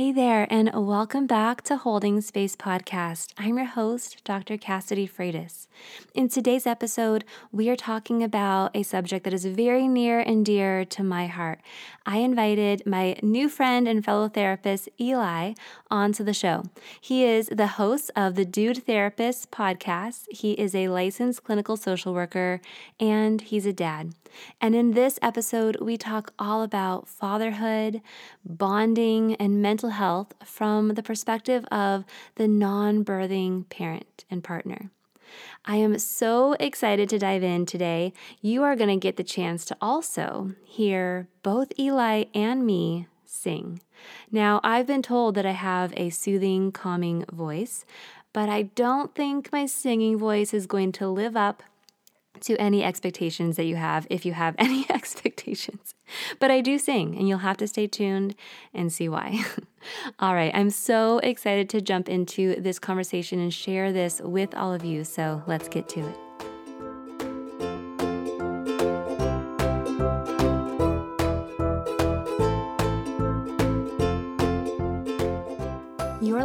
Hey 0.00 0.12
there, 0.12 0.46
and 0.48 0.70
welcome 0.72 1.26
back 1.26 1.60
to 1.64 1.76
Holding 1.76 2.22
Space 2.22 2.56
Podcast. 2.56 3.34
I'm 3.36 3.58
your 3.58 3.66
host, 3.66 4.24
Dr. 4.24 4.56
Cassidy 4.56 5.06
Freitas. 5.06 5.66
In 6.14 6.26
today's 6.26 6.66
episode, 6.66 7.22
we 7.52 7.68
are 7.68 7.76
talking 7.76 8.22
about 8.22 8.70
a 8.74 8.82
subject 8.82 9.24
that 9.24 9.34
is 9.34 9.44
very 9.44 9.86
near 9.86 10.18
and 10.18 10.42
dear 10.46 10.86
to 10.86 11.02
my 11.02 11.26
heart. 11.26 11.60
I 12.06 12.16
invited 12.16 12.86
my 12.86 13.16
new 13.22 13.50
friend 13.50 13.86
and 13.86 14.02
fellow 14.02 14.30
therapist, 14.30 14.88
Eli, 14.98 15.52
onto 15.90 16.24
the 16.24 16.32
show. 16.32 16.64
He 16.98 17.24
is 17.24 17.50
the 17.52 17.66
host 17.66 18.10
of 18.16 18.36
the 18.36 18.46
Dude 18.46 18.86
Therapist 18.86 19.50
podcast. 19.50 20.24
He 20.30 20.52
is 20.52 20.74
a 20.74 20.88
licensed 20.88 21.44
clinical 21.44 21.76
social 21.76 22.14
worker, 22.14 22.62
and 22.98 23.42
he's 23.42 23.66
a 23.66 23.72
dad. 23.74 24.14
And 24.60 24.74
in 24.74 24.92
this 24.92 25.18
episode, 25.22 25.80
we 25.80 25.96
talk 25.96 26.32
all 26.38 26.62
about 26.62 27.08
fatherhood, 27.08 28.00
bonding, 28.44 29.34
and 29.36 29.60
mental 29.60 29.89
health 29.90 30.34
from 30.44 30.94
the 30.94 31.02
perspective 31.02 31.64
of 31.70 32.04
the 32.36 32.48
non 32.48 33.04
birthing 33.04 33.68
parent 33.68 34.24
and 34.30 34.42
partner. 34.42 34.90
I 35.64 35.76
am 35.76 35.98
so 35.98 36.54
excited 36.58 37.08
to 37.10 37.18
dive 37.18 37.42
in 37.42 37.66
today. 37.66 38.12
You 38.40 38.62
are 38.62 38.76
going 38.76 38.90
to 38.90 38.96
get 38.96 39.16
the 39.16 39.24
chance 39.24 39.64
to 39.66 39.76
also 39.80 40.54
hear 40.64 41.28
both 41.42 41.78
Eli 41.78 42.24
and 42.34 42.66
me 42.66 43.06
sing. 43.24 43.80
Now, 44.30 44.60
I've 44.64 44.86
been 44.86 45.02
told 45.02 45.34
that 45.36 45.46
I 45.46 45.52
have 45.52 45.92
a 45.96 46.10
soothing, 46.10 46.72
calming 46.72 47.24
voice, 47.30 47.84
but 48.32 48.48
I 48.48 48.62
don't 48.62 49.14
think 49.14 49.52
my 49.52 49.66
singing 49.66 50.18
voice 50.18 50.54
is 50.54 50.66
going 50.66 50.92
to 50.92 51.08
live 51.08 51.36
up 51.36 51.62
to 52.40 52.56
any 52.56 52.82
expectations 52.82 53.56
that 53.56 53.64
you 53.64 53.76
have, 53.76 54.06
if 54.10 54.24
you 54.24 54.32
have 54.32 54.54
any 54.58 54.86
expectations. 54.90 55.94
But 56.38 56.50
I 56.50 56.60
do 56.60 56.78
sing, 56.78 57.16
and 57.16 57.28
you'll 57.28 57.38
have 57.38 57.56
to 57.58 57.68
stay 57.68 57.86
tuned 57.86 58.34
and 58.74 58.92
see 58.92 59.08
why. 59.08 59.44
all 60.18 60.34
right, 60.34 60.54
I'm 60.54 60.70
so 60.70 61.18
excited 61.18 61.68
to 61.70 61.80
jump 61.80 62.08
into 62.08 62.60
this 62.60 62.78
conversation 62.78 63.40
and 63.40 63.52
share 63.52 63.92
this 63.92 64.20
with 64.22 64.54
all 64.54 64.72
of 64.72 64.84
you. 64.84 65.04
So 65.04 65.42
let's 65.46 65.68
get 65.68 65.88
to 65.90 66.00
it. 66.00 66.29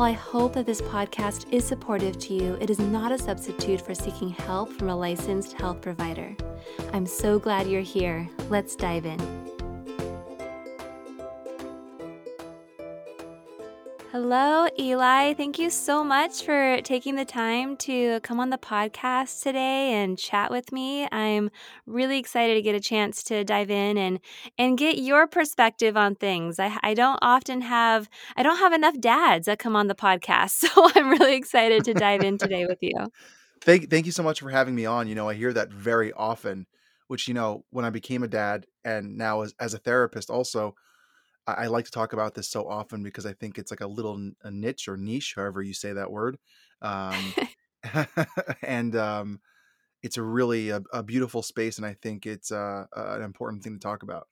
While 0.00 0.08
I 0.08 0.12
hope 0.12 0.54
that 0.54 0.64
this 0.64 0.80
podcast 0.80 1.52
is 1.52 1.62
supportive 1.62 2.18
to 2.20 2.32
you, 2.32 2.56
it 2.58 2.70
is 2.70 2.78
not 2.78 3.12
a 3.12 3.18
substitute 3.18 3.82
for 3.82 3.94
seeking 3.94 4.30
help 4.30 4.72
from 4.72 4.88
a 4.88 4.96
licensed 4.96 5.52
health 5.52 5.82
provider. 5.82 6.34
I'm 6.94 7.04
so 7.04 7.38
glad 7.38 7.66
you're 7.66 7.82
here. 7.82 8.26
Let's 8.48 8.74
dive 8.76 9.04
in. 9.04 9.39
Hello, 14.12 14.66
Eli. 14.76 15.34
Thank 15.34 15.56
you 15.60 15.70
so 15.70 16.02
much 16.02 16.42
for 16.42 16.80
taking 16.82 17.14
the 17.14 17.24
time 17.24 17.76
to 17.76 18.18
come 18.24 18.40
on 18.40 18.50
the 18.50 18.58
podcast 18.58 19.44
today 19.44 19.92
and 19.92 20.18
chat 20.18 20.50
with 20.50 20.72
me. 20.72 21.06
I'm 21.12 21.52
really 21.86 22.18
excited 22.18 22.54
to 22.54 22.62
get 22.62 22.74
a 22.74 22.80
chance 22.80 23.22
to 23.24 23.44
dive 23.44 23.70
in 23.70 23.96
and 23.96 24.18
and 24.58 24.76
get 24.76 24.98
your 24.98 25.28
perspective 25.28 25.96
on 25.96 26.16
things. 26.16 26.58
I, 26.58 26.76
I 26.82 26.92
don't 26.92 27.20
often 27.22 27.60
have 27.60 28.10
I 28.36 28.42
don't 28.42 28.58
have 28.58 28.72
enough 28.72 28.98
dads 28.98 29.46
that 29.46 29.60
come 29.60 29.76
on 29.76 29.86
the 29.86 29.94
podcast, 29.94 30.50
so 30.74 30.90
I'm 30.96 31.10
really 31.10 31.36
excited 31.36 31.84
to 31.84 31.94
dive 31.94 32.22
in 32.22 32.36
today 32.36 32.66
with 32.66 32.78
you. 32.80 32.96
Thank 33.60 33.90
thank 33.90 34.06
you 34.06 34.12
so 34.12 34.24
much 34.24 34.40
for 34.40 34.50
having 34.50 34.74
me 34.74 34.86
on. 34.86 35.06
You 35.06 35.14
know, 35.14 35.28
I 35.28 35.34
hear 35.34 35.52
that 35.52 35.70
very 35.70 36.12
often, 36.14 36.66
which 37.06 37.28
you 37.28 37.34
know, 37.34 37.64
when 37.70 37.84
I 37.84 37.90
became 37.90 38.24
a 38.24 38.28
dad 38.28 38.66
and 38.84 39.16
now 39.16 39.42
as 39.42 39.54
as 39.60 39.72
a 39.72 39.78
therapist 39.78 40.30
also 40.30 40.74
I, 41.46 41.52
I 41.52 41.66
like 41.66 41.84
to 41.86 41.90
talk 41.90 42.12
about 42.12 42.34
this 42.34 42.48
so 42.48 42.68
often 42.68 43.02
because 43.02 43.26
I 43.26 43.32
think 43.32 43.58
it's 43.58 43.70
like 43.70 43.80
a 43.80 43.86
little 43.86 44.30
a 44.42 44.50
niche 44.50 44.88
or 44.88 44.96
niche, 44.96 45.34
however 45.36 45.62
you 45.62 45.74
say 45.74 45.92
that 45.92 46.10
word. 46.10 46.38
Um, 46.82 47.34
and 48.62 48.94
um, 48.96 49.40
it's 50.02 50.16
a 50.16 50.22
really 50.22 50.70
a, 50.70 50.82
a, 50.92 51.02
beautiful 51.02 51.42
space, 51.42 51.78
and 51.78 51.86
I 51.86 51.96
think 52.02 52.26
it's 52.26 52.52
uh, 52.52 52.84
an 52.94 53.22
important 53.22 53.62
thing 53.62 53.74
to 53.74 53.78
talk 53.78 54.02
about. 54.02 54.28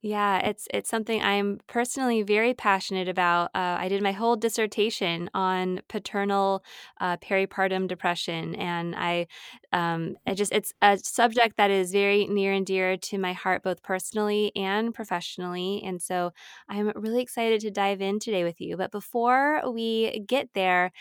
Yeah, 0.00 0.38
it's 0.46 0.68
it's 0.72 0.88
something 0.88 1.20
I'm 1.20 1.58
personally 1.66 2.22
very 2.22 2.54
passionate 2.54 3.08
about. 3.08 3.46
Uh, 3.52 3.76
I 3.80 3.88
did 3.88 4.00
my 4.00 4.12
whole 4.12 4.36
dissertation 4.36 5.28
on 5.34 5.80
paternal 5.88 6.62
uh, 7.00 7.16
peripartum 7.16 7.88
depression, 7.88 8.54
and 8.54 8.94
I, 8.96 9.26
um, 9.72 10.14
I 10.24 10.34
just 10.34 10.52
it's 10.52 10.72
a 10.82 10.98
subject 10.98 11.56
that 11.56 11.72
is 11.72 11.90
very 11.90 12.28
near 12.28 12.52
and 12.52 12.64
dear 12.64 12.96
to 12.96 13.18
my 13.18 13.32
heart, 13.32 13.64
both 13.64 13.82
personally 13.82 14.52
and 14.54 14.94
professionally. 14.94 15.82
And 15.84 16.00
so 16.00 16.30
I'm 16.68 16.92
really 16.94 17.20
excited 17.20 17.60
to 17.62 17.70
dive 17.72 18.00
in 18.00 18.20
today 18.20 18.44
with 18.44 18.60
you. 18.60 18.76
But 18.76 18.92
before 18.92 19.62
we 19.68 20.20
get 20.28 20.50
there, 20.54 20.92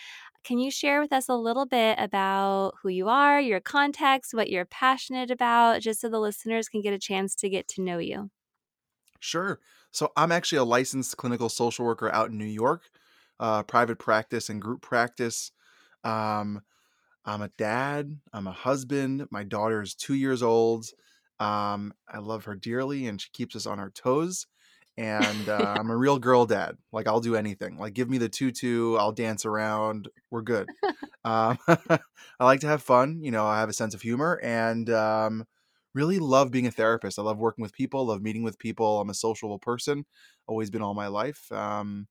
can 0.46 0.60
you 0.60 0.72
share 0.72 1.02
with 1.02 1.12
us 1.16 1.30
a 1.30 1.36
little 1.36 1.66
bit 1.66 1.98
about 2.00 2.76
who 2.84 2.90
you 2.90 3.10
are, 3.10 3.42
your 3.42 3.60
context, 3.62 4.36
what 4.36 4.52
you're 4.52 4.66
passionate 4.68 5.32
about, 5.32 5.82
just 5.82 6.02
so 6.02 6.10
the 6.10 6.22
listeners 6.22 6.70
can 6.70 6.84
get 6.84 6.94
a 6.94 7.00
chance 7.00 7.36
to 7.38 7.50
get 7.50 7.68
to 7.70 7.82
know 7.84 7.98
you? 8.00 8.30
Sure. 9.20 9.60
So 9.92 10.12
I'm 10.16 10.32
actually 10.32 10.60
a 10.60 10.64
licensed 10.64 11.18
clinical 11.18 11.50
social 11.50 11.86
worker 11.86 12.12
out 12.12 12.30
in 12.30 12.38
New 12.38 12.46
York, 12.46 12.84
uh, 13.40 13.64
private 13.64 13.98
practice 14.00 14.50
and 14.50 14.62
group 14.62 14.82
practice. 14.82 15.52
Um, 16.04 16.62
I'm 17.26 17.42
a 17.42 17.50
dad. 17.58 18.20
I'm 18.34 18.48
a 18.48 18.52
husband. 18.52 19.28
My 19.32 19.44
daughter 19.44 19.82
is 19.82 19.96
two 19.96 20.16
years 20.16 20.44
old. 20.44 20.88
Um, 21.40 21.94
I 22.10 22.20
love 22.20 22.46
her 22.46 22.56
dearly, 22.56 23.08
and 23.08 23.22
she 23.22 23.30
keeps 23.32 23.56
us 23.56 23.66
on 23.66 23.80
our 23.80 23.90
toes. 23.92 24.48
And 24.98 25.50
uh, 25.50 25.78
I'm 25.80 25.90
a 25.90 25.98
real 25.98 26.20
girl 26.20 26.46
dad. 26.46 26.78
Like 26.92 27.08
I'll 27.08 27.22
do 27.22 27.36
anything. 27.36 27.78
Like 27.78 27.94
give 27.94 28.10
me 28.10 28.18
the 28.18 28.30
tutu. 28.30 28.96
I'll 28.96 29.12
dance 29.12 29.46
around. 29.46 30.10
We're 30.32 30.42
good. 30.44 30.72
Um, 31.26 31.58
I 31.68 32.00
like 32.46 32.62
to 32.62 32.68
have 32.68 32.82
fun. 32.82 33.22
You 33.22 33.32
know, 33.32 33.46
I 33.46 33.60
have 33.60 33.70
a 33.70 33.74
sense 33.74 33.94
of 33.94 34.02
humor, 34.02 34.40
and 34.42 34.90
um, 34.90 35.46
really 35.98 36.20
love 36.20 36.52
being 36.52 36.68
a 36.68 36.72
therapist. 36.72 37.20
I 37.20 37.24
love 37.24 37.40
working 37.40 37.62
with 37.64 37.74
people, 37.74 38.06
love 38.06 38.22
meeting 38.22 38.44
with 38.44 38.60
people. 38.60 39.02
I'm 39.02 39.10
a 39.10 39.14
sociable 39.16 39.60
person, 39.60 40.06
always 40.48 40.70
been 40.70 40.82
all 40.84 40.94
my 40.94 41.08
life. 41.08 41.52
Um, 41.52 42.08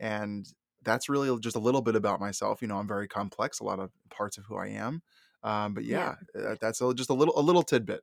and 0.00 0.46
that's 0.82 1.08
really 1.08 1.38
just 1.40 1.56
a 1.56 1.60
little 1.60 1.82
bit 1.82 1.96
about 1.96 2.20
myself. 2.20 2.62
You 2.62 2.68
know, 2.68 2.78
I'm 2.78 2.88
very 2.88 3.08
complex, 3.08 3.60
a 3.60 3.64
lot 3.64 3.80
of 3.80 3.92
parts 4.10 4.38
of 4.38 4.44
who 4.46 4.56
I 4.56 4.68
am. 4.68 5.02
Um, 5.42 5.74
but 5.74 5.84
yeah, 5.84 6.14
yeah. 6.34 6.54
that's 6.60 6.80
a, 6.80 6.94
just 6.94 7.10
a 7.10 7.14
little 7.14 7.38
a 7.38 7.42
little 7.42 7.62
tidbit. 7.62 8.02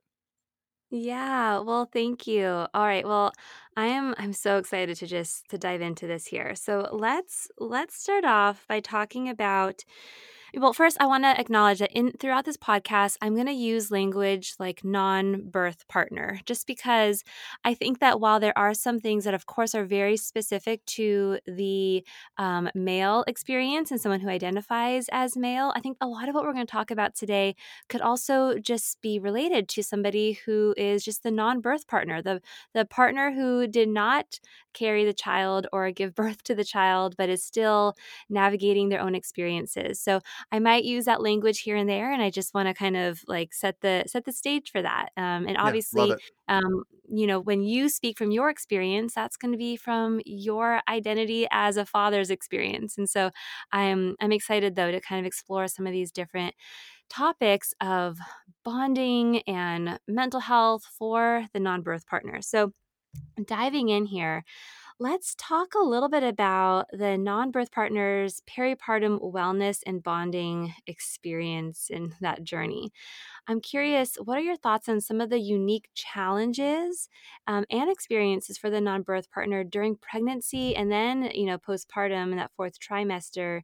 Yeah, 0.90 1.58
well, 1.60 1.86
thank 1.86 2.26
you. 2.28 2.46
All 2.46 2.86
right. 2.86 3.04
Well, 3.06 3.32
I 3.76 3.86
am 3.86 4.14
I'm 4.18 4.32
so 4.32 4.56
excited 4.58 4.96
to 4.98 5.06
just 5.06 5.48
to 5.50 5.58
dive 5.58 5.80
into 5.80 6.06
this 6.06 6.26
here. 6.26 6.54
So, 6.54 6.88
let's 6.92 7.48
let's 7.58 7.96
start 8.00 8.24
off 8.24 8.66
by 8.68 8.78
talking 8.80 9.28
about 9.28 9.84
well, 10.54 10.72
first, 10.72 10.96
I 11.00 11.06
want 11.06 11.24
to 11.24 11.38
acknowledge 11.38 11.80
that 11.80 11.92
in 11.92 12.12
throughout 12.12 12.44
this 12.44 12.56
podcast, 12.56 13.16
I'm 13.20 13.34
going 13.34 13.46
to 13.46 13.52
use 13.52 13.90
language 13.90 14.54
like 14.58 14.84
non-birth 14.84 15.86
partner, 15.88 16.40
just 16.46 16.66
because 16.66 17.24
I 17.64 17.74
think 17.74 17.98
that 18.00 18.20
while 18.20 18.40
there 18.40 18.56
are 18.56 18.72
some 18.74 18.98
things 19.00 19.24
that, 19.24 19.34
of 19.34 19.46
course, 19.46 19.74
are 19.74 19.84
very 19.84 20.16
specific 20.16 20.84
to 20.86 21.38
the 21.46 22.04
um, 22.38 22.70
male 22.74 23.24
experience 23.26 23.90
and 23.90 24.00
someone 24.00 24.20
who 24.20 24.28
identifies 24.28 25.06
as 25.12 25.36
male, 25.36 25.72
I 25.74 25.80
think 25.80 25.96
a 26.00 26.06
lot 26.06 26.28
of 26.28 26.34
what 26.34 26.44
we're 26.44 26.52
going 26.54 26.66
to 26.66 26.70
talk 26.72 26.90
about 26.90 27.14
today 27.14 27.56
could 27.88 28.00
also 28.00 28.58
just 28.58 29.00
be 29.02 29.18
related 29.18 29.68
to 29.70 29.82
somebody 29.82 30.34
who 30.46 30.74
is 30.76 31.04
just 31.04 31.22
the 31.22 31.30
non-birth 31.30 31.86
partner, 31.86 32.22
the 32.22 32.40
the 32.72 32.84
partner 32.84 33.32
who 33.32 33.66
did 33.66 33.88
not 33.88 34.38
carry 34.76 35.04
the 35.04 35.14
child 35.14 35.66
or 35.72 35.90
give 35.90 36.14
birth 36.14 36.42
to 36.44 36.54
the 36.54 36.64
child, 36.64 37.16
but 37.18 37.28
is 37.30 37.44
still 37.44 37.94
navigating 38.28 38.88
their 38.90 39.00
own 39.00 39.14
experiences. 39.16 40.00
So 40.00 40.20
I 40.52 40.60
might 40.60 40.84
use 40.84 41.06
that 41.06 41.22
language 41.22 41.60
here 41.60 41.76
and 41.76 41.88
there, 41.88 42.12
and 42.12 42.22
I 42.22 42.30
just 42.30 42.54
want 42.54 42.68
to 42.68 42.74
kind 42.74 42.96
of 42.96 43.22
like 43.26 43.54
set 43.54 43.80
the 43.80 44.04
set 44.06 44.24
the 44.24 44.32
stage 44.32 44.70
for 44.72 44.82
that. 44.82 45.10
Um, 45.16 45.46
and 45.48 45.56
obviously, 45.58 46.16
yeah, 46.48 46.56
um, 46.56 46.84
you 47.08 47.26
know, 47.26 47.40
when 47.40 47.62
you 47.62 47.88
speak 47.88 48.18
from 48.18 48.30
your 48.32 48.50
experience, 48.50 49.14
that's 49.14 49.36
going 49.36 49.52
to 49.52 49.58
be 49.58 49.76
from 49.76 50.20
your 50.26 50.80
identity 50.88 51.46
as 51.50 51.76
a 51.76 51.86
father's 51.86 52.30
experience. 52.30 52.98
And 52.98 53.08
so 53.08 53.30
I'm 53.72 54.16
I'm 54.20 54.32
excited 54.32 54.76
though 54.76 54.90
to 54.92 55.00
kind 55.00 55.20
of 55.20 55.26
explore 55.26 55.68
some 55.68 55.86
of 55.86 55.92
these 55.92 56.12
different 56.12 56.54
topics 57.10 57.74
of 57.80 58.18
bonding 58.64 59.42
and 59.42 60.00
mental 60.08 60.40
health 60.40 60.84
for 60.84 61.46
the 61.52 61.60
non-birth 61.60 62.06
partner. 62.06 62.42
So 62.42 62.72
diving 63.44 63.88
in 63.88 64.06
here 64.06 64.44
let's 65.00 65.34
talk 65.36 65.74
a 65.74 65.84
little 65.84 66.08
bit 66.08 66.22
about 66.24 66.86
the 66.92 67.18
non 67.18 67.50
birth 67.50 67.72
partner's 67.72 68.42
peripartum 68.48 69.20
wellness 69.20 69.80
and 69.86 70.02
bonding 70.02 70.74
experience 70.86 71.88
in 71.90 72.14
that 72.20 72.44
journey. 72.44 72.92
I'm 73.48 73.60
curious, 73.60 74.16
what 74.16 74.38
are 74.38 74.42
your 74.42 74.56
thoughts 74.56 74.88
on 74.88 75.00
some 75.00 75.20
of 75.20 75.30
the 75.30 75.40
unique 75.40 75.90
challenges 75.94 77.08
um, 77.46 77.64
and 77.70 77.90
experiences 77.90 78.58
for 78.58 78.70
the 78.70 78.80
non 78.80 79.02
birth 79.02 79.30
partner 79.30 79.64
during 79.64 79.96
pregnancy 79.96 80.76
and 80.76 80.92
then, 80.92 81.24
you 81.34 81.46
know, 81.46 81.58
postpartum 81.58 82.32
in 82.32 82.36
that 82.38 82.52
fourth 82.56 82.78
trimester? 82.80 83.62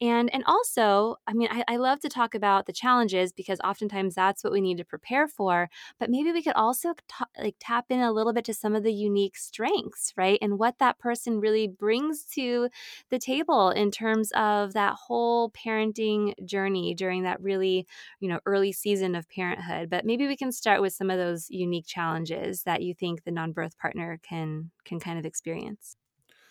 And 0.00 0.32
and 0.34 0.42
also, 0.44 1.16
I 1.26 1.34
mean, 1.34 1.48
I, 1.50 1.64
I 1.68 1.76
love 1.76 2.00
to 2.00 2.08
talk 2.08 2.34
about 2.34 2.66
the 2.66 2.72
challenges 2.72 3.32
because 3.32 3.60
oftentimes 3.62 4.14
that's 4.14 4.42
what 4.42 4.52
we 4.52 4.60
need 4.60 4.78
to 4.78 4.84
prepare 4.84 5.28
for. 5.28 5.68
But 6.00 6.10
maybe 6.10 6.32
we 6.32 6.42
could 6.42 6.54
also 6.54 6.94
ta- 7.08 7.26
like 7.40 7.56
tap 7.60 7.86
in 7.90 8.00
a 8.00 8.12
little 8.12 8.32
bit 8.32 8.44
to 8.46 8.54
some 8.54 8.74
of 8.74 8.82
the 8.82 8.92
unique 8.92 9.36
strengths, 9.36 10.12
right? 10.16 10.38
And 10.42 10.58
what 10.58 10.78
that 10.78 10.98
person 10.98 11.40
really 11.40 11.68
brings 11.68 12.24
to 12.34 12.68
the 13.10 13.20
table 13.20 13.70
in 13.70 13.92
terms 13.92 14.32
of 14.32 14.72
that 14.72 14.94
whole 14.94 15.50
parenting 15.52 16.34
journey 16.44 16.94
during 16.94 17.22
that 17.22 17.40
really, 17.40 17.86
you 18.18 18.28
know, 18.28 18.40
early 18.46 18.72
season 18.72 19.14
of 19.14 19.28
parenthood. 19.28 19.90
But 19.90 20.04
maybe 20.04 20.26
we 20.26 20.36
can 20.36 20.50
start 20.50 20.82
with 20.82 20.92
some 20.92 21.08
of 21.10 21.18
those 21.18 21.46
unique 21.50 21.86
challenges 21.86 22.64
that 22.64 22.82
you 22.82 22.94
think 22.94 23.22
the 23.22 23.30
non-birth 23.30 23.78
partner 23.78 24.18
can 24.22 24.70
can 24.84 24.98
kind 24.98 25.18
of 25.20 25.24
experience. 25.24 25.96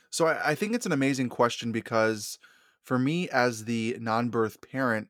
So 0.10 0.28
I, 0.28 0.52
I 0.52 0.56
think 0.56 0.76
it's 0.76 0.86
an 0.86 0.92
amazing 0.92 1.30
question 1.30 1.72
because 1.72 2.38
for 2.84 3.00
me 3.00 3.30
as 3.30 3.66
the 3.66 3.98
non-birth 4.00 4.62
parent, 4.62 5.10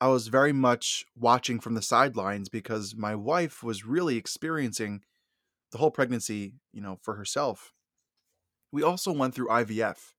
I 0.00 0.08
was 0.08 0.28
very 0.28 0.52
much 0.52 1.06
watching 1.16 1.60
from 1.60 1.74
the 1.74 1.82
sidelines 1.82 2.48
because 2.48 2.94
my 2.96 3.14
wife 3.14 3.62
was 3.62 3.84
really 3.84 4.16
experiencing 4.16 5.02
the 5.72 5.78
whole 5.78 5.90
pregnancy, 5.90 6.54
you 6.72 6.80
know, 6.82 6.98
for 7.02 7.16
herself. 7.16 7.74
We 8.72 8.82
also 8.82 9.12
went 9.12 9.34
through 9.34 9.50
IVF. 9.50 10.14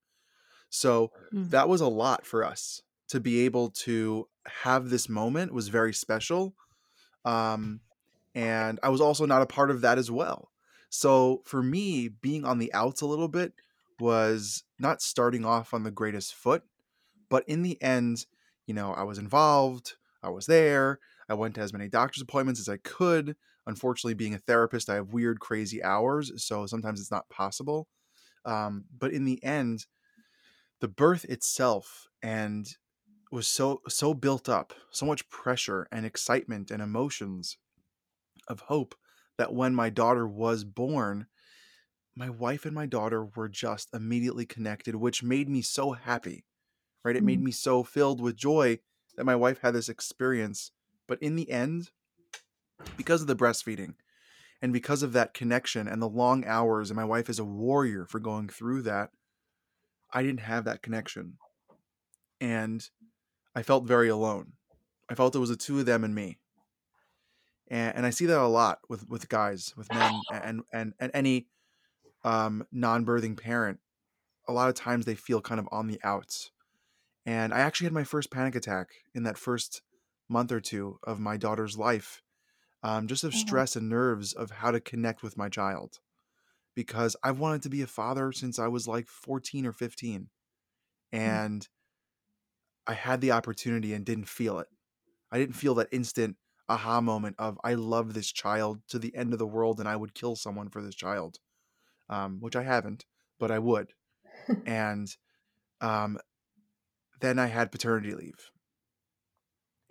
So 0.68 1.12
Mm. 1.32 1.50
that 1.50 1.68
was 1.68 1.80
a 1.80 1.88
lot 1.88 2.26
for 2.26 2.44
us 2.44 2.82
to 3.08 3.20
be 3.20 3.40
able 3.44 3.70
to 3.70 4.28
have 4.62 4.90
this 4.90 5.08
moment 5.08 5.52
was 5.52 5.68
very 5.68 5.92
special. 5.92 6.54
Um, 7.24 7.82
and 8.34 8.80
I 8.82 8.88
was 8.90 9.00
also 9.00 9.26
not 9.26 9.42
a 9.42 9.46
part 9.46 9.70
of 9.70 9.80
that 9.82 9.98
as 9.98 10.10
well. 10.10 10.52
So 10.90 11.42
for 11.46 11.62
me, 11.62 12.08
being 12.08 12.44
on 12.44 12.58
the 12.58 12.72
outs 12.74 13.00
a 13.00 13.06
little 13.06 13.28
bit 13.28 13.54
was 14.00 14.64
not 14.78 15.02
starting 15.02 15.44
off 15.44 15.74
on 15.74 15.82
the 15.84 15.90
greatest 15.90 16.34
foot, 16.34 16.64
but 17.30 17.48
in 17.48 17.62
the 17.62 17.82
end, 17.82 18.26
you 18.66 18.74
know, 18.74 18.94
I 18.94 19.04
was 19.04 19.18
involved, 19.18 19.96
I 20.22 20.30
was 20.30 20.46
there, 20.46 21.00
I 21.30 21.34
went 21.34 21.56
to 21.56 21.62
as 21.62 21.72
many 21.74 21.88
doctor's 21.88 22.22
appointments 22.22 22.60
as 22.60 22.68
I 22.70 22.78
could. 22.78 23.36
Unfortunately, 23.66 24.14
being 24.14 24.34
a 24.34 24.38
therapist, 24.40 24.90
I 24.90 24.96
have 24.96 25.14
weird, 25.14 25.40
crazy 25.40 25.82
hours, 25.84 26.44
so 26.44 26.66
sometimes 26.66 27.00
it's 27.00 27.12
not 27.12 27.30
possible. 27.30 27.88
Um, 28.44 28.86
but 28.96 29.12
in 29.12 29.24
the 29.24 29.42
end, 29.44 29.86
the 30.80 30.88
birth 30.88 31.24
itself 31.26 32.08
and 32.22 32.76
was 33.32 33.48
so 33.48 33.82
so 33.88 34.14
built 34.14 34.48
up, 34.48 34.74
so 34.92 35.06
much 35.06 35.28
pressure 35.30 35.88
and 35.92 36.06
excitement 36.06 36.70
and 36.70 36.82
emotions 36.82 37.58
of 38.48 38.60
hope 38.62 38.94
that 39.38 39.54
when 39.54 39.74
my 39.74 39.90
daughter 39.90 40.26
was 40.28 40.64
born, 40.64 41.26
my 42.16 42.30
wife 42.30 42.66
and 42.66 42.74
my 42.74 42.86
daughter 42.86 43.24
were 43.24 43.48
just 43.48 43.94
immediately 43.94 44.46
connected, 44.46 44.96
which 44.96 45.22
made 45.22 45.48
me 45.48 45.62
so 45.62 45.92
happy, 45.92 46.46
right? 47.04 47.16
It 47.16 47.24
made 47.24 47.40
Mm. 47.40 47.44
me 47.44 47.50
so 47.52 47.82
filled 47.82 48.20
with 48.20 48.36
joy 48.36 48.80
that 49.16 49.24
my 49.24 49.36
wife 49.36 49.60
had 49.60 49.74
this 49.74 49.88
experience. 49.88 50.72
But 51.06 51.22
in 51.22 51.36
the 51.36 51.50
end, 51.50 51.90
because 52.96 53.20
of 53.22 53.26
the 53.26 53.36
breastfeeding 53.36 53.94
and 54.62 54.72
because 54.72 55.02
of 55.02 55.12
that 55.12 55.34
connection 55.34 55.88
and 55.88 56.00
the 56.02 56.08
long 56.08 56.44
hours, 56.44 56.90
and 56.90 56.96
my 56.96 57.04
wife 57.04 57.28
is 57.28 57.38
a 57.38 57.44
warrior 57.44 58.06
for 58.06 58.20
going 58.20 58.48
through 58.48 58.82
that, 58.82 59.10
I 60.12 60.22
didn't 60.22 60.40
have 60.40 60.64
that 60.64 60.82
connection. 60.82 61.38
And 62.40 62.88
I 63.54 63.62
felt 63.62 63.84
very 63.86 64.08
alone. 64.08 64.54
I 65.08 65.14
felt 65.14 65.34
it 65.34 65.40
was 65.40 65.50
the 65.50 65.56
two 65.56 65.80
of 65.80 65.86
them 65.86 66.04
and 66.04 66.14
me. 66.14 66.38
And, 67.68 67.96
and 67.98 68.06
I 68.06 68.10
see 68.10 68.26
that 68.26 68.38
a 68.38 68.46
lot 68.46 68.80
with, 68.88 69.08
with 69.08 69.28
guys, 69.28 69.74
with 69.76 69.92
men, 69.92 70.24
and, 70.30 70.62
and, 70.72 70.94
and 70.98 71.10
any 71.14 71.48
um, 72.24 72.66
non 72.72 73.06
birthing 73.06 73.40
parent. 73.40 73.80
A 74.48 74.52
lot 74.52 74.68
of 74.68 74.74
times 74.74 75.04
they 75.04 75.14
feel 75.14 75.40
kind 75.40 75.60
of 75.60 75.68
on 75.72 75.86
the 75.86 76.00
outs. 76.02 76.50
And 77.26 77.52
I 77.52 77.60
actually 77.60 77.86
had 77.86 77.92
my 77.92 78.04
first 78.04 78.30
panic 78.30 78.54
attack 78.54 78.88
in 79.14 79.22
that 79.24 79.38
first 79.38 79.82
month 80.28 80.52
or 80.52 80.60
two 80.60 80.98
of 81.04 81.20
my 81.20 81.36
daughter's 81.36 81.76
life, 81.76 82.22
um, 82.82 83.06
just 83.06 83.24
of 83.24 83.34
Oh, 83.34 83.36
stress 83.36 83.76
and 83.76 83.88
nerves 83.88 84.32
of 84.32 84.50
how 84.50 84.70
to 84.70 84.80
connect 84.80 85.22
with 85.22 85.36
my 85.36 85.48
child. 85.48 86.00
Because 86.74 87.16
I've 87.22 87.38
wanted 87.38 87.62
to 87.62 87.68
be 87.70 87.82
a 87.82 87.86
father 87.86 88.32
since 88.32 88.58
I 88.58 88.68
was 88.68 88.88
like 88.88 89.06
14 89.06 89.66
or 89.66 89.72
15. 89.72 90.30
Mm. 91.12 91.18
And 91.18 91.68
I 92.86 92.94
had 92.94 93.20
the 93.20 93.32
opportunity 93.32 93.92
and 93.92 94.04
didn't 94.04 94.28
feel 94.28 94.58
it. 94.58 94.68
I 95.30 95.38
didn't 95.38 95.54
feel 95.56 95.74
that 95.76 95.88
instant 95.92 96.36
aha 96.68 97.00
moment 97.00 97.36
of 97.38 97.58
I 97.64 97.74
love 97.74 98.14
this 98.14 98.30
child 98.32 98.80
to 98.88 98.98
the 98.98 99.14
end 99.14 99.32
of 99.32 99.38
the 99.38 99.46
world 99.46 99.80
and 99.80 99.88
I 99.88 99.96
would 99.96 100.14
kill 100.14 100.36
someone 100.36 100.68
for 100.70 100.82
this 100.82 100.94
child, 100.94 101.38
um, 102.08 102.40
which 102.40 102.56
I 102.56 102.62
haven't, 102.62 103.06
but 103.38 103.50
I 103.50 103.58
would. 103.58 103.92
And 104.66 105.08
um, 105.80 106.18
then 107.20 107.38
I 107.38 107.46
had 107.46 107.72
paternity 107.72 108.14
leave. 108.14 108.50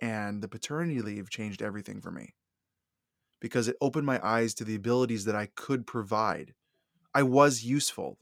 And 0.00 0.42
the 0.42 0.48
paternity 0.48 1.00
leave 1.00 1.30
changed 1.30 1.62
everything 1.62 2.00
for 2.00 2.10
me 2.10 2.34
because 3.40 3.68
it 3.68 3.76
opened 3.80 4.06
my 4.06 4.24
eyes 4.26 4.54
to 4.54 4.64
the 4.64 4.74
abilities 4.74 5.24
that 5.24 5.34
I 5.34 5.46
could 5.54 5.86
provide. 5.86 6.54
I 7.14 7.22
was 7.22 7.64
useful. 7.64 8.18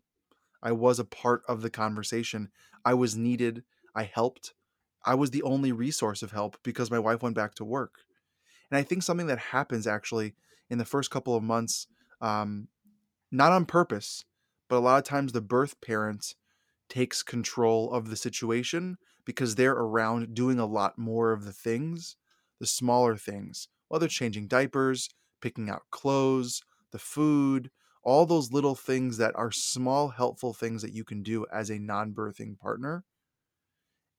I 0.63 0.73
was 0.73 0.99
a 0.99 1.05
part 1.05 1.43
of 1.49 1.63
the 1.63 1.71
conversation. 1.71 2.51
I 2.85 2.95
was 2.95 3.17
needed. 3.17 3.65
I 3.95 4.05
helped. 4.05 4.55
I 5.05 5.15
was 5.15 5.31
the 5.31 5.43
only 5.43 5.73
resource 5.73 6.23
of 6.23 6.33
help 6.33 6.59
because 6.63 6.91
my 6.91 6.99
wife 6.99 7.23
went 7.23 7.37
back 7.37 7.55
to 7.57 7.65
work. 7.65 8.01
And 8.71 8.79
I 8.79 8.83
think 8.83 9.03
something 9.03 9.27
that 9.29 9.39
happens 9.39 9.87
actually 9.87 10.35
in 10.69 10.79
the 10.79 10.85
first 10.85 11.11
couple 11.11 11.35
of 11.35 11.43
months, 11.43 11.87
um, 12.21 12.69
not 13.31 13.53
on 13.53 13.65
purpose, 13.65 14.25
but 14.69 14.77
a 14.77 14.81
lot 14.81 14.99
of 14.99 15.05
times 15.05 15.33
the 15.33 15.41
birth 15.41 15.81
parent 15.81 16.35
takes 16.89 17.23
control 17.23 17.93
of 17.93 18.09
the 18.11 18.17
situation 18.17 18.99
because 19.25 19.55
they're 19.55 19.73
around 19.73 20.35
doing 20.35 20.59
a 20.59 20.67
lot 20.67 20.99
more 20.99 21.33
of 21.33 21.45
the 21.45 21.53
things, 21.53 22.17
the 22.61 22.67
smaller 22.67 23.17
things, 23.17 23.69
whether 23.89 24.07
it's 24.07 24.15
changing 24.15 24.49
diapers, 24.49 25.09
picking 25.41 25.69
out 25.71 25.83
clothes, 25.91 26.63
the 26.91 26.99
food, 26.99 27.71
all 28.03 28.27
those 28.27 28.53
little 28.53 28.75
things 28.75 29.19
that 29.19 29.35
are 29.37 29.51
small, 29.53 30.09
helpful 30.09 30.55
things 30.55 30.83
that 30.83 30.93
you 30.93 31.05
can 31.05 31.23
do 31.23 31.47
as 31.53 31.71
a 31.71 31.79
non 31.79 32.15
birthing 32.15 32.59
partner. 32.59 33.05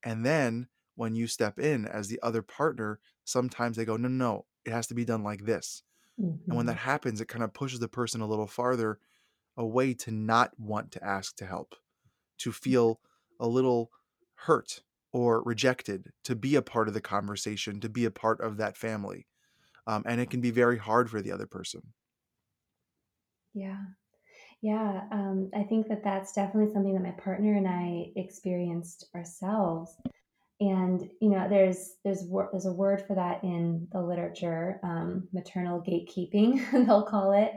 And 0.04 0.26
then 0.26 0.70
when 0.96 1.16
you 1.16 1.28
step 1.28 1.60
in 1.60 1.86
as 1.86 2.08
the 2.08 2.22
other 2.22 2.42
partner, 2.42 3.00
sometimes 3.24 3.78
they 3.78 3.86
go, 3.86 3.98
no, 3.98 4.08
no, 4.08 4.16
no, 4.34 4.46
it 4.66 4.72
has 4.72 4.88
to 4.88 4.94
be 4.96 5.06
done 5.06 5.24
like 5.24 5.46
this. 5.46 5.84
And 6.50 6.58
when 6.58 6.68
that 6.68 6.76
Mhm. 6.76 6.80
happens, 6.80 7.22
it 7.22 7.28
kind 7.30 7.44
of 7.44 7.54
pushes 7.54 7.80
the 7.80 7.90
person 7.90 8.22
a 8.22 8.28
little 8.28 8.48
farther 8.48 9.00
away 9.58 9.94
to 9.96 10.12
not 10.12 10.60
want 10.60 10.92
to 10.94 11.06
ask 11.06 11.36
to 11.38 11.48
help, 11.48 11.76
to 12.40 12.52
feel 12.52 13.00
a 13.40 13.48
little 13.48 13.92
hurt 14.36 14.82
or 15.12 15.42
rejected, 15.44 16.12
to 16.24 16.36
be 16.36 16.56
a 16.56 16.62
part 16.62 16.88
of 16.88 16.94
the 16.94 17.02
conversation, 17.02 17.80
to 17.80 17.90
be 17.90 18.06
a 18.06 18.12
part 18.12 18.42
of 18.42 18.58
that 18.58 18.78
family. 18.78 19.28
Um, 19.88 20.04
and 20.06 20.22
it 20.22 20.30
can 20.30 20.42
be 20.42 20.52
very 20.52 20.78
hard 20.78 21.10
for 21.10 21.22
the 21.22 21.32
other 21.32 21.48
person. 21.48 21.82
Yeah. 23.54 23.82
Yeah. 24.62 25.04
Um, 25.12 25.50
I 25.56 25.64
think 25.64 25.88
that 25.88 26.04
that's 26.04 26.34
definitely 26.34 26.74
something 26.74 26.94
that 26.94 27.04
my 27.04 27.12
partner 27.12 27.56
and 27.56 27.68
I 27.68 28.12
experienced 28.16 29.10
ourselves. 29.16 29.96
And 30.60 31.10
you 31.22 31.30
know, 31.30 31.48
there's 31.50 31.96
there's 32.04 32.28
there's 32.52 32.66
a 32.66 32.74
word 32.74 33.02
for 33.08 33.16
that 33.16 33.44
in 33.44 33.88
the 33.94 34.02
literature, 34.02 34.80
um, 34.84 35.30
maternal 35.32 35.82
gatekeeping, 35.82 36.70
they'll 36.86 37.04
call 37.04 37.32
it. 37.32 37.54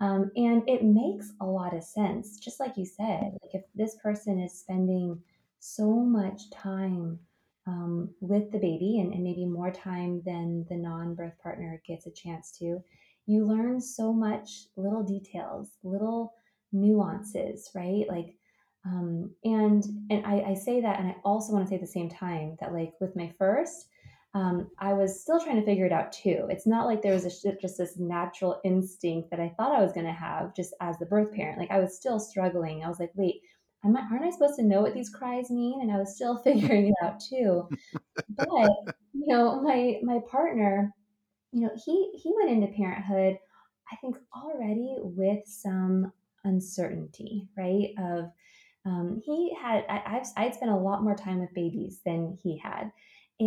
Um, 0.00 0.30
and 0.36 0.68
it 0.68 0.84
makes 0.84 1.32
a 1.40 1.46
lot 1.46 1.74
of 1.76 1.84
sense. 1.84 2.38
Just 2.38 2.60
like 2.60 2.76
you 2.76 2.84
said, 2.84 3.38
like 3.42 3.54
if 3.54 3.62
this 3.74 3.96
person 4.02 4.40
is 4.40 4.58
spending 4.58 5.20
so 5.60 5.90
much 5.90 6.50
time 6.50 7.18
um, 7.66 8.10
with 8.20 8.50
the 8.50 8.58
baby 8.58 8.98
and, 9.00 9.12
and 9.12 9.22
maybe 9.22 9.44
more 9.44 9.70
time 9.70 10.22
than 10.24 10.66
the 10.68 10.76
non-birth 10.76 11.38
partner 11.40 11.80
gets 11.86 12.06
a 12.06 12.10
chance 12.10 12.50
to, 12.58 12.82
you 13.26 13.44
learn 13.44 13.80
so 13.80 14.12
much 14.12 14.66
little 14.76 15.04
details, 15.04 15.70
little 15.84 16.34
nuances, 16.72 17.70
right? 17.74 18.04
Like 18.08 18.34
um, 18.84 19.30
and 19.44 19.84
and 20.10 20.26
I, 20.26 20.40
I 20.50 20.54
say 20.54 20.80
that 20.80 20.98
and 20.98 21.08
i 21.08 21.16
also 21.24 21.52
want 21.52 21.66
to 21.66 21.68
say 21.68 21.76
at 21.76 21.80
the 21.80 21.86
same 21.86 22.08
time 22.08 22.56
that 22.60 22.72
like 22.72 22.94
with 23.00 23.14
my 23.14 23.32
first 23.38 23.86
um, 24.34 24.70
i 24.78 24.92
was 24.92 25.20
still 25.20 25.40
trying 25.40 25.60
to 25.60 25.64
figure 25.64 25.86
it 25.86 25.92
out 25.92 26.12
too. 26.12 26.46
It's 26.48 26.66
not 26.66 26.86
like 26.86 27.02
there 27.02 27.12
was 27.14 27.24
a, 27.24 27.56
just 27.60 27.78
this 27.78 27.98
natural 27.98 28.60
instinct 28.64 29.30
that 29.30 29.40
i 29.40 29.52
thought 29.56 29.74
i 29.74 29.82
was 29.82 29.92
going 29.92 30.06
to 30.06 30.12
have 30.12 30.54
just 30.54 30.74
as 30.80 30.98
the 30.98 31.06
birth 31.06 31.32
parent. 31.34 31.58
Like 31.58 31.70
i 31.70 31.78
was 31.78 31.96
still 31.96 32.18
struggling. 32.18 32.84
I 32.84 32.88
was 32.88 33.00
like 33.00 33.12
wait 33.14 33.42
am 33.84 33.96
I, 33.96 34.02
aren't 34.10 34.24
i 34.24 34.30
supposed 34.30 34.56
to 34.56 34.64
know 34.64 34.80
what 34.80 34.94
these 34.94 35.10
cries 35.10 35.50
mean? 35.50 35.80
And 35.82 35.90
i 35.92 35.98
was 35.98 36.14
still 36.14 36.38
figuring 36.44 36.88
it 36.88 36.94
out 37.04 37.20
too. 37.20 37.68
But 38.36 38.70
you 39.12 39.26
know 39.26 39.60
my 39.60 40.00
my 40.02 40.20
partner 40.30 40.92
you 41.52 41.60
know 41.60 41.70
he 41.84 42.12
he 42.14 42.32
went 42.34 42.50
into 42.50 42.72
parenthood 42.74 43.36
i 43.92 43.96
think 43.96 44.16
already 44.34 44.96
with 45.00 45.46
some 45.46 46.10
uncertainty, 46.44 47.48
right? 47.56 47.90
Of 47.98 48.30
um, 48.84 49.20
he 49.24 49.54
had 49.60 49.84
I, 49.88 50.02
I've 50.06 50.26
I'd 50.36 50.54
spent 50.54 50.70
a 50.70 50.76
lot 50.76 51.02
more 51.02 51.14
time 51.14 51.40
with 51.40 51.54
babies 51.54 52.00
than 52.04 52.36
he 52.42 52.58
had, 52.58 52.90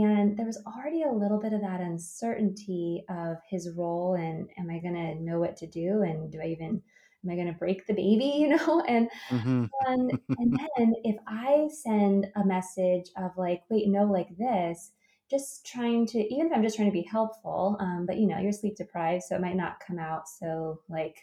and 0.04 0.38
there 0.38 0.46
was 0.46 0.62
already 0.66 1.04
a 1.04 1.12
little 1.12 1.40
bit 1.40 1.54
of 1.54 1.62
that 1.62 1.82
uncertainty 1.82 3.04
of 3.10 3.38
his 3.50 3.70
role 3.75 4.16
and 4.16 4.50
am 4.58 4.70
I 4.70 4.80
going 4.80 4.96
to 4.96 5.24
know 5.24 5.40
what 5.40 5.56
to 5.58 5.68
do 5.68 6.02
and 6.02 6.32
do 6.32 6.40
I 6.42 6.48
even 6.48 6.82
am 7.24 7.32
I 7.32 7.36
going 7.36 7.48
to 7.48 7.54
break 7.54 7.88
the 7.88 7.94
baby, 7.94 8.25
you 8.38 8.50
know? 8.50 8.84
And 8.88 9.10
Mm-hmm. 9.30 9.66
and 9.88 10.12
and 10.38 10.60
then 10.78 10.94
if 11.04 11.16
I 11.28 11.70
send 11.72 12.28
a 12.36 12.46
message 12.46 13.10
of 13.18 13.32
like, 13.38 13.64
wait, 13.70 13.88
no, 13.88 14.06
like 14.06 14.36
this, 14.38 14.92
just 15.30 15.66
trying 15.66 16.06
to 16.08 16.34
even 16.34 16.48
if 16.48 16.54
I'm 16.54 16.64
just 16.64 16.75
trying 16.75 16.90
to 16.90 16.94
be 16.94 17.08
helpful, 17.10 17.78
um, 17.80 18.06
but 18.06 18.18
you 18.18 18.28
know, 18.28 18.40
you're 18.40 18.52
sleep 18.52 18.75
deprived, 18.75 19.24
so 19.24 19.36
it 19.36 19.42
might 19.42 19.56
not 19.56 19.80
come 19.86 20.00
out 20.00 20.28
so 20.28 20.82
like 20.90 21.18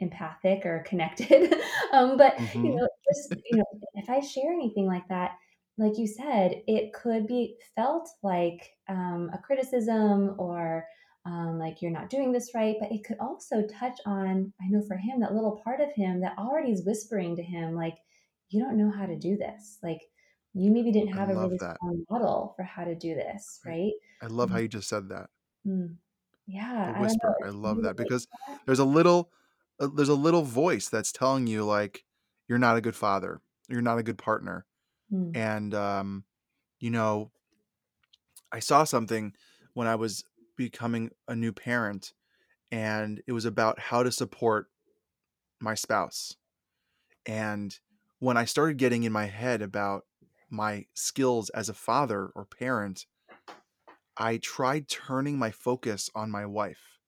empathic 0.00 0.64
or 0.64 0.84
connected. 0.86 1.54
um, 1.92 2.16
but 2.16 2.38
you 2.38 2.46
mm-hmm. 2.46 2.76
know, 2.76 2.88
just 3.12 3.34
you 3.50 3.58
know, 3.58 3.64
if 3.94 4.08
I 4.08 4.20
share 4.20 4.52
anything 4.52 4.86
like 4.86 5.08
that, 5.08 5.32
like 5.78 5.98
you 5.98 6.06
said, 6.06 6.62
it 6.66 6.92
could 6.92 7.26
be 7.26 7.56
felt 7.76 8.08
like 8.22 8.76
um, 8.88 9.30
a 9.32 9.38
criticism 9.38 10.34
or 10.38 10.86
um, 11.24 11.58
like 11.58 11.82
you're 11.82 11.90
not 11.90 12.10
doing 12.10 12.32
this 12.32 12.52
right, 12.54 12.76
but 12.80 12.90
it 12.92 13.04
could 13.04 13.18
also 13.20 13.66
touch 13.66 13.98
on, 14.06 14.52
I 14.60 14.68
know 14.68 14.82
for 14.82 14.96
him, 14.96 15.20
that 15.20 15.34
little 15.34 15.60
part 15.64 15.80
of 15.80 15.92
him 15.92 16.20
that 16.22 16.38
already 16.38 16.72
is 16.72 16.84
whispering 16.86 17.36
to 17.36 17.42
him, 17.42 17.74
like, 17.74 17.98
you 18.50 18.60
don't 18.62 18.78
know 18.78 18.90
how 18.90 19.06
to 19.06 19.16
do 19.18 19.36
this. 19.36 19.78
Like, 19.82 20.00
you 20.54 20.70
maybe 20.72 20.90
didn't 20.92 21.12
have 21.14 21.28
a 21.28 21.36
really 21.36 21.58
that. 21.58 21.76
strong 21.76 22.04
model 22.10 22.54
for 22.56 22.62
how 22.62 22.84
to 22.84 22.94
do 22.94 23.14
this, 23.14 23.60
I, 23.64 23.70
right? 23.70 23.92
I 24.22 24.26
love 24.26 24.50
how 24.50 24.56
Mm, 24.56 24.60
you 24.60 24.68
just 24.68 24.88
said 24.88 25.08
that. 25.10 25.30
mm. 25.66 25.96
Yeah, 26.46 26.84
The 26.84 26.94
I 26.94 26.94
whisper. 26.94 27.34
I 27.42 27.50
Do 27.64 27.70
love 27.70 27.82
that 27.82 27.96
because 27.96 28.26
that? 28.48 28.58
there's 28.66 28.78
a 28.78 28.84
little 28.84 29.32
uh, 29.80 29.88
there's 29.88 30.08
a 30.08 30.14
little 30.14 30.42
voice 30.42 30.88
that's 30.88 31.12
telling 31.12 31.46
you 31.46 31.64
like 31.64 32.04
you're 32.48 32.58
not 32.58 32.76
a 32.76 32.80
good 32.80 32.96
father. 32.96 33.40
You're 33.68 33.82
not 33.82 33.98
a 33.98 34.02
good 34.02 34.18
partner. 34.18 34.66
Mm, 35.10 35.34
And 35.34 35.74
um, 35.74 36.24
you 36.80 36.90
know, 36.90 37.32
I 38.52 38.60
saw 38.60 38.84
something 38.84 39.34
when 39.74 39.86
I 39.86 39.94
was 39.94 40.24
becoming 40.56 41.10
a 41.26 41.36
new 41.36 41.52
parent 41.52 42.14
and 42.72 43.22
it 43.26 43.32
was 43.32 43.46
about 43.46 43.78
how 43.80 44.02
to 44.04 44.12
support 44.12 44.70
my 45.60 45.74
spouse. 45.74 46.36
And 47.26 47.78
when 48.20 48.36
I 48.36 48.46
started 48.46 48.78
getting 48.78 49.04
in 49.04 49.12
my 49.12 49.26
head 49.26 49.62
about 49.62 50.06
my 50.50 50.86
skills 50.94 51.50
as 51.50 51.68
a 51.68 51.74
father 51.74 52.28
or 52.28 52.46
parent, 52.46 53.06
I 54.16 54.38
tried 54.38 54.88
turning 54.88 55.38
my 55.38 55.50
focus 55.50 56.10
on 56.14 56.30
my 56.30 56.44
wife 56.46 56.98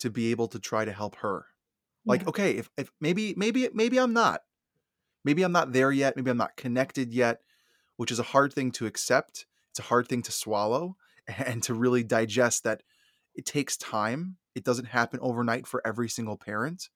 to 0.00 0.10
be 0.10 0.30
able 0.30 0.48
to 0.48 0.58
try 0.60 0.84
to 0.84 0.92
help 0.92 1.16
her. 1.16 1.46
Like, 2.06 2.26
yeah. 2.26 2.28
okay, 2.28 2.52
if, 2.58 2.70
if 2.78 2.92
maybe 3.00 3.34
maybe 3.36 3.68
maybe 3.74 3.98
I'm 4.00 4.14
not. 4.14 4.42
Maybe 5.28 5.44
I'm 5.44 5.52
not 5.52 5.72
there 5.74 5.92
yet, 5.92 6.16
maybe 6.16 6.30
I'm 6.32 6.38
not 6.38 6.56
connected 6.56 7.14
yet, 7.14 7.42
which 7.96 8.12
is 8.12 8.20
a 8.20 8.24
hard 8.34 8.52
thing 8.54 8.72
to 8.72 8.86
accept. 8.86 9.46
It's 9.70 9.80
a 9.80 9.84
hard 9.84 10.08
thing 10.08 10.22
to 10.22 10.32
swallow 10.32 10.96
and 11.28 11.62
to 11.64 11.74
really 11.74 12.04
digest 12.04 12.64
that 12.64 12.82
it 13.34 13.46
takes 13.46 13.76
time. 13.76 14.38
It 14.56 14.64
doesn't 14.64 14.86
happen 14.86 15.20
overnight 15.22 15.66
for 15.66 15.86
every 15.86 16.10
single 16.10 16.38
parent. 16.38 16.90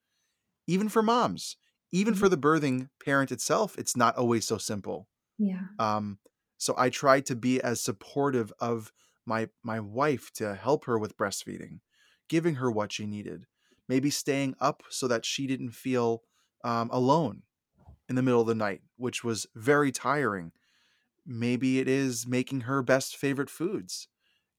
Even 0.66 0.88
for 0.88 1.02
moms, 1.02 1.56
even 1.92 2.14
Mhm. 2.14 2.16
for 2.16 2.28
the 2.28 2.38
birthing 2.38 2.90
parent 3.04 3.32
itself, 3.32 3.78
it's 3.78 3.96
not 3.96 4.16
always 4.16 4.46
so 4.46 4.58
simple. 4.58 5.08
Yeah. 5.38 5.66
Um, 5.78 6.18
so 6.58 6.74
I 6.78 6.90
tried 6.90 7.26
to 7.26 7.36
be 7.36 7.60
as 7.60 7.80
supportive 7.82 8.52
of 8.60 8.92
my 9.26 9.50
my 9.62 9.80
wife 9.80 10.32
to 10.34 10.54
help 10.54 10.84
her 10.86 10.98
with 10.98 11.16
breastfeeding, 11.16 11.80
giving 12.28 12.56
her 12.56 12.70
what 12.70 12.92
she 12.92 13.06
needed, 13.06 13.46
maybe 13.88 14.10
staying 14.10 14.54
up 14.60 14.82
so 14.90 15.08
that 15.08 15.24
she 15.26 15.46
didn't 15.46 15.70
feel 15.72 16.22
um, 16.64 16.90
alone 16.92 17.44
in 18.08 18.16
the 18.16 18.22
middle 18.22 18.40
of 18.40 18.46
the 18.46 18.54
night, 18.54 18.82
which 18.96 19.24
was 19.24 19.46
very 19.54 19.92
tiring. 19.92 20.52
Maybe 21.24 21.78
it 21.78 21.88
is 21.88 22.26
making 22.26 22.62
her 22.62 22.82
best 22.82 23.16
favorite 23.16 23.50
foods, 23.50 24.08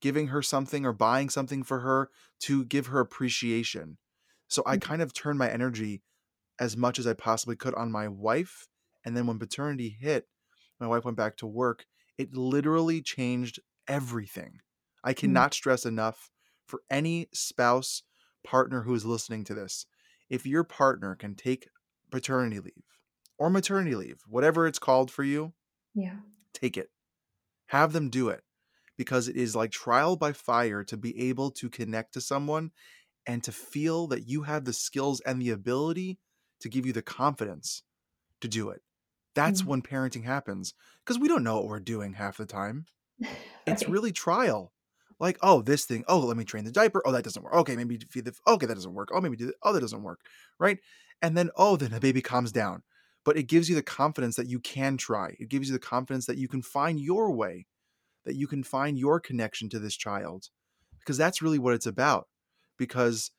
giving 0.02 0.28
her 0.28 0.42
something 0.42 0.86
or 0.86 0.94
buying 0.94 1.30
something 1.30 1.64
for 1.64 1.80
her 1.82 2.10
to 2.42 2.66
give 2.66 2.88
her 2.88 3.00
appreciation. 3.00 3.98
So 4.48 4.64
I 4.66 4.76
Mm, 4.76 4.80
kind 4.80 5.02
of 5.02 5.14
turned 5.14 5.40
my 5.40 5.50
energy 5.50 6.04
as 6.60 6.78
much 6.78 7.00
as 7.00 7.08
I 7.08 7.14
possibly 7.14 7.56
could 7.56 7.76
on 7.76 7.92
my 7.92 8.08
wife. 8.08 8.68
And 9.06 9.18
then 9.18 9.28
when 9.28 9.40
paternity 9.40 9.90
hit, 9.90 10.28
my 10.80 10.88
wife 10.88 11.06
went 11.06 11.18
back 11.18 11.38
to 11.38 11.48
work. 11.48 11.86
It 12.18 12.34
literally 12.36 13.02
changed 13.02 13.60
everything. 13.88 14.60
I 15.04 15.14
mm, 15.24 15.44
cannot 15.44 15.54
stress 15.54 15.86
enough 15.86 16.32
for 16.66 16.84
any 16.90 17.28
spouse, 17.34 18.04
partner 18.44 18.84
who 18.84 18.94
is 18.94 19.06
listening 19.06 19.44
to 19.46 19.54
this. 19.54 19.86
If 20.30 20.46
your 20.46 20.64
partner 20.64 21.16
can 21.16 21.36
take 21.36 21.70
paternity 22.12 22.60
leave 22.60 22.84
or 23.38 23.50
maternity 23.50 23.96
leave, 23.96 24.22
whatever 24.28 24.68
it's 24.68 24.80
called 24.80 25.12
for 25.12 25.24
you, 25.24 25.54
Yeah. 25.94 26.20
take 26.54 26.78
it. 26.78 26.92
Have 27.68 27.94
them 27.94 28.10
do 28.10 28.30
it 28.30 28.44
because 28.98 29.28
it 29.28 29.36
is 29.36 29.56
like 29.56 29.72
trial 29.72 30.16
by 30.16 30.34
fire 30.34 30.84
to 30.86 30.98
be 30.98 31.30
able 31.30 31.52
to 31.52 31.70
connect 31.70 32.13
to 32.13 32.22
someone 32.22 32.72
and 33.25 33.44
to 33.44 33.52
feel 33.52 34.08
that 34.08 34.28
you 34.28 34.44
have 34.44 34.66
the 34.66 34.74
skills 34.74 35.20
and 35.22 35.42
the 35.42 35.50
ability 35.50 36.20
to 36.60 36.70
give 36.70 36.86
you 36.86 36.94
the 36.94 37.02
confidence 37.02 37.84
to 38.42 38.48
do 38.48 38.70
it. 38.70 38.82
That's 39.34 39.63
Mm. 39.63 39.66
when 39.66 39.82
parenting 39.82 40.25
happens 40.25 40.74
because 41.04 41.18
we 41.20 41.28
don't 41.28 41.44
know 41.44 41.56
what 41.56 41.68
we're 41.68 41.80
doing 41.80 42.13
half 42.13 42.38
the 42.38 42.46
time. 42.46 42.86
It's 43.66 43.88
really 43.88 44.12
trial. 44.12 44.74
Like, 45.20 45.38
oh, 45.42 45.62
this 45.62 45.86
thing. 45.86 46.04
Oh, 46.08 46.20
let 46.20 46.36
me 46.36 46.44
train 46.44 46.66
the 46.66 46.72
diaper. 46.72 47.02
Oh, 47.06 47.12
that 47.13 47.24
doesn't 47.24 47.42
work. 47.44 47.54
Okay, 47.54 47.75
maybe 47.78 47.98
feed 48.10 48.25
the. 48.25 48.34
Okay, 48.46 48.66
that 48.66 48.74
doesn't 48.74 48.94
work. 48.94 49.10
Oh, 49.13 49.22
maybe 49.22 49.38
do. 49.38 49.46
The, 49.48 49.54
oh, 49.63 49.72
that 49.72 49.80
doesn't 49.80 50.04
work. 50.04 50.20
Right. 50.60 50.80
And 51.22 51.38
then, 51.38 51.50
oh, 51.56 51.78
then 51.78 51.92
the 51.92 52.00
baby 52.02 52.22
calms 52.22 52.52
down. 52.52 52.84
But 53.25 53.38
it 53.38 53.44
gives 53.44 53.70
you 53.70 53.75
the 53.75 53.84
confidence 53.84 54.36
that 54.36 54.48
you 54.50 54.60
can 54.60 54.98
try. 54.98 55.36
It 55.39 55.50
gives 55.50 55.68
you 55.70 55.74
the 55.74 55.80
confidence 55.80 56.25
that 56.25 56.38
you 56.38 56.48
can 56.48 56.62
find 56.62 57.00
your 57.00 57.32
way, 57.32 57.68
that 58.25 58.36
you 58.36 58.48
can 58.48 58.63
find 58.63 58.98
your 59.00 59.20
connection 59.20 59.70
to 59.70 59.80
this 59.80 59.96
child, 59.98 60.50
because 61.00 61.18
that's 61.18 61.42
really 61.42 61.60
what 61.60 61.74
it's 61.75 61.86
about. 61.88 62.30
Because 62.77 63.32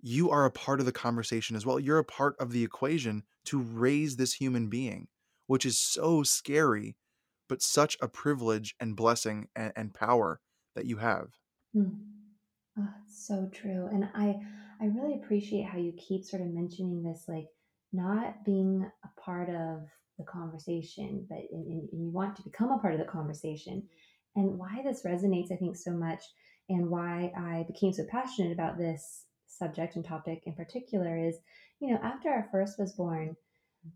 you 0.00 0.30
are 0.30 0.44
a 0.44 0.50
part 0.50 0.80
of 0.80 0.86
the 0.86 0.92
conversation 0.92 1.56
as 1.56 1.66
well. 1.66 1.80
You're 1.80 1.98
a 1.98 2.04
part 2.04 2.36
of 2.38 2.52
the 2.52 2.64
equation 2.64 3.24
to 3.46 3.60
raise 3.60 4.16
this 4.16 4.34
human 4.34 4.68
being, 4.68 5.08
which 5.46 5.66
is 5.66 5.78
so 5.78 6.22
scary, 6.22 6.96
but 7.48 7.62
such 7.62 7.96
a 8.00 8.08
privilege 8.08 8.74
and 8.80 8.96
blessing 8.96 9.48
and, 9.56 9.72
and 9.76 9.94
power 9.94 10.40
that 10.74 10.86
you 10.86 10.98
have. 10.98 11.38
Mm. 11.74 11.98
Oh, 12.78 12.94
so 13.06 13.48
true. 13.52 13.86
And 13.86 14.06
I 14.14 14.40
I 14.80 14.86
really 14.86 15.14
appreciate 15.14 15.64
how 15.64 15.78
you 15.78 15.92
keep 15.92 16.24
sort 16.24 16.42
of 16.42 16.48
mentioning 16.48 17.02
this, 17.02 17.28
like 17.28 17.48
not 17.94 18.44
being 18.44 18.90
a 19.04 19.20
part 19.20 19.48
of 19.48 19.82
the 20.18 20.24
conversation, 20.24 21.26
but 21.28 21.38
and, 21.50 21.66
and 21.66 21.88
and 21.92 22.02
you 22.02 22.10
want 22.10 22.36
to 22.36 22.42
become 22.42 22.72
a 22.72 22.78
part 22.78 22.94
of 22.94 23.00
the 23.00 23.06
conversation. 23.06 23.82
And 24.36 24.58
why 24.58 24.82
this 24.84 25.04
resonates, 25.04 25.52
I 25.52 25.56
think, 25.56 25.76
so 25.76 25.92
much, 25.92 26.22
and 26.68 26.90
why 26.90 27.32
I 27.36 27.64
became 27.66 27.92
so 27.92 28.04
passionate 28.10 28.52
about 28.52 28.76
this 28.76 29.26
subject 29.46 29.94
and 29.96 30.04
topic 30.04 30.42
in 30.46 30.54
particular 30.54 31.16
is, 31.16 31.36
you 31.80 31.92
know, 31.92 32.00
after 32.02 32.28
our 32.30 32.48
first 32.50 32.78
was 32.78 32.92
born, 32.92 33.36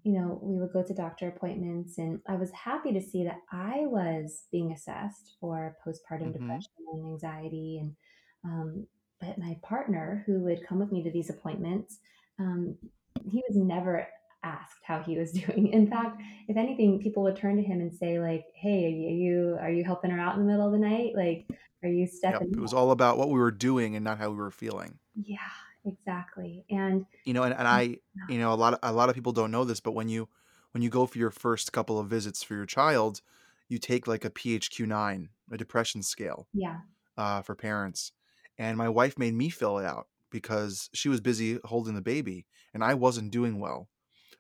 you 0.05 0.13
know, 0.13 0.39
we 0.43 0.59
would 0.59 0.73
go 0.73 0.83
to 0.83 0.95
doctor 0.95 1.29
appointments, 1.29 1.99
and 1.99 2.21
I 2.29 2.37
was 2.37 2.51
happy 2.53 2.93
to 2.93 3.01
see 3.01 3.25
that 3.25 3.41
I 3.51 3.81
was 3.87 4.45
being 4.53 4.73
assessed 4.73 5.37
for 5.41 5.77
postpartum 5.85 6.33
hmm 6.33 6.33
depression 6.33 6.71
and 6.93 7.07
anxiety. 7.07 7.79
And, 7.81 7.97
um, 8.45 8.87
but 9.21 9.39
my 9.39 9.57
partner, 9.63 10.23
who 10.27 10.41
would 10.45 10.67
come 10.67 10.79
with 10.79 10.93
me 10.93 11.03
to 11.03 11.11
these 11.11 11.31
appointments, 11.31 11.99
um, 12.39 12.77
he 13.25 13.43
was 13.49 13.57
never 13.57 14.09
asked 14.43 14.85
how 14.85 15.03
he 15.03 15.19
was 15.19 15.33
doing. 15.47 15.69
In 15.69 15.89
fact, 15.91 16.23
if 16.49 16.57
anything, 16.57 17.01
people 17.01 17.23
would 17.25 17.37
turn 17.37 17.57
to 17.57 17.63
him 17.63 17.81
and 17.81 17.93
say, 17.95 18.19
like, 18.21 18.47
"Hey, 18.55 18.87
are 18.87 18.89
you 19.11 19.59
are 19.61 19.71
you 19.71 19.85
helping 19.85 20.11
her 20.11 20.21
out 20.21 20.37
in 20.37 20.41
the 20.43 20.47
middle 20.51 20.67
of 20.67 20.73
the 20.73 20.79
night? 20.79 21.15
Like, 21.17 21.47
are 21.83 21.89
you 21.89 22.07
Yep. 22.27 22.47
stepping 22.47 22.55
It 22.57 22.61
was 22.61 22.73
all 22.73 22.91
about 22.93 23.19
what 23.19 23.29
we 23.29 23.39
were 23.41 23.51
doing 23.51 23.95
and 23.97 24.05
not 24.05 24.19
how 24.19 24.31
we 24.31 24.37
were 24.37 24.51
feeling. 24.51 25.01
Yeah, 25.15 25.51
exactly. 25.85 26.65
And 26.71 27.07
You 27.25 27.35
know, 27.35 27.43
and, 27.43 27.55
and 27.55 27.67
I, 27.69 27.99
you 28.27 28.39
know, 28.39 28.53
a 28.53 28.55
lot 28.57 28.75
of 28.75 28.79
a 28.83 28.93
lot 28.93 29.09
of 29.09 29.15
people 29.15 29.33
don't 29.33 29.51
know 29.51 29.65
this, 29.65 29.81
but 29.81 29.93
when 29.93 30.09
you 30.09 30.29
when 30.73 30.83
you 30.83 30.91
go 30.91 31.07
for 31.07 31.19
your 31.19 31.31
first 31.31 31.73
couple 31.73 31.99
of 31.99 32.09
visits 32.09 32.43
for 32.43 32.55
your 32.55 32.67
child, 32.67 33.23
you 33.69 33.79
take 33.79 34.07
like 34.07 34.25
a 34.25 34.31
PHQ9, 34.31 35.31
a 35.51 35.57
depression 35.57 36.03
scale 36.03 36.49
yeah, 36.53 36.81
uh, 37.19 37.43
for 37.43 37.55
parents. 37.57 38.13
And 38.59 38.79
my 38.79 38.89
wife 38.91 39.19
made 39.19 39.35
me 39.35 39.51
fill 39.51 39.79
it 39.79 39.87
out 39.87 40.09
because 40.31 40.91
she 40.95 41.09
was 41.09 41.21
busy 41.21 41.59
holding 41.65 41.95
the 41.95 42.03
baby 42.03 42.47
and 42.75 42.85
I 42.85 42.95
wasn't 42.95 43.33
doing 43.33 43.61
well. 43.61 43.89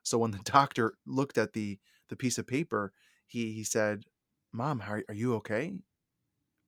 So 0.04 0.18
when 0.18 0.32
the 0.32 0.38
doctor 0.44 0.98
looked 1.06 1.38
at 1.38 1.54
the 1.54 1.80
the 2.08 2.16
piece 2.16 2.38
of 2.38 2.46
paper, 2.46 2.92
he 3.26 3.52
he 3.52 3.64
said, 3.64 4.04
"Mom, 4.52 4.80
how, 4.80 5.02
are 5.08 5.14
you 5.14 5.34
okay?" 5.36 5.74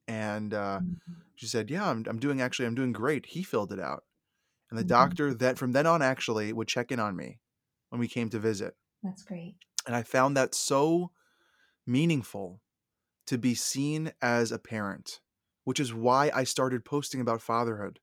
And 0.08 0.52
uh, 0.54 0.80
Mhm. 0.80 1.22
she 1.36 1.46
said, 1.46 1.70
"Yeah, 1.70 1.88
I'm 1.90 2.04
I'm 2.08 2.18
doing 2.20 2.40
actually 2.40 2.66
I'm 2.66 2.74
doing 2.74 2.92
great." 2.92 3.26
He 3.26 3.42
filled 3.42 3.72
it 3.72 3.80
out, 3.80 4.04
and 4.70 4.78
the 4.78 4.84
Mhm. 4.84 4.84
doctor 4.84 5.34
that 5.34 5.58
from 5.58 5.72
then 5.72 5.86
on 5.86 6.02
actually 6.02 6.52
would 6.52 6.68
check 6.68 6.92
in 6.92 7.00
on 7.00 7.16
me 7.16 7.40
when 7.90 8.00
we 8.00 8.08
came 8.08 8.30
to 8.30 8.38
visit, 8.40 8.76
that's 9.02 9.22
great. 9.22 9.56
and 9.86 9.94
I 9.96 10.02
found 10.02 10.36
that 10.36 10.54
so 10.54 11.12
meaningful 11.86 12.62
to 13.26 13.38
be 13.38 13.54
seen 13.54 14.12
as 14.22 14.52
a 14.52 14.58
parent, 14.60 15.20
which 15.64 15.80
is 15.80 15.94
why 15.94 16.30
I 16.34 16.44
started 16.44 16.84
posting 16.84 17.20
about 17.22 17.42
fatherhood 17.42 18.00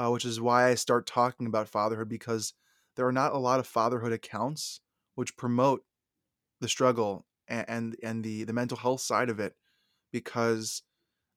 uh, 0.00 0.10
which 0.10 0.24
is 0.26 0.40
why 0.40 0.68
I 0.70 0.76
start 0.76 1.06
talking 1.06 1.46
about 1.46 1.68
fatherhood 1.68 2.08
because 2.10 2.54
there 2.96 3.06
are 3.06 3.12
not 3.12 3.34
a 3.34 3.38
lot 3.38 3.60
of 3.60 3.68
fatherhood 3.68 4.12
accounts 4.12 4.80
which 5.16 5.36
promote 5.36 5.84
the 6.60 6.68
struggle 6.68 7.26
and 7.48 7.68
and, 7.68 7.96
and 8.02 8.24
the 8.24 8.44
the 8.44 8.52
mental 8.52 8.76
health 8.78 9.00
side 9.00 9.30
of 9.30 9.40
it 9.40 9.56
because 10.12 10.82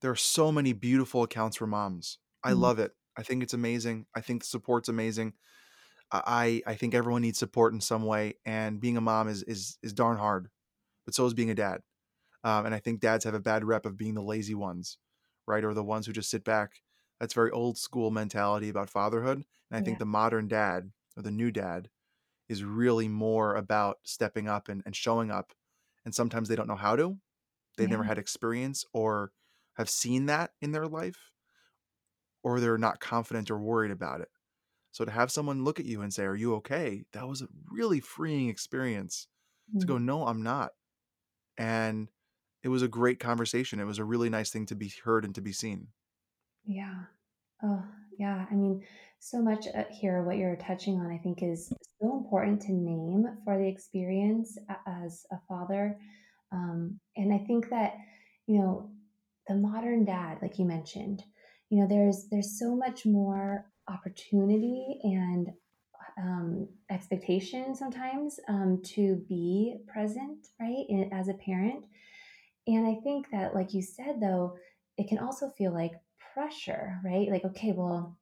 there 0.01 0.11
are 0.11 0.15
so 0.17 0.51
many 0.51 0.73
beautiful 0.73 1.23
accounts 1.23 1.57
for 1.57 1.67
moms. 1.67 2.19
I 2.43 2.53
Mhm. 2.53 2.53
love 2.53 2.79
it. 2.79 2.93
I 3.17 3.23
think 3.23 3.43
it's 3.43 3.53
amazing. 3.55 4.07
I 4.15 4.21
think 4.21 4.43
the 4.43 4.47
support's 4.47 4.89
amazing. 4.89 5.35
I 6.11 6.61
I 6.67 6.75
think 6.75 6.93
everyone 6.93 7.21
needs 7.23 7.39
support 7.39 7.73
in 7.73 7.81
some 7.81 8.05
way, 8.05 8.35
and 8.45 8.79
being 8.79 8.97
a 8.97 9.01
mom 9.01 9.27
is 9.27 9.43
is 9.43 9.77
is 9.81 9.93
darn 9.93 10.17
hard, 10.17 10.49
but 11.05 11.15
so 11.15 11.25
is 11.27 11.33
being 11.35 11.51
a 11.51 11.55
dad. 11.55 11.81
Um, 12.43 12.67
and 12.67 12.75
I 12.75 12.79
think 12.79 13.01
dads 13.01 13.25
have 13.25 13.35
a 13.35 13.41
bad 13.41 13.65
rep 13.65 13.85
of 13.87 13.97
being 13.97 14.15
the 14.15 14.23
lazy 14.23 14.55
ones, 14.55 14.99
right, 15.47 15.65
or 15.65 15.75
the 15.75 15.85
ones 15.85 16.07
who 16.07 16.13
just 16.13 16.31
sit 16.31 16.45
back. 16.45 16.82
That's 17.23 17.33
very 17.33 17.51
old 17.51 17.79
school 17.79 18.11
mentality 18.11 18.69
about 18.69 18.91
fatherhood. 18.91 19.37
And 19.39 19.77
I 19.79 19.81
Yeah. 19.81 19.83
think 19.83 19.99
the 19.99 20.05
modern 20.05 20.49
dad 20.49 20.91
or 21.17 21.23
the 21.23 21.31
new 21.31 21.51
dad 21.51 21.89
is 22.49 22.63
really 22.63 23.07
more 23.07 23.55
about 23.55 23.99
stepping 24.03 24.47
up 24.49 24.69
and, 24.69 24.83
and 24.85 24.95
showing 24.95 25.31
up. 25.31 25.53
And 26.05 26.15
sometimes 26.15 26.49
they 26.49 26.57
don't 26.57 26.67
know 26.67 26.75
how 26.75 26.97
to. 26.97 27.19
They've 27.77 27.89
never 27.89 28.03
had 28.03 28.19
experience 28.19 28.85
or 28.93 29.33
have 29.75 29.89
seen 29.89 30.27
that 30.27 30.53
in 30.61 30.73
their 30.73 30.87
life, 30.87 31.31
or 32.43 32.59
they're 32.59 32.77
not 32.77 32.99
confident 32.99 33.49
or 33.49 33.57
worried 33.57 33.91
about 33.91 34.21
it. 34.21 34.29
So 34.91 35.05
to 35.05 35.11
have 35.11 35.31
someone 35.31 35.63
look 35.65 35.79
at 35.79 35.85
you 35.87 36.01
and 36.01 36.13
say, 36.13 36.25
Are 36.25 36.35
you 36.35 36.55
okay? 36.57 37.05
That 37.13 37.27
was 37.27 37.41
a 37.43 37.49
really 37.71 38.01
freeing 38.01 38.49
experience 38.49 39.27
to 39.79 39.87
go, 39.87 39.97
Mm. 39.97 40.05
No, 40.05 40.27
I'm 40.27 40.43
not. 40.43 40.73
And 41.57 42.11
it 42.63 42.69
was 42.69 42.83
a 42.83 42.89
great 42.89 43.19
conversation. 43.19 43.79
It 43.81 43.85
was 43.85 43.99
a 43.99 44.05
really 44.05 44.29
nice 44.29 44.51
thing 44.51 44.67
to 44.67 44.75
be 44.75 44.89
heard 44.89 45.25
and 45.25 45.35
to 45.35 45.41
be 45.41 45.53
seen. 45.53 45.89
Yeah. 46.65 46.95
Oh, 47.63 47.83
yeah. 48.19 48.45
I 48.51 48.53
mean, 48.55 48.83
so 49.19 49.41
much 49.41 49.67
uh, 49.75 49.83
here, 49.91 50.23
what 50.23 50.37
you're 50.37 50.55
touching 50.57 50.99
on, 50.99 51.11
I 51.11 51.17
think 51.17 51.43
is 51.43 51.73
so 52.01 52.17
important 52.17 52.61
to 52.63 52.73
name 52.73 53.25
for 53.45 53.57
the 53.57 53.67
experience 53.67 54.57
as 54.87 55.25
a 55.31 55.37
father. 55.47 55.97
Um, 56.51 56.99
and 57.17 57.33
I 57.33 57.39
think 57.39 57.69
that, 57.69 57.95
you 58.47 58.59
know, 58.59 58.91
the 59.47 59.55
modern 59.55 60.05
dad, 60.05 60.39
like 60.41 60.59
you 60.59 60.65
mentioned, 60.65 61.23
you 61.69 61.81
know, 61.81 61.87
there's 61.87 62.27
there's 62.31 62.59
so 62.59 62.75
much 62.75 63.05
more 63.05 63.65
opportunity 63.89 64.99
and 65.03 65.49
um, 66.17 66.67
expectation 66.91 67.75
sometimes 67.75 68.39
um, 68.49 68.81
to 68.85 69.23
be 69.27 69.77
present, 69.87 70.47
right, 70.59 70.85
in, 70.89 71.09
as 71.13 71.27
a 71.29 71.33
parent. 71.35 71.85
And 72.67 72.87
I 72.87 72.95
think 73.03 73.29
that, 73.31 73.55
like 73.55 73.73
you 73.73 73.81
said, 73.81 74.21
though, 74.21 74.55
it 74.97 75.07
can 75.09 75.19
also 75.19 75.49
feel 75.49 75.73
like 75.73 75.93
pressure, 76.33 76.99
right? 77.03 77.29
Like, 77.29 77.45
okay, 77.45 77.73
well, 77.73 78.17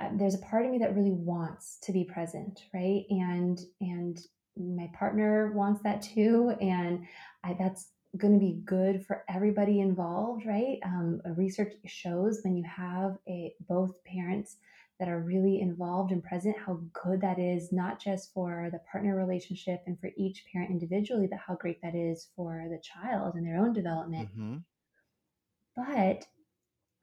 uh, 0.00 0.10
there's 0.14 0.34
a 0.34 0.38
part 0.38 0.64
of 0.64 0.70
me 0.72 0.78
that 0.78 0.94
really 0.94 1.12
wants 1.12 1.78
to 1.82 1.92
be 1.92 2.04
present, 2.04 2.62
right? 2.74 3.04
And 3.10 3.58
and 3.80 4.18
my 4.56 4.90
partner 4.92 5.52
wants 5.52 5.82
that 5.82 6.02
too, 6.02 6.52
and 6.60 7.06
I, 7.44 7.54
that's 7.58 7.90
going 8.16 8.32
to 8.32 8.40
be 8.40 8.60
good 8.64 9.04
for 9.06 9.24
everybody 9.28 9.80
involved, 9.80 10.46
right? 10.46 10.78
Um, 10.84 11.20
research 11.36 11.74
shows 11.86 12.40
when 12.42 12.56
you 12.56 12.64
have 12.64 13.18
a 13.28 13.54
both 13.68 14.02
parents 14.04 14.56
that 14.98 15.08
are 15.08 15.20
really 15.20 15.60
involved 15.60 16.10
and 16.10 16.24
present, 16.24 16.56
how 16.58 16.80
good 16.92 17.20
that 17.20 17.38
is, 17.38 17.72
not 17.72 18.00
just 18.00 18.32
for 18.32 18.68
the 18.72 18.80
partner 18.90 19.16
relationship 19.16 19.82
and 19.86 19.98
for 20.00 20.10
each 20.16 20.44
parent 20.52 20.70
individually, 20.70 21.28
but 21.30 21.38
how 21.38 21.54
great 21.54 21.80
that 21.82 21.94
is 21.94 22.28
for 22.34 22.66
the 22.68 22.80
child 22.80 23.34
and 23.36 23.46
their 23.46 23.58
own 23.58 23.72
development. 23.72 24.28
hmm 24.36 24.56
But 25.76 26.26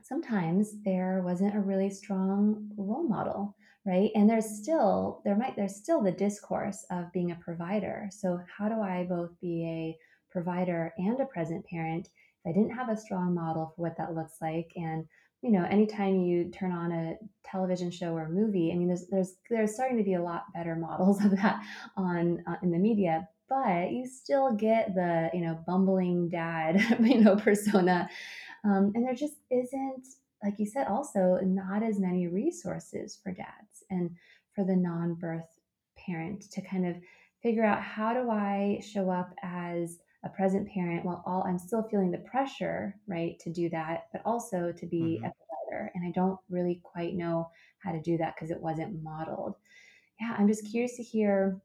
sometimes 0.08 0.82
there 0.84 1.22
wasn't 1.26 1.56
a 1.56 1.60
really 1.60 1.90
strong 1.90 2.70
role 2.78 3.08
model 3.08 3.56
right? 3.88 4.10
And 4.16 4.28
there's 4.28 4.50
still 4.50 5.22
there 5.26 5.36
might 5.36 5.56
there's 5.56 5.76
still 5.76 6.02
the 6.02 6.12
discourse 6.12 6.84
of 6.90 7.12
being 7.14 7.32
a 7.32 7.36
provider. 7.36 8.10
So 8.12 8.40
how 8.58 8.68
do 8.68 8.82
i 8.82 9.06
both 9.08 9.30
be 9.40 9.64
a 9.64 9.98
provider 10.32 10.92
and 10.98 11.20
a 11.22 11.26
present 11.26 11.64
parent 11.68 12.08
if 12.08 12.50
i 12.50 12.52
didn't 12.52 12.76
have 12.76 12.90
a 12.90 12.98
strong 12.98 13.34
model 13.34 13.72
for 13.76 13.84
what 13.84 13.98
that 13.98 14.16
looks 14.16 14.38
like? 14.42 14.72
And 14.76 15.06
you 15.42 15.52
know 15.52 15.66
anytime 15.70 16.22
you 16.22 16.50
turn 16.50 16.72
on 16.72 16.92
a 16.92 17.16
television 17.44 17.92
show 17.92 18.16
or 18.16 18.28
movie 18.30 18.72
i 18.72 18.76
mean 18.76 18.88
there's 18.88 19.06
there's 19.12 19.36
there's 19.50 19.76
starting 19.76 19.98
to 19.98 20.04
be 20.04 20.16
a 20.16 20.24
lot 20.24 20.46
better 20.56 20.76
models 20.76 21.24
of 21.26 21.32
that 21.32 21.62
on 21.96 22.44
uh, 22.48 22.56
in 22.64 22.72
the 22.72 22.80
media 22.80 23.28
but 23.48 23.92
you 23.92 24.08
still 24.08 24.54
get 24.54 24.96
the 24.96 25.30
you 25.34 25.42
know 25.42 25.60
bumbling 25.68 26.30
dad 26.30 26.82
you 27.00 27.22
know 27.22 27.36
persona 27.36 28.10
um, 28.66 28.92
and 28.96 29.06
there 29.06 29.16
just 29.16 29.36
isn't, 29.52 30.08
like 30.44 30.56
you 30.60 30.66
said, 30.66 30.88
also 30.88 31.40
not 31.44 31.84
as 31.84 32.00
many 32.00 32.28
resources 32.28 33.18
for 33.22 33.32
dads 33.32 33.84
and 33.90 34.10
for 34.54 34.64
the 34.64 34.76
non 34.76 35.14
birth 35.16 35.60
parent 35.98 36.42
to 36.52 36.62
kind 36.62 36.86
of 36.88 36.96
figure 37.42 37.64
out 37.64 37.82
how 37.82 38.14
do 38.14 38.30
I 38.30 38.82
show 38.84 39.10
up 39.10 39.34
as 39.44 40.00
a 40.24 40.30
present 40.30 40.68
parent 40.70 41.06
while 41.06 41.24
all 41.28 41.44
I'm 41.44 41.60
still 41.60 41.84
feeling 41.84 42.10
the 42.10 42.18
pressure, 42.20 42.96
right, 43.08 43.38
to 43.40 43.52
do 43.52 43.70
that, 43.70 44.08
but 44.12 44.22
also 44.26 44.72
to 44.72 44.86
be 44.88 45.20
hmm 45.20 45.26
a 45.26 45.30
provider. 45.30 45.92
And 45.94 46.06
I 46.06 46.12
don't 46.12 46.40
really 46.50 46.82
quite 46.84 47.14
know 47.14 47.50
how 47.80 47.92
to 47.92 48.02
do 48.02 48.18
that 48.18 48.36
because 48.36 48.50
it 48.50 48.60
wasn't 48.60 49.04
modeled. 49.04 49.56
Yeah, 50.20 50.36
I'm 50.38 50.48
just 50.48 50.70
curious 50.72 50.96
to 50.96 51.04
hear 51.04 51.62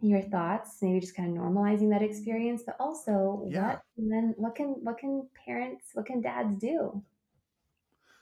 your 0.00 0.22
thoughts, 0.22 0.80
maybe 0.82 1.00
just 1.00 1.16
kind 1.16 1.36
of 1.36 1.42
normalizing 1.42 1.90
that 1.90 2.02
experience, 2.02 2.62
but 2.64 2.76
also 2.80 3.32
Yeah. 3.42 3.60
what 3.60 3.82
then 3.96 4.34
what 4.36 4.54
can 4.54 4.68
what 4.84 4.98
can 4.98 5.28
parents, 5.44 5.90
what 5.94 6.06
can 6.06 6.20
dads 6.20 6.56
do? 6.56 7.04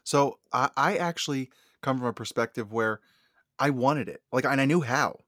So 0.04 0.40
I, 0.52 0.70
I 0.76 0.96
actually 0.96 1.50
come 1.82 1.98
from 1.98 2.06
a 2.06 2.12
perspective 2.12 2.72
where 2.72 3.00
I 3.58 3.70
wanted 3.70 4.08
it. 4.08 4.22
Like, 4.32 4.44
and 4.44 4.60
I 4.60 4.66
knew 4.66 4.80
how. 4.82 5.20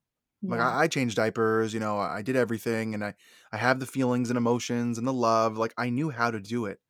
Like, 0.49 0.61
Yeah, 0.61 0.61
I, 0.61 0.83
I 0.85 0.89
changed 0.89 1.17
diapers, 1.17 1.75
you 1.75 1.81
know, 1.81 1.99
I 1.99 2.23
did 2.23 2.37
everything, 2.37 2.95
and 2.95 3.05
I, 3.05 3.15
I 3.53 3.59
have 3.59 3.81
the 3.81 3.87
feelings 3.87 4.31
and 4.31 4.37
emotions 4.39 4.99
and 4.99 5.07
the 5.09 5.13
love. 5.15 5.59
Like, 5.59 5.75
I 5.79 5.91
knew 5.91 6.11
how 6.11 6.31
to 6.31 6.41
do 6.41 6.67
it. 6.67 6.81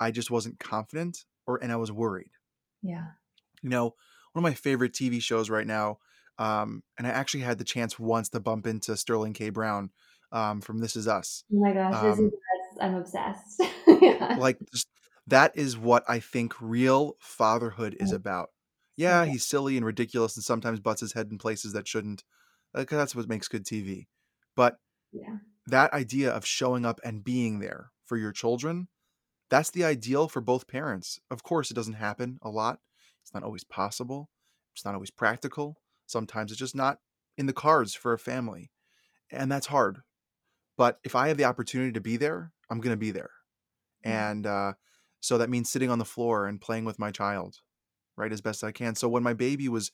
I 0.00 0.10
just 0.12 0.30
wasn't 0.30 0.60
confident, 0.60 1.26
or 1.46 1.62
and 1.62 1.72
I 1.72 1.76
was 1.76 1.92
worried. 1.92 2.32
yeah. 2.82 3.12
You 3.62 3.68
know, 3.68 3.84
one 4.32 4.44
of 4.44 4.50
my 4.50 4.54
favorite 4.54 4.94
TV 4.94 5.20
shows 5.20 5.50
right 5.50 5.66
now, 5.66 5.98
um, 6.42 6.82
and 6.98 7.06
I 7.06 7.10
actually 7.10 7.40
had 7.44 7.58
the 7.58 7.64
chance 7.64 7.98
once 7.98 8.28
to 8.30 8.40
bump 8.40 8.66
into 8.66 8.96
Sterling 8.96 9.32
K. 9.32 9.50
Brown 9.50 9.90
um, 10.32 10.60
from 10.60 10.78
This 10.78 10.96
Is 10.96 11.06
Us. 11.06 11.44
Oh 11.52 11.60
my 11.60 11.72
gosh, 11.72 12.02
this 12.02 12.14
is 12.14 12.20
Um, 12.20 12.30
I'm 12.80 12.94
obsessed. 12.96 13.62
Yeah. 14.00 14.36
like 14.38 14.58
just 14.72 14.88
that 15.28 15.52
is 15.56 15.78
what 15.78 16.02
I 16.08 16.18
think 16.18 16.54
real 16.60 17.16
fatherhood 17.20 17.96
is 18.00 18.12
Oh, 18.12 18.16
about. 18.16 18.48
Yeah, 18.96 19.24
he's 19.24 19.44
silly 19.46 19.76
and 19.76 19.86
ridiculous 19.86 20.36
and 20.36 20.42
sometimes 20.44 20.80
butts 20.80 21.00
his 21.00 21.12
head 21.12 21.28
in 21.30 21.38
places 21.38 21.72
that 21.74 21.86
shouldn't. 21.86 22.24
Because 22.74 22.98
that's 22.98 23.14
what 23.14 23.28
makes 23.28 23.46
good 23.48 23.64
TV. 23.64 24.08
But 24.56 24.78
Yeah. 25.12 25.36
that 25.66 25.92
idea 25.92 26.32
of 26.32 26.44
showing 26.44 26.84
up 26.84 26.98
and 27.04 27.22
being 27.22 27.60
there 27.60 27.92
for 28.04 28.16
your 28.16 28.32
children, 28.32 28.88
that's 29.50 29.70
the 29.70 29.84
ideal 29.84 30.28
for 30.28 30.40
both 30.40 30.66
parents. 30.66 31.20
Of 31.30 31.42
course, 31.42 31.70
it 31.70 31.74
doesn't 31.74 31.94
happen 31.94 32.38
a 32.42 32.48
lot. 32.48 32.80
It's 33.22 33.32
not 33.34 33.42
always 33.44 33.64
possible. 33.64 34.30
It's 34.74 34.84
not 34.84 34.94
always 34.94 35.10
practical. 35.10 35.76
Sometimes 36.12 36.52
it's 36.52 36.60
just 36.60 36.76
not 36.76 37.00
in 37.38 37.46
the 37.46 37.54
cards 37.54 37.94
for 37.94 38.12
a 38.14 38.18
family. 38.20 38.72
And 39.30 39.52
that's 39.52 39.66
hard. 39.68 40.02
But 40.76 41.00
if 41.04 41.14
I 41.14 41.28
have 41.28 41.36
the 41.36 41.44
opportunity 41.44 41.92
to 41.92 42.00
be 42.00 42.16
there, 42.16 42.52
I'm 42.70 42.80
going 42.80 42.94
to 42.94 42.98
be 43.00 43.10
there 43.10 43.30
and 44.04 44.46
uh, 44.46 44.74
so 45.20 45.38
that 45.38 45.50
means 45.50 45.70
sitting 45.70 45.90
on 45.90 45.98
the 45.98 46.04
floor 46.04 46.46
and 46.46 46.60
playing 46.60 46.84
with 46.84 46.98
my 46.98 47.10
child 47.10 47.60
right 48.16 48.32
as 48.32 48.40
best 48.40 48.64
i 48.64 48.72
can 48.72 48.94
so 48.94 49.08
when 49.08 49.22
my 49.22 49.34
baby 49.34 49.68
was 49.68 49.92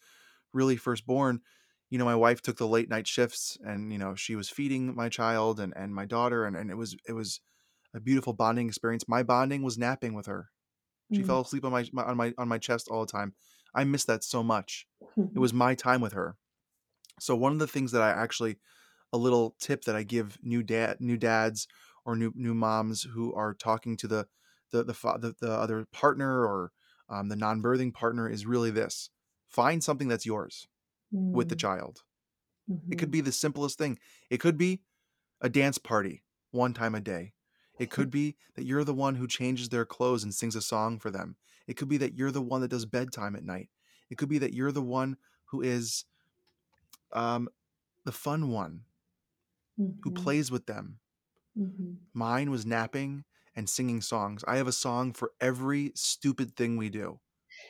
really 0.53 0.77
first 0.77 1.07
born 1.07 1.43
you 1.91 1.99
know 1.99 2.05
my 2.07 2.17
wife 2.17 2.43
took 2.43 2.59
the 2.59 2.69
late 2.69 2.89
night 2.89 3.07
shifts 3.07 3.59
and 3.65 3.93
you 3.93 3.99
know 3.99 4.15
she 4.15 4.37
was 4.37 4.51
feeding 4.51 4.95
my 4.95 5.09
child 5.09 5.61
and, 5.61 5.75
and 5.77 5.95
my 5.95 6.07
daughter 6.07 6.45
and, 6.47 6.57
and 6.57 6.71
it 6.71 6.77
was 6.77 6.97
it 7.09 7.13
was 7.15 7.41
a 7.95 8.01
beautiful 8.01 8.33
bonding 8.35 8.69
experience 8.69 9.09
my 9.09 9.23
bonding 9.23 9.63
was 9.63 9.79
napping 9.79 10.15
with 10.15 10.27
her 10.27 10.51
she 11.13 11.23
Mm. 11.23 11.25
fell 11.25 11.41
asleep 11.43 11.65
on 11.65 11.73
my, 11.73 11.87
my 11.93 12.05
on 12.05 12.17
my 12.17 12.35
on 12.39 12.49
my 12.49 12.59
chest 12.59 12.89
all 12.89 13.05
the 13.07 13.13
time 13.13 13.35
i 13.75 13.85
miss 13.85 14.05
that 14.05 14.25
so 14.25 14.43
much 14.43 14.87
it 15.35 15.39
was 15.41 15.53
my 15.55 15.75
time 15.75 16.01
with 16.01 16.13
her 16.13 16.37
so 17.21 17.35
one 17.37 17.53
of 17.53 17.59
the 17.59 17.67
things 17.67 17.93
that 17.93 18.03
i 18.03 18.11
actually 18.11 18.59
a 19.13 19.19
little 19.19 19.57
tip 19.61 19.85
that 19.87 19.97
I 19.97 20.05
give 20.05 20.39
new 20.43 20.63
dad, 20.63 21.01
new 21.01 21.19
dads, 21.19 21.69
or 22.07 22.17
new 22.17 22.33
new 22.37 22.55
moms 22.55 23.03
who 23.03 23.35
are 23.35 23.55
talking 23.55 23.99
to 23.99 24.09
the 24.09 24.29
the 24.71 24.85
the 24.85 24.95
the, 24.95 25.35
the 25.41 25.53
other 25.53 25.87
partner 25.93 26.47
or 26.47 26.73
um, 27.11 27.29
the 27.29 27.37
non-birthing 27.37 27.93
partner 27.95 28.31
is 28.31 28.47
really 28.47 28.71
this: 28.71 29.11
find 29.49 29.85
something 29.85 30.09
that's 30.09 30.27
yours 30.27 30.69
with 31.33 31.49
the 31.49 31.57
Mm. 31.57 31.59
child. 31.59 32.05
It 32.91 32.97
could 32.99 33.11
Mhm. 33.11 33.13
be 33.13 33.21
the 33.23 33.33
simplest 33.33 33.79
thing. 33.79 33.99
It 34.31 34.39
could 34.41 34.59
be 34.59 34.83
a 35.41 35.49
dance 35.51 35.79
party 35.79 36.25
one 36.53 36.75
time 36.75 36.95
a 36.95 37.01
day. 37.01 37.35
It 37.79 37.91
could 37.91 38.11
be 38.11 38.37
that 38.55 38.65
you're 38.65 38.85
the 38.85 38.95
one 38.95 39.17
who 39.17 39.29
changes 39.29 39.69
their 39.69 39.87
clothes 39.87 40.25
and 40.25 40.35
sings 40.35 40.57
a 40.57 40.63
song 40.63 40.99
for 40.99 41.11
them. 41.11 41.37
It 41.67 41.75
could 41.77 41.89
be 41.89 41.99
that 41.99 42.15
you're 42.15 42.33
the 42.33 42.43
one 42.43 42.61
that 42.63 42.69
does 42.69 42.87
bedtime 42.87 43.37
at 43.37 43.45
night. 43.45 43.71
It 44.11 44.19
could 44.19 44.29
be 44.29 44.39
that 44.39 44.55
you're 44.55 44.73
the 44.73 44.83
one 44.83 45.17
who 45.47 45.63
is 45.63 46.05
um, 47.13 47.49
the 48.05 48.13
fun 48.13 48.51
one 48.51 48.85
who 50.01 50.11
Mhm. 50.11 50.11
plays 50.11 50.51
with 50.51 50.67
them 50.67 51.01
Mhm. 51.55 52.09
Mine 52.13 52.51
was 52.51 52.67
napping 52.67 53.25
and 53.55 53.69
singing 53.69 54.01
songs. 54.01 54.45
I 54.47 54.57
have 54.57 54.67
a 54.67 54.73
song 54.73 55.13
for 55.13 55.33
every 55.41 55.93
stupid 55.95 56.55
thing 56.57 56.77
we 56.77 56.91
do, 56.91 57.21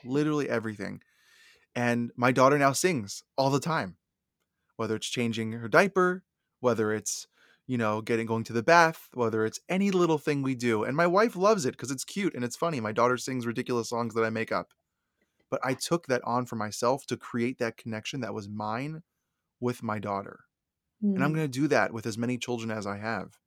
literally 0.02 0.48
everything. 0.48 1.02
And 1.74 2.12
my 2.16 2.32
daughter 2.32 2.58
now 2.58 2.72
sings 2.72 3.24
all 3.36 3.50
the 3.50 3.60
time. 3.60 3.98
whether 4.76 4.96
it's 4.96 5.08
changing 5.08 5.52
her 5.52 5.68
diaper, 5.68 6.24
whether 6.60 6.92
it's 6.92 7.28
you 7.68 7.76
know, 7.76 8.00
getting 8.00 8.26
going 8.26 8.44
to 8.44 8.52
the 8.54 8.62
bath, 8.62 9.08
whether 9.12 9.44
it's 9.44 9.60
any 9.68 9.90
little 9.90 10.16
thing 10.16 10.42
we 10.42 10.54
do. 10.54 10.82
And 10.84 10.96
my 10.96 11.06
wife 11.06 11.36
loves 11.36 11.66
it 11.66 11.72
because 11.72 11.90
it's 11.90 12.02
cute 12.02 12.34
and 12.34 12.42
it's 12.42 12.56
funny. 12.56 12.80
My 12.80 12.92
daughter 12.92 13.18
sings 13.18 13.46
ridiculous 13.46 13.90
songs 13.90 14.14
that 14.14 14.24
I 14.24 14.30
make 14.30 14.50
up. 14.50 14.72
But 15.50 15.60
I 15.62 15.74
took 15.74 16.06
that 16.06 16.22
on 16.24 16.46
for 16.46 16.56
myself 16.56 17.06
to 17.06 17.16
create 17.16 17.58
that 17.58 17.76
connection 17.76 18.22
that 18.22 18.34
was 18.34 18.48
mine 18.48 19.02
with 19.60 19.82
my 19.82 19.98
daughter. 19.98 20.40
Mm. 21.04 21.14
And 21.14 21.24
I'm 21.24 21.30
hmm. 21.30 21.36
going 21.36 21.50
to 21.50 21.60
do 21.60 21.68
that 21.68 21.92
with 21.92 22.06
as 22.06 22.18
many 22.18 22.38
children 22.38 22.70
as 22.70 22.86
I 22.86 22.96
have 22.98 23.38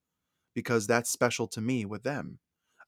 because 0.53 0.87
that's 0.87 1.11
special 1.11 1.47
to 1.47 1.61
me 1.61 1.85
with 1.85 2.03
them. 2.03 2.39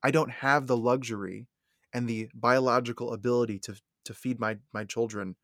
I 0.04 0.12
don't 0.12 0.32
have 0.32 0.68
the 0.68 0.78
luxury 0.78 1.48
and 1.94 2.08
the 2.08 2.30
biological 2.34 3.12
ability 3.12 3.60
to 3.60 3.76
to 4.06 4.14
feed 4.14 4.40
my 4.40 4.58
my 4.74 4.84
children 4.84 5.36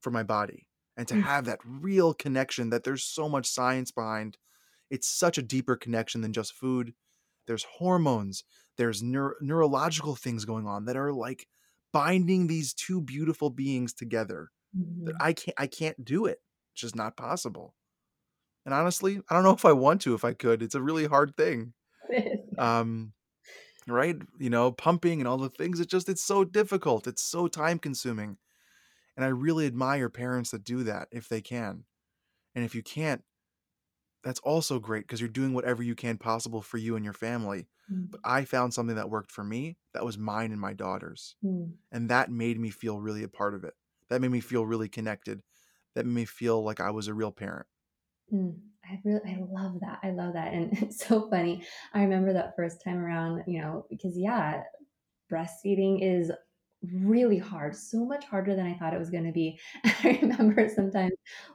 for 0.00 0.10
my 0.10 0.22
body 0.22 0.66
and 0.96 1.06
to 1.08 1.14
mm. 1.14 1.22
have 1.22 1.44
that 1.44 1.60
real 1.64 2.12
connection 2.12 2.70
that 2.70 2.84
there's 2.84 3.04
so 3.04 3.28
much 3.28 3.46
science 3.46 3.90
behind 3.90 4.36
it's 4.90 5.08
such 5.08 5.38
a 5.38 5.42
deeper 5.42 5.76
connection 5.76 6.20
than 6.20 6.32
just 6.32 6.52
food. 6.52 6.94
There's 7.46 7.64
hormones, 7.64 8.44
there's 8.76 9.02
neuro- 9.02 9.34
neurological 9.40 10.16
things 10.16 10.44
going 10.44 10.66
on 10.66 10.84
that 10.84 10.96
are 10.96 11.12
like 11.12 11.46
binding 11.92 12.46
these 12.46 12.74
two 12.74 13.00
beautiful 13.00 13.50
beings 13.50 13.92
together. 13.92 14.50
Mm-hmm. 14.76 15.06
That 15.06 15.14
I 15.20 15.32
can't 15.32 15.54
I 15.58 15.66
can't 15.66 16.04
do 16.04 16.26
it. 16.26 16.38
It's 16.72 16.82
just 16.82 16.96
not 16.96 17.16
possible. 17.16 17.74
And 18.64 18.74
honestly, 18.74 19.20
I 19.28 19.34
don't 19.34 19.42
know 19.42 19.52
if 19.54 19.64
I 19.64 19.72
want 19.72 20.02
to 20.02 20.14
if 20.14 20.24
I 20.24 20.32
could. 20.32 20.62
It's 20.62 20.74
a 20.74 20.82
really 20.82 21.06
hard 21.06 21.36
thing. 21.36 21.72
um 22.58 23.12
right? 23.88 24.16
You 24.38 24.50
know, 24.50 24.70
pumping 24.72 25.20
and 25.20 25.28
all 25.28 25.38
the 25.38 25.48
things. 25.48 25.80
It 25.80 25.88
just 25.88 26.08
it's 26.08 26.22
so 26.22 26.44
difficult. 26.44 27.06
It's 27.06 27.22
so 27.22 27.48
time 27.48 27.78
consuming. 27.78 28.36
And 29.16 29.24
I 29.24 29.28
really 29.28 29.66
admire 29.66 30.08
parents 30.08 30.50
that 30.50 30.64
do 30.64 30.84
that 30.84 31.08
if 31.10 31.28
they 31.28 31.40
can. 31.40 31.84
And 32.54 32.64
if 32.64 32.74
you 32.74 32.82
can't, 32.82 33.22
that's 34.22 34.40
also 34.40 34.78
great 34.78 35.04
because 35.04 35.20
you're 35.20 35.28
doing 35.28 35.54
whatever 35.54 35.82
you 35.82 35.94
can 35.94 36.18
possible 36.18 36.62
for 36.62 36.78
you 36.78 36.96
and 36.96 37.04
your 37.04 37.14
family. 37.14 37.68
Mm. 37.90 38.10
But 38.10 38.20
I 38.24 38.44
found 38.44 38.74
something 38.74 38.96
that 38.96 39.10
worked 39.10 39.30
for 39.30 39.44
me 39.44 39.76
that 39.94 40.04
was 40.04 40.18
mine 40.18 40.52
and 40.52 40.60
my 40.60 40.72
daughter's. 40.72 41.36
Mm. 41.44 41.72
And 41.92 42.08
that 42.10 42.30
made 42.30 42.58
me 42.58 42.70
feel 42.70 43.00
really 43.00 43.22
a 43.22 43.28
part 43.28 43.54
of 43.54 43.64
it. 43.64 43.74
That 44.08 44.20
made 44.20 44.30
me 44.30 44.40
feel 44.40 44.66
really 44.66 44.88
connected. 44.88 45.42
That 45.94 46.06
made 46.06 46.14
me 46.14 46.24
feel 46.24 46.62
like 46.62 46.80
I 46.80 46.90
was 46.90 47.08
a 47.08 47.14
real 47.14 47.32
parent. 47.32 47.66
Mm. 48.32 48.58
I 48.84 49.00
really, 49.04 49.20
I 49.24 49.38
love 49.48 49.80
that. 49.80 50.00
I 50.02 50.10
love 50.10 50.34
that. 50.34 50.52
And 50.52 50.72
it's 50.82 50.98
so 51.06 51.28
funny. 51.30 51.64
I 51.94 52.02
remember 52.02 52.32
that 52.32 52.56
first 52.56 52.82
time 52.84 52.98
around, 52.98 53.44
you 53.46 53.60
know, 53.60 53.86
because 53.88 54.18
yeah, 54.18 54.62
breastfeeding 55.32 55.98
is 56.02 56.32
really 57.02 57.38
hard, 57.38 57.76
so 57.76 58.04
much 58.04 58.24
harder 58.24 58.56
than 58.56 58.66
I 58.66 58.74
thought 58.74 58.94
it 58.94 58.98
was 58.98 59.10
going 59.10 59.26
to 59.26 59.32
be. 59.32 59.58
I 59.84 60.18
remember 60.22 60.68
sometimes 60.74 61.12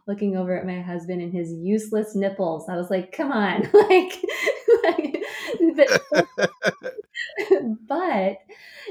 looking 0.08 0.38
over 0.38 0.58
at 0.58 0.66
my 0.66 0.82
husband 0.82 1.22
and 1.22 1.34
his 1.34 1.52
useless 1.52 2.16
nipples. 2.16 2.70
I 2.70 2.76
was 2.76 2.90
like, 2.90 3.12
come 3.12 3.32
on, 3.32 3.62
like, 3.74 4.24
like 4.84 5.24
but, 5.76 6.38
but, 7.88 8.38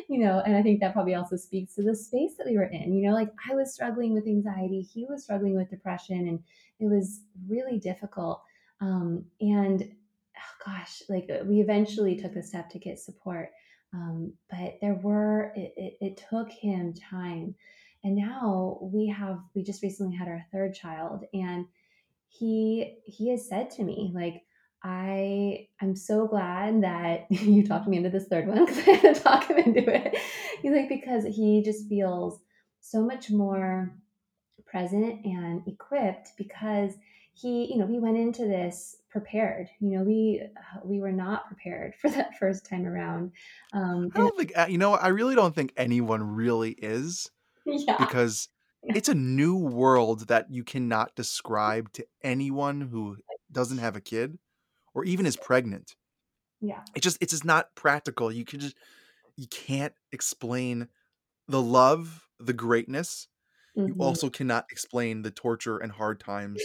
you 0.09 0.19
know, 0.19 0.43
and 0.45 0.57
I 0.57 0.63
think 0.63 0.81
that 0.81 0.93
probably 0.93 1.15
also 1.15 1.37
speaks 1.37 1.75
to 1.77 1.83
the 1.83 1.95
space 1.95 2.33
that 2.39 2.47
we 2.47 2.57
were 2.57 2.65
in. 2.65 2.93
You 2.95 3.09
know, 3.09 3.15
like 3.15 3.31
I 3.51 3.55
was 3.55 3.73
struggling 3.73 4.13
with 4.13 4.27
anxiety, 4.27 4.83
he 4.83 5.07
was 5.09 5.23
struggling 5.23 5.57
with 5.57 5.71
depression, 5.71 6.29
and 6.29 6.41
it 6.81 6.87
was 6.87 7.21
really 7.49 7.79
difficult. 7.79 8.43
Um, 8.81 9.25
and 9.41 9.83
oh 10.37 10.65
gosh, 10.67 11.03
like 11.09 11.31
we 11.45 11.61
eventually 11.61 12.17
took 12.17 12.35
the 12.35 12.43
step 12.43 12.69
to 12.71 12.79
get 12.79 12.99
support 12.99 13.51
um, 13.95 14.33
but 14.51 14.79
there 14.81 14.95
were, 14.95 15.53
it, 15.55 15.73
it, 15.77 15.97
it 16.01 16.25
took 16.29 16.51
him 16.51 16.93
time. 16.93 17.55
And 18.03 18.17
now 18.17 18.79
we 18.83 19.07
have, 19.07 19.39
we 19.55 19.63
just 19.63 19.83
recently 19.83 20.15
had 20.15 20.29
our 20.29 20.45
third 20.53 20.75
child 20.75 21.25
and 21.33 21.67
he, 22.29 22.99
he 23.05 23.31
has 23.31 23.49
said 23.49 23.71
to 23.71 23.85
me, 23.85 24.11
like, 24.13 24.43
I 24.85 25.69
I'm 25.81 25.97
so 25.97 26.27
glad 26.27 26.83
that 26.83 27.27
you 27.31 27.67
talked 27.67 27.89
me 27.89 27.97
into 27.97 28.11
this 28.11 28.27
third 28.27 28.47
one 28.47 28.67
because 28.67 28.79
I 28.87 28.91
had 28.93 29.15
to 29.15 29.21
talk 29.21 29.45
him 29.49 29.57
into 29.57 29.81
it. 29.81 30.15
He's 30.63 30.73
like 30.73 30.91
because 30.91 31.25
he 31.25 31.63
just 31.65 31.89
feels 31.89 32.39
so 32.81 33.03
much 33.03 33.31
more 33.31 33.97
present 34.67 35.25
and 35.25 35.67
equipped 35.67 36.33
because 36.37 36.93
he 37.33 37.73
you 37.73 37.79
know 37.79 37.87
he 37.87 37.99
went 37.99 38.19
into 38.19 38.43
this 38.43 38.97
prepared. 39.15 39.69
You 39.79 39.91
know 39.91 40.03
we 40.03 40.43
uh, 40.43 40.81
we 40.83 40.99
were 40.99 41.13
not 41.13 41.47
prepared 41.47 41.95
for 42.01 42.11
that 42.11 42.37
first 42.37 42.69
time 42.69 42.85
around. 42.85 43.31
Um 43.73 44.11
i 44.13 44.19
don't 44.19 44.37
think 44.37 44.53
uh, 44.59 44.67
you 44.69 44.77
know 44.77 44.95
i 44.95 45.09
really 45.09 45.37
don't 45.37 45.55
think 45.55 45.73
anyone 45.77 46.35
really 46.35 46.73
is 46.73 47.31
yeah. 47.65 47.97
because 47.97 48.49
it's 48.83 49.09
a 49.09 49.15
new 49.15 49.57
world 49.57 50.27
that 50.27 50.51
you 50.51 50.65
cannot 50.65 51.15
describe 51.15 51.93
to 51.93 52.05
anyone 52.25 52.81
who 52.81 53.17
doesn't 53.53 53.79
have 53.79 53.95
a 53.95 54.01
kid 54.01 54.37
or 54.95 55.05
even 55.05 55.27
is 55.27 55.37
pregnant. 55.37 55.95
Yeah. 56.61 56.81
It 56.97 57.03
just 57.03 57.19
it's 57.21 57.33
just 57.33 57.45
not 57.45 57.73
practical. 57.77 58.33
You 58.33 58.45
can 58.45 58.59
just 58.59 58.77
you 59.37 59.47
can't 59.47 59.95
explain 60.11 60.89
the 61.47 61.63
love 61.63 62.27
the 62.41 62.53
greatness. 62.53 63.29
Mm-hmm. 63.77 63.89
you 63.89 63.95
also 63.99 64.31
cannot 64.31 64.67
explain 64.71 65.23
the 65.23 65.33
torture 65.33 65.79
and 65.79 65.91
hard 65.91 66.21
times 66.21 66.63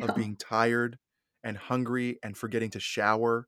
of 0.00 0.14
being 0.14 0.36
tired 0.36 0.98
and 1.46 1.56
hungry 1.56 2.18
and 2.24 2.36
forgetting 2.36 2.70
to 2.70 2.80
shower 2.80 3.46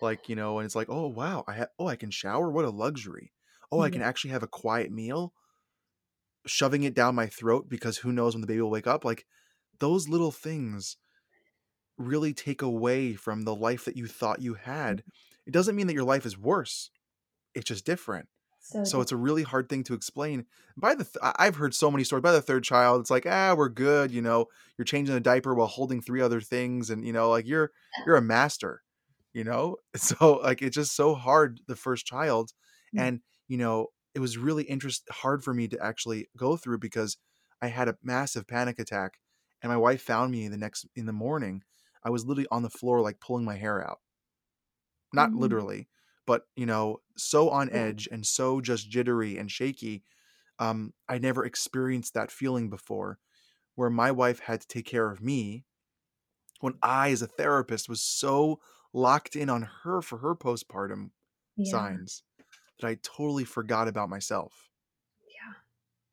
like 0.00 0.28
you 0.28 0.36
know 0.36 0.58
and 0.58 0.64
it's 0.64 0.76
like 0.76 0.88
oh 0.88 1.08
wow 1.08 1.44
i 1.48 1.52
have 1.52 1.68
oh 1.78 1.88
i 1.88 1.96
can 1.96 2.10
shower? 2.10 2.50
What 2.50 2.64
a 2.64 2.70
luxury. 2.70 3.32
Oh 3.72 3.80
i 3.80 3.90
can 3.90 4.02
actually 4.02 4.30
have 4.30 4.44
a 4.44 4.48
quiet 4.48 4.90
meal. 4.90 5.34
Shoving 6.46 6.84
it 6.84 6.94
down 6.94 7.16
my 7.16 7.26
throat 7.26 7.68
because 7.68 7.98
who 7.98 8.12
knows 8.12 8.34
when 8.34 8.40
the 8.40 8.46
baby 8.46 8.62
will 8.62 8.70
wake 8.70 8.86
up 8.86 9.04
like 9.04 9.26
those 9.80 10.08
little 10.08 10.30
things 10.30 10.96
really 11.98 12.32
take 12.32 12.62
away 12.62 13.14
from 13.14 13.42
the 13.42 13.54
life 13.54 13.84
that 13.84 13.96
you 13.96 14.06
thought 14.06 14.40
you 14.40 14.54
had. 14.54 14.98
Mm-hmm. 14.98 15.48
it 15.48 15.52
doesn't 15.52 15.76
mean 15.76 15.88
that 15.88 15.94
your 15.94 16.04
life 16.04 16.24
is 16.24 16.38
worse 16.38 16.90
it's 17.54 17.66
just 17.66 17.84
different 17.84 18.28
so, 18.70 18.84
so 18.84 19.00
it's 19.00 19.12
a 19.12 19.16
really 19.16 19.42
hard 19.42 19.68
thing 19.68 19.82
to 19.84 19.94
explain. 19.94 20.46
By 20.76 20.94
the, 20.94 21.04
th- 21.04 21.16
I've 21.22 21.56
heard 21.56 21.74
so 21.74 21.90
many 21.90 22.04
stories. 22.04 22.22
By 22.22 22.32
the 22.32 22.42
third 22.42 22.64
child, 22.64 23.00
it's 23.00 23.10
like, 23.10 23.26
ah, 23.26 23.54
we're 23.56 23.68
good. 23.68 24.10
You 24.10 24.22
know, 24.22 24.46
you're 24.78 24.84
changing 24.84 25.16
a 25.16 25.20
diaper 25.20 25.54
while 25.54 25.66
holding 25.66 26.00
three 26.00 26.20
other 26.20 26.40
things, 26.40 26.90
and 26.90 27.04
you 27.04 27.12
know, 27.12 27.30
like 27.30 27.46
you're 27.46 27.70
you're 28.06 28.16
a 28.16 28.22
master. 28.22 28.82
You 29.32 29.44
know, 29.44 29.76
so 29.96 30.40
like 30.42 30.62
it's 30.62 30.76
just 30.76 30.94
so 30.94 31.14
hard 31.14 31.60
the 31.66 31.76
first 31.76 32.06
child, 32.06 32.52
mm-hmm. 32.94 33.04
and 33.06 33.20
you 33.48 33.56
know, 33.56 33.88
it 34.14 34.20
was 34.20 34.38
really 34.38 34.64
interest 34.64 35.04
hard 35.10 35.42
for 35.42 35.52
me 35.52 35.68
to 35.68 35.78
actually 35.82 36.28
go 36.36 36.56
through 36.56 36.78
because 36.78 37.16
I 37.60 37.68
had 37.68 37.88
a 37.88 37.96
massive 38.02 38.46
panic 38.46 38.78
attack, 38.78 39.18
and 39.62 39.70
my 39.70 39.76
wife 39.76 40.02
found 40.02 40.32
me 40.32 40.48
the 40.48 40.56
next 40.56 40.86
in 40.94 41.06
the 41.06 41.12
morning. 41.12 41.62
I 42.04 42.10
was 42.10 42.24
literally 42.24 42.48
on 42.50 42.62
the 42.62 42.70
floor, 42.70 43.00
like 43.00 43.20
pulling 43.20 43.44
my 43.44 43.56
hair 43.56 43.86
out. 43.86 43.98
Not 45.12 45.30
mm-hmm. 45.30 45.40
literally, 45.40 45.88
but 46.30 46.46
you 46.54 46.64
know 46.64 47.00
so 47.16 47.50
on 47.50 47.68
edge 47.70 48.08
and 48.12 48.24
so 48.24 48.60
just 48.60 48.88
jittery 48.88 49.36
and 49.36 49.50
shaky 49.50 50.04
um, 50.60 50.92
i 51.08 51.18
never 51.18 51.44
experienced 51.44 52.14
that 52.14 52.30
feeling 52.30 52.70
before 52.70 53.18
where 53.74 53.90
my 53.90 54.12
wife 54.12 54.38
had 54.38 54.60
to 54.60 54.68
take 54.68 54.86
care 54.86 55.10
of 55.10 55.20
me 55.20 55.64
when 56.60 56.74
i 56.84 57.10
as 57.10 57.20
a 57.20 57.26
therapist 57.26 57.88
was 57.88 58.00
so 58.00 58.60
locked 58.92 59.34
in 59.34 59.50
on 59.50 59.68
her 59.82 60.00
for 60.00 60.18
her 60.18 60.36
postpartum 60.36 61.10
yeah. 61.56 61.68
signs 61.68 62.22
that 62.78 62.86
i 62.86 62.96
totally 63.02 63.44
forgot 63.44 63.88
about 63.88 64.08
myself. 64.08 64.68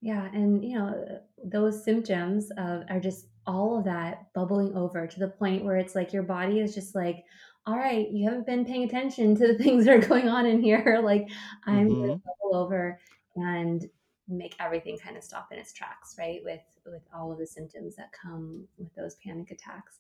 Yeah. 0.02 0.24
Yeah 0.24 0.32
and 0.34 0.66
you 0.66 0.80
know 0.80 1.20
those 1.46 1.84
symptoms 1.84 2.50
of 2.58 2.86
are 2.90 3.00
just 3.00 3.28
all 3.46 3.78
of 3.78 3.86
that 3.86 4.34
bubbling 4.34 4.76
over 4.76 5.06
to 5.06 5.20
the 5.20 5.28
point 5.28 5.64
where 5.64 5.78
it's 5.78 5.94
like 5.94 6.12
your 6.12 6.24
body 6.24 6.60
is 6.60 6.74
just 6.74 6.96
like 6.96 7.24
all 7.68 7.76
right, 7.76 8.10
you 8.10 8.24
haven't 8.24 8.46
been 8.46 8.64
paying 8.66 8.86
attention 8.86 9.36
to 9.36 9.48
the 9.48 9.58
things 9.62 9.86
that 9.86 9.94
are 9.94 10.08
going 10.08 10.30
on 10.30 10.46
in 10.46 10.62
here. 10.62 11.02
Like, 11.08 11.30
I'm 11.66 11.90
mm-hmm. 11.90 11.96
going 11.96 12.10
to 12.10 12.24
bubble 12.26 12.56
over 12.56 13.00
and 13.36 13.86
make 14.28 14.56
everything 14.60 14.98
kind 14.98 15.16
of 15.16 15.24
stop 15.24 15.50
in 15.52 15.60
its 15.60 15.74
tracks, 15.74 16.16
right? 16.18 16.40
With 16.44 16.62
with 16.86 17.04
all 17.14 17.32
of 17.32 17.38
the 17.38 17.46
symptoms 17.46 17.96
that 17.98 18.10
come 18.12 18.64
with 18.78 18.94
those 18.96 19.16
panic 19.16 19.52
attacks. 19.52 20.00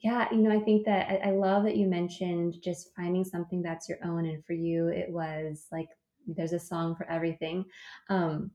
Yeah, 0.00 0.28
you 0.32 0.38
know, 0.38 0.50
I 0.50 0.60
think 0.60 0.84
that 0.86 1.08
I, 1.08 1.28
I 1.28 1.32
love 1.32 1.64
that 1.64 1.76
you 1.76 1.86
mentioned 1.86 2.62
just 2.62 2.94
finding 2.94 3.24
something 3.24 3.62
that's 3.62 3.88
your 3.88 3.98
own, 4.04 4.26
and 4.26 4.44
for 4.44 4.52
you, 4.52 4.88
it 4.88 5.10
was 5.10 5.66
like 5.72 5.88
there's 6.26 6.52
a 6.52 6.58
song 6.58 6.94
for 6.94 7.08
everything. 7.10 7.64
Um, 8.08 8.50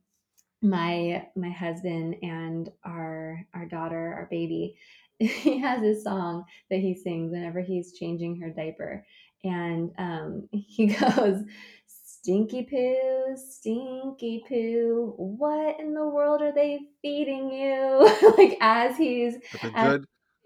my 0.62 1.28
my 1.36 1.50
husband 1.50 2.16
and 2.22 2.70
our 2.84 3.46
our 3.54 3.66
daughter, 3.66 4.14
our 4.14 4.28
baby, 4.30 4.76
he 5.44 5.60
has 5.60 5.84
a 5.84 6.02
song 6.02 6.46
that 6.70 6.80
he 6.80 6.96
sings 6.96 7.32
whenever 7.32 7.62
he's 7.62 7.94
changing 7.94 8.40
her 8.42 8.50
diaper. 8.50 9.06
And 9.44 9.92
um, 9.98 10.50
he 10.52 10.88
goes, 10.88 11.44
Stinky 11.86 12.64
poo, 12.64 13.36
stinky 13.36 14.44
poo, 14.48 15.14
what 15.18 15.80
in 15.80 15.94
the 15.94 16.08
world 16.08 16.42
are 16.42 16.54
they 16.54 16.80
feeding 17.02 17.52
you? 17.52 18.34
like 18.38 18.58
as 18.62 18.96
he's 18.96 19.36
as 19.74 20.02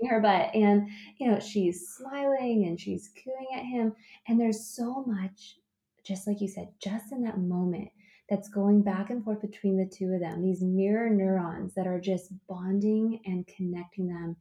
her 0.09 0.21
butt. 0.21 0.55
And 0.55 0.89
you 1.17 1.29
know, 1.29 1.39
she's 1.39 1.89
smiling 1.89 2.65
and 2.65 2.79
she's 2.79 3.11
cooing 3.23 3.47
at 3.53 3.65
him. 3.65 3.93
And 4.27 4.39
there's 4.39 4.65
so 4.65 5.03
much, 5.05 5.57
just 6.05 6.27
like 6.27 6.39
you 6.39 6.47
said, 6.47 6.69
just 6.81 7.11
in 7.11 7.23
that 7.23 7.39
moment 7.39 7.89
that's 8.29 8.47
going 8.49 8.81
back 8.81 9.09
and 9.09 9.23
forth 9.23 9.41
between 9.41 9.77
the 9.77 9.85
two 9.85 10.13
of 10.13 10.21
them, 10.21 10.41
these 10.41 10.61
mirror 10.61 11.09
neurons 11.09 11.73
that 11.75 11.87
are 11.87 11.99
just 11.99 12.31
bonding 12.47 13.19
and 13.25 13.45
connecting 13.47 14.07
them 14.07 14.37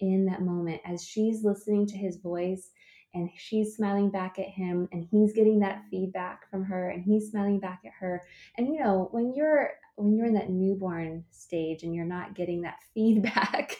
in 0.00 0.26
that 0.26 0.42
moment 0.42 0.80
as 0.84 1.04
she's 1.04 1.44
listening 1.44 1.86
to 1.86 1.96
his 1.96 2.16
voice 2.16 2.70
and 3.14 3.30
she's 3.36 3.74
smiling 3.74 4.10
back 4.10 4.38
at 4.38 4.46
him 4.48 4.88
and 4.92 5.06
he's 5.10 5.32
getting 5.32 5.60
that 5.60 5.84
feedback 5.90 6.48
from 6.50 6.64
her 6.64 6.90
and 6.90 7.02
he's 7.02 7.30
smiling 7.30 7.58
back 7.58 7.80
at 7.86 7.92
her 7.98 8.22
and 8.58 8.66
you 8.66 8.78
know 8.78 9.08
when 9.12 9.34
you're 9.34 9.70
when 9.96 10.14
you're 10.14 10.26
in 10.26 10.34
that 10.34 10.50
newborn 10.50 11.24
stage 11.30 11.82
and 11.82 11.94
you're 11.94 12.04
not 12.04 12.34
getting 12.34 12.62
that 12.62 12.76
feedback 12.94 13.78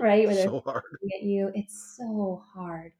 right 0.00 0.26
where 0.26 0.44
So 0.44 0.62
hard. 0.64 0.82
at 1.14 1.22
you 1.22 1.50
it's 1.54 1.96
so 1.96 2.42
hard 2.54 2.92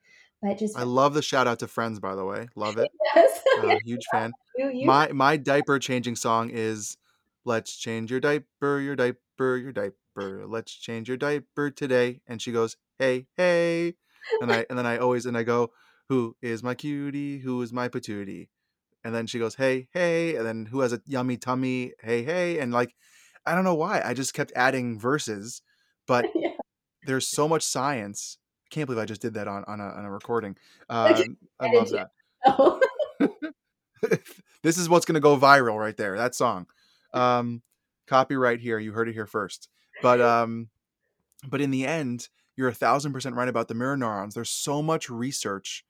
but 0.42 0.58
just 0.58 0.76
I 0.78 0.84
love 0.84 1.14
the 1.14 1.22
shout 1.22 1.48
out 1.48 1.58
to 1.60 1.66
Friends, 1.68 1.98
by 1.98 2.14
the 2.14 2.24
way. 2.24 2.48
Love 2.54 2.78
it. 2.78 2.88
yes. 3.16 3.40
Uh, 3.58 3.76
huge 3.84 4.06
fan. 4.12 4.32
you, 4.56 4.70
you 4.70 4.86
My 4.86 5.08
my 5.12 5.36
diaper 5.36 5.78
changing 5.80 6.14
song 6.14 6.50
is 6.50 6.96
"Let's 7.44 7.76
change 7.76 8.10
your 8.10 8.20
diaper, 8.20 8.78
your 8.78 8.94
diaper, 8.94 9.56
your 9.56 9.72
diaper. 9.72 9.96
Let's 10.20 10.72
change 10.72 11.08
your 11.08 11.16
diaper 11.16 11.70
today." 11.70 12.20
And 12.26 12.40
she 12.40 12.52
goes, 12.52 12.76
"Hey, 12.98 13.26
hey," 13.36 13.94
and 14.40 14.52
I 14.52 14.66
and 14.68 14.78
then 14.78 14.86
I 14.86 14.98
always 14.98 15.26
and 15.26 15.36
I 15.36 15.42
go, 15.42 15.72
"Who 16.08 16.36
is 16.42 16.62
my 16.62 16.74
cutie? 16.74 17.38
Who 17.38 17.60
is 17.62 17.72
my 17.72 17.88
patootie?" 17.88 18.48
And 19.04 19.14
then 19.14 19.26
she 19.26 19.38
goes, 19.38 19.56
"Hey, 19.56 19.88
hey," 19.92 20.36
and 20.36 20.46
then 20.46 20.66
who 20.66 20.80
has 20.80 20.92
a 20.92 21.00
yummy 21.06 21.36
tummy? 21.36 21.92
Hey, 22.02 22.22
hey, 22.22 22.58
and 22.58 22.72
like 22.72 22.94
I 23.46 23.54
don't 23.54 23.64
know 23.64 23.74
why 23.74 24.02
I 24.04 24.14
just 24.14 24.34
kept 24.34 24.52
adding 24.54 24.98
verses, 24.98 25.62
but 26.06 26.26
yeah. 26.34 26.50
there's 27.04 27.28
so 27.28 27.48
much 27.48 27.62
science. 27.62 28.38
I 28.66 28.74
can't 28.74 28.86
believe 28.86 29.02
I 29.02 29.06
just 29.06 29.22
did 29.22 29.34
that 29.34 29.48
on 29.48 29.64
on 29.66 29.80
a, 29.80 29.88
on 29.88 30.04
a 30.04 30.10
recording. 30.10 30.56
Um, 30.88 31.38
I 31.60 31.66
I 31.66 31.72
love 31.72 31.90
that. 31.90 32.10
Oh. 32.46 32.80
this 34.62 34.78
is 34.78 34.88
what's 34.88 35.06
going 35.06 35.14
to 35.14 35.20
go 35.20 35.36
viral 35.36 35.78
right 35.78 35.96
there. 35.96 36.16
That 36.16 36.34
song. 36.34 36.66
Um, 37.14 37.62
copyright 38.06 38.60
here. 38.60 38.78
You 38.78 38.92
heard 38.92 39.08
it 39.08 39.14
here 39.14 39.26
first. 39.26 39.68
But 40.02 40.20
um, 40.20 40.70
but 41.48 41.60
in 41.60 41.70
the 41.70 41.86
end, 41.86 42.28
you're 42.56 42.68
a 42.68 42.74
thousand 42.74 43.12
percent 43.12 43.36
right 43.36 43.48
about 43.48 43.68
the 43.68 43.74
mirror 43.74 43.96
neurons. 43.96 44.34
There's 44.34 44.50
so 44.50 44.82
much 44.82 45.10
research 45.10 45.84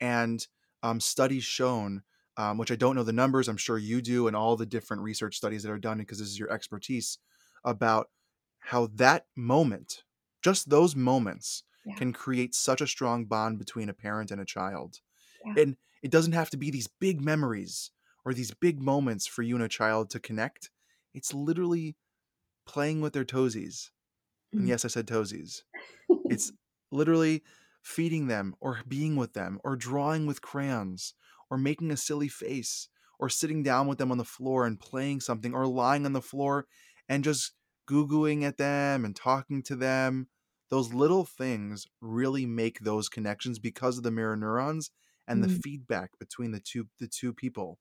and 0.00 0.46
um, 0.82 1.00
studies 1.00 1.44
shown, 1.44 2.02
um, 2.36 2.58
which 2.58 2.70
I 2.72 2.76
don't 2.76 2.96
know 2.96 3.02
the 3.02 3.12
numbers. 3.12 3.48
I'm 3.48 3.56
sure 3.56 3.78
you 3.78 4.00
do, 4.02 4.26
and 4.26 4.36
all 4.36 4.56
the 4.56 4.66
different 4.66 5.02
research 5.02 5.36
studies 5.36 5.62
that 5.62 5.72
are 5.72 5.78
done 5.78 5.98
because 5.98 6.18
this 6.18 6.28
is 6.28 6.38
your 6.38 6.52
expertise 6.52 7.18
about 7.64 8.10
how 8.60 8.86
that 8.94 9.26
moment, 9.36 10.04
just 10.42 10.70
those 10.70 10.94
moments, 10.96 11.64
Yeah. 11.84 11.94
can 11.94 12.12
create 12.12 12.54
such 12.54 12.80
a 12.82 12.86
strong 12.86 13.24
bond 13.24 13.58
between 13.58 13.88
a 13.88 13.94
parent 13.94 14.30
and 14.30 14.40
a 14.40 14.44
child. 14.44 15.00
Yeah. 15.44 15.54
And 15.56 15.76
it 16.02 16.10
doesn't 16.10 16.32
have 16.32 16.50
to 16.50 16.56
be 16.58 16.70
these 16.70 16.88
big 16.88 17.20
memories 17.22 17.90
or 18.24 18.34
these 18.34 18.52
big 18.52 18.80
moments 18.80 19.26
for 19.26 19.42
you 19.42 19.54
and 19.54 19.64
a 19.64 19.68
child 19.68 20.10
to 20.10 20.20
connect. 20.20 20.70
It's 21.14 21.32
literally 21.34 21.96
playing 22.70 23.02
with 23.02 23.14
their 23.14 23.26
toesies. 23.26 23.90
And 24.58 24.66
Mm. 24.66 24.70
yes, 24.70 24.84
I 24.84 24.88
said 24.88 25.06
toesies. 25.08 25.62
It's 26.28 26.52
literally 26.90 27.42
feeding 27.82 28.26
them 28.26 28.54
or 28.60 28.82
being 28.86 29.16
with 29.16 29.32
them 29.32 29.60
or 29.64 29.76
drawing 29.76 30.26
with 30.26 30.42
crayons 30.42 31.14
or 31.50 31.58
making 31.58 31.90
a 31.90 31.96
silly 31.96 32.28
face 32.28 32.88
or 33.18 33.28
sitting 33.28 33.62
down 33.62 33.86
with 33.86 33.98
them 33.98 34.10
on 34.12 34.18
the 34.18 34.24
floor 34.24 34.66
and 34.66 34.80
playing 34.80 35.20
something 35.20 35.54
or 35.54 35.66
lying 35.66 36.06
on 36.06 36.12
the 36.12 36.22
floor 36.22 36.66
and 37.08 37.24
just 37.24 37.54
googling 37.88 38.42
at 38.42 38.56
them 38.58 39.04
and 39.04 39.16
talking 39.16 39.62
to 39.64 39.76
them. 39.76 40.28
Those 40.70 40.94
little 40.94 41.24
things 41.24 41.86
really 42.00 42.46
make 42.46 42.80
those 42.80 43.08
connections 43.08 43.58
because 43.58 43.98
of 43.98 44.04
the 44.04 44.10
mirror 44.12 44.36
neurons 44.36 44.90
and 45.26 45.42
the 45.42 45.48
Mm. 45.48 45.60
feedback 45.64 46.18
between 46.18 46.52
the 46.52 46.60
two 46.60 46.88
the 46.98 47.08
two 47.08 47.34
people. 47.34 47.78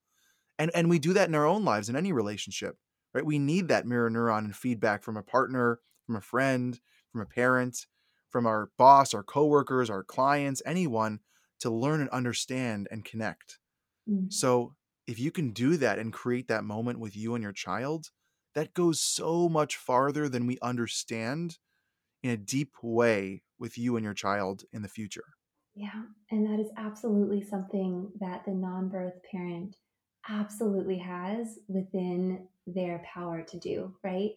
And 0.60 0.71
and 0.75 0.89
we 0.89 0.99
do 0.99 1.13
that 1.13 1.30
in 1.30 1.36
our 1.36 1.45
own 1.47 1.65
lives 1.65 1.89
in 1.89 1.95
any 1.95 2.12
relationship. 2.13 2.78
Right? 3.13 3.26
We 3.26 3.39
need 3.39 3.67
that 3.67 3.88
mirror 3.88 4.10
neuron 4.10 4.45
and 4.45 4.56
feedback 4.56 5.04
from 5.04 5.17
a 5.17 5.24
partner, 5.24 5.80
from 6.06 6.15
a 6.15 6.22
friend, 6.22 6.80
from 7.12 7.22
a 7.22 7.26
parent, 7.26 7.88
from 8.30 8.45
our 8.45 8.72
boss, 8.78 9.13
our 9.13 9.24
coworkers, 9.24 9.89
our 9.89 10.04
clients, 10.04 10.62
anyone 10.65 11.19
to 11.60 11.69
learn 11.69 12.02
and 12.02 12.10
understand 12.12 12.88
and 12.91 13.04
connect. 13.04 13.60
Mm. 14.08 14.32
So, 14.32 14.76
if 15.08 15.19
you 15.19 15.32
can 15.32 15.52
do 15.52 15.76
that 15.78 15.98
and 15.98 16.13
create 16.13 16.48
that 16.50 16.63
moment 16.63 17.00
with 17.00 17.17
you 17.17 17.34
and 17.34 17.41
your 17.41 17.52
child, 17.52 18.12
that 18.54 18.76
goes 18.76 19.02
so 19.02 19.50
much 19.50 19.76
farther 19.76 20.30
than 20.30 20.45
we 20.45 20.60
understand 20.62 21.58
in 22.22 22.30
a 22.30 22.38
deep 22.38 22.74
way 22.84 23.41
with 23.58 23.78
you 23.78 23.95
and 23.95 24.04
your 24.04 24.13
child 24.13 24.63
in 24.72 24.84
the 24.84 24.88
future. 24.88 25.24
Yeah, 25.76 26.04
and 26.30 26.45
that 26.45 26.60
is 26.60 26.69
absolutely 26.78 27.41
something 27.41 28.12
that 28.19 28.43
the 28.45 28.52
non-birth 28.52 29.22
parent 29.32 29.78
absolutely 30.28 30.98
has 30.98 31.60
within 31.67 32.48
their 32.74 33.02
power 33.06 33.42
to 33.42 33.58
do, 33.58 33.94
right? 34.04 34.32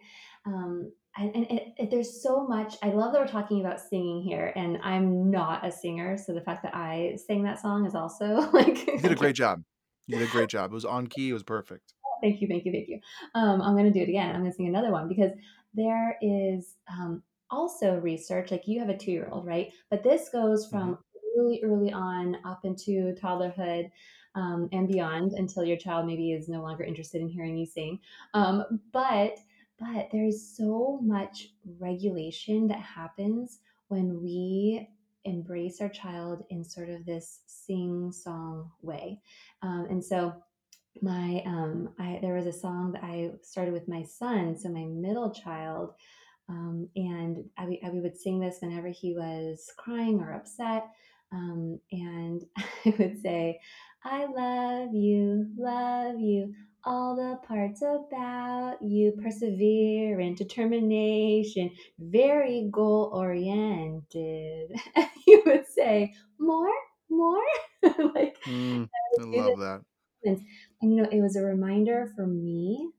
Um, 0.47 0.93
and 1.17 1.35
and 1.35 1.47
it, 1.51 1.75
it, 1.77 1.91
there's 1.91 2.23
so 2.23 2.47
much. 2.47 2.77
I 2.83 2.89
love 2.89 3.13
that 3.13 3.21
we're 3.21 3.29
talking 3.29 3.61
about 3.61 3.81
singing 3.81 4.23
here, 4.23 4.53
and 4.57 4.79
I'm 4.83 5.31
not 5.31 5.67
a 5.67 5.71
singer, 5.71 6.17
so 6.17 6.33
the 6.33 6.41
fact 6.41 6.63
that 6.63 6.75
I 6.75 7.19
sang 7.27 7.43
that 7.45 7.61
song 7.61 7.87
is 7.87 7.95
also 7.95 8.51
like 8.53 8.87
You 8.87 8.99
did 8.99 9.13
a 9.13 9.17
great 9.17 9.37
job. 9.37 9.63
You 10.07 10.19
did 10.19 10.29
a 10.29 10.33
great 10.33 10.49
job. 10.51 10.73
It 10.73 10.75
was 10.75 10.85
on 10.85 11.07
key. 11.07 11.31
It 11.31 11.35
was 11.35 11.43
perfect. 11.43 11.93
thank 12.23 12.41
you, 12.41 12.49
thank 12.49 12.65
you, 12.65 12.73
thank 12.73 12.89
you. 12.89 13.01
Um, 13.35 13.61
I'm 13.61 13.75
going 13.75 13.93
to 13.93 13.99
do 13.99 14.01
it 14.01 14.09
again. 14.09 14.35
I'm 14.35 14.41
going 14.41 14.51
to 14.51 14.57
sing 14.57 14.69
another 14.69 14.91
one 14.91 15.09
because 15.09 15.33
there 15.75 16.17
is 16.23 16.77
um, 16.91 17.23
also 17.51 17.97
research. 17.97 18.51
Like 18.51 18.67
you 18.67 18.81
have 18.81 18.89
a 18.89 18.97
two 18.97 19.13
year 19.13 19.29
old, 19.31 19.47
right? 19.47 19.73
But 19.91 20.03
this 20.03 20.29
goes 20.31 20.67
from 20.67 20.99
really 21.37 21.63
early 21.65 21.93
on 21.93 22.37
up 22.45 22.65
into 22.65 23.15
toddlerhood 23.23 23.91
um, 24.35 24.69
and 24.73 24.89
beyond 24.89 25.33
until 25.33 25.65
your 25.65 25.77
child 25.77 26.07
maybe 26.07 26.33
is 26.33 26.49
no 26.49 26.63
longer 26.63 26.85
interested 26.85 27.21
in 27.21 27.29
hearing 27.29 27.57
you 27.57 27.67
sing. 27.67 27.99
Um, 28.35 28.81
but 28.93 29.39
but 29.79 30.09
there 30.13 30.25
is 30.25 30.57
so 30.57 31.01
much 31.03 31.49
regulation 31.81 32.69
that 32.69 32.79
happens 32.79 33.59
when 33.89 34.23
we 34.23 34.89
embrace 35.25 35.81
our 35.81 35.89
child 35.89 36.45
in 36.51 36.65
sort 36.65 36.89
of 36.89 37.05
this 37.05 37.41
sing 37.47 38.13
song 38.13 38.71
way. 38.81 39.21
Um, 39.63 39.87
and 39.91 40.05
so 40.05 40.35
my 41.01 41.43
um 41.47 41.89
I 41.99 42.19
there 42.21 42.35
was 42.35 42.47
a 42.47 42.53
song 42.53 42.93
that 42.93 43.03
I 43.03 43.31
started 43.43 43.73
with 43.73 43.89
my 43.89 44.03
son, 44.03 44.57
so 44.57 44.69
my 44.69 44.85
middle 44.85 45.31
child, 45.31 45.95
um, 46.49 46.89
and 46.97 47.45
I, 47.57 47.79
we 47.91 48.01
would 48.01 48.17
sing 48.17 48.41
this 48.41 48.59
whenever 48.61 48.89
he 48.89 49.15
was 49.15 49.71
crying 49.79 50.21
or 50.21 50.35
upset, 50.35 50.91
um, 51.33 51.81
and 51.91 52.45
I 52.85 52.95
would 52.99 53.21
say, 53.23 53.61
"I 54.05 54.25
love 54.27 54.95
you, 54.95 55.49
love 55.57 56.19
you." 56.21 56.55
All 56.85 57.15
the 57.15 57.39
parts 57.47 57.81
about 57.83 58.83
you, 58.83 59.13
perseverant, 59.13 60.37
determination, 60.37 61.71
very 61.99 62.69
goal 62.73 63.11
oriented. 63.15 64.73
you 65.27 65.43
would 65.47 65.67
say, 65.69 66.13
More, 66.39 66.73
more. 67.09 67.45
like, 68.15 68.37
Mm, 68.47 68.89
I 69.19 69.23
love 69.23 69.59
that. 69.61 69.83
and, 70.25 70.41
and, 70.81 70.95
you 70.95 71.03
know, 71.03 71.09
it 71.11 71.21
was 71.21 71.37
a 71.37 71.43
reminder 71.43 72.13
for 72.17 72.27
me 72.27 72.91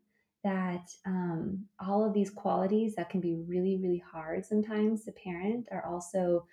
that 0.43 0.89
um, 1.05 1.65
all 1.79 2.05
of 2.05 2.13
these 2.13 2.29
qualities 2.29 2.95
that 2.95 3.09
can 3.09 3.21
be 3.21 3.35
really, 3.35 3.77
really 3.77 4.03
hard 4.11 4.45
sometimes 4.45 5.03
to 5.05 5.11
parent 5.13 5.67
are 5.71 5.85
also 5.85 6.45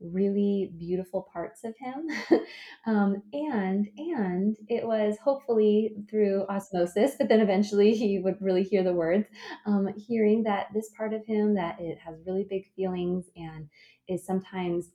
really 0.00 0.72
beautiful 0.78 1.28
parts 1.32 1.64
of 1.64 1.74
him. 1.78 2.08
um, 2.86 3.22
and 3.32 3.88
and 3.96 4.56
it 4.68 4.86
was 4.86 5.16
hopefully 5.22 5.94
through 6.08 6.46
osmosis, 6.48 7.16
but 7.18 7.28
then 7.28 7.40
eventually 7.40 7.94
he 7.94 8.18
would 8.18 8.36
really 8.40 8.62
hear 8.62 8.82
the 8.82 8.92
words, 8.92 9.26
um, 9.66 9.88
hearing 9.96 10.42
that 10.44 10.68
this 10.74 10.90
part 10.96 11.12
of 11.12 11.24
him 11.26 11.54
that 11.54 11.80
it 11.80 11.98
has 11.98 12.16
really 12.26 12.46
big 12.48 12.64
feelings 12.76 13.26
and 13.36 13.68
is 14.08 14.24
sometimes 14.24 14.90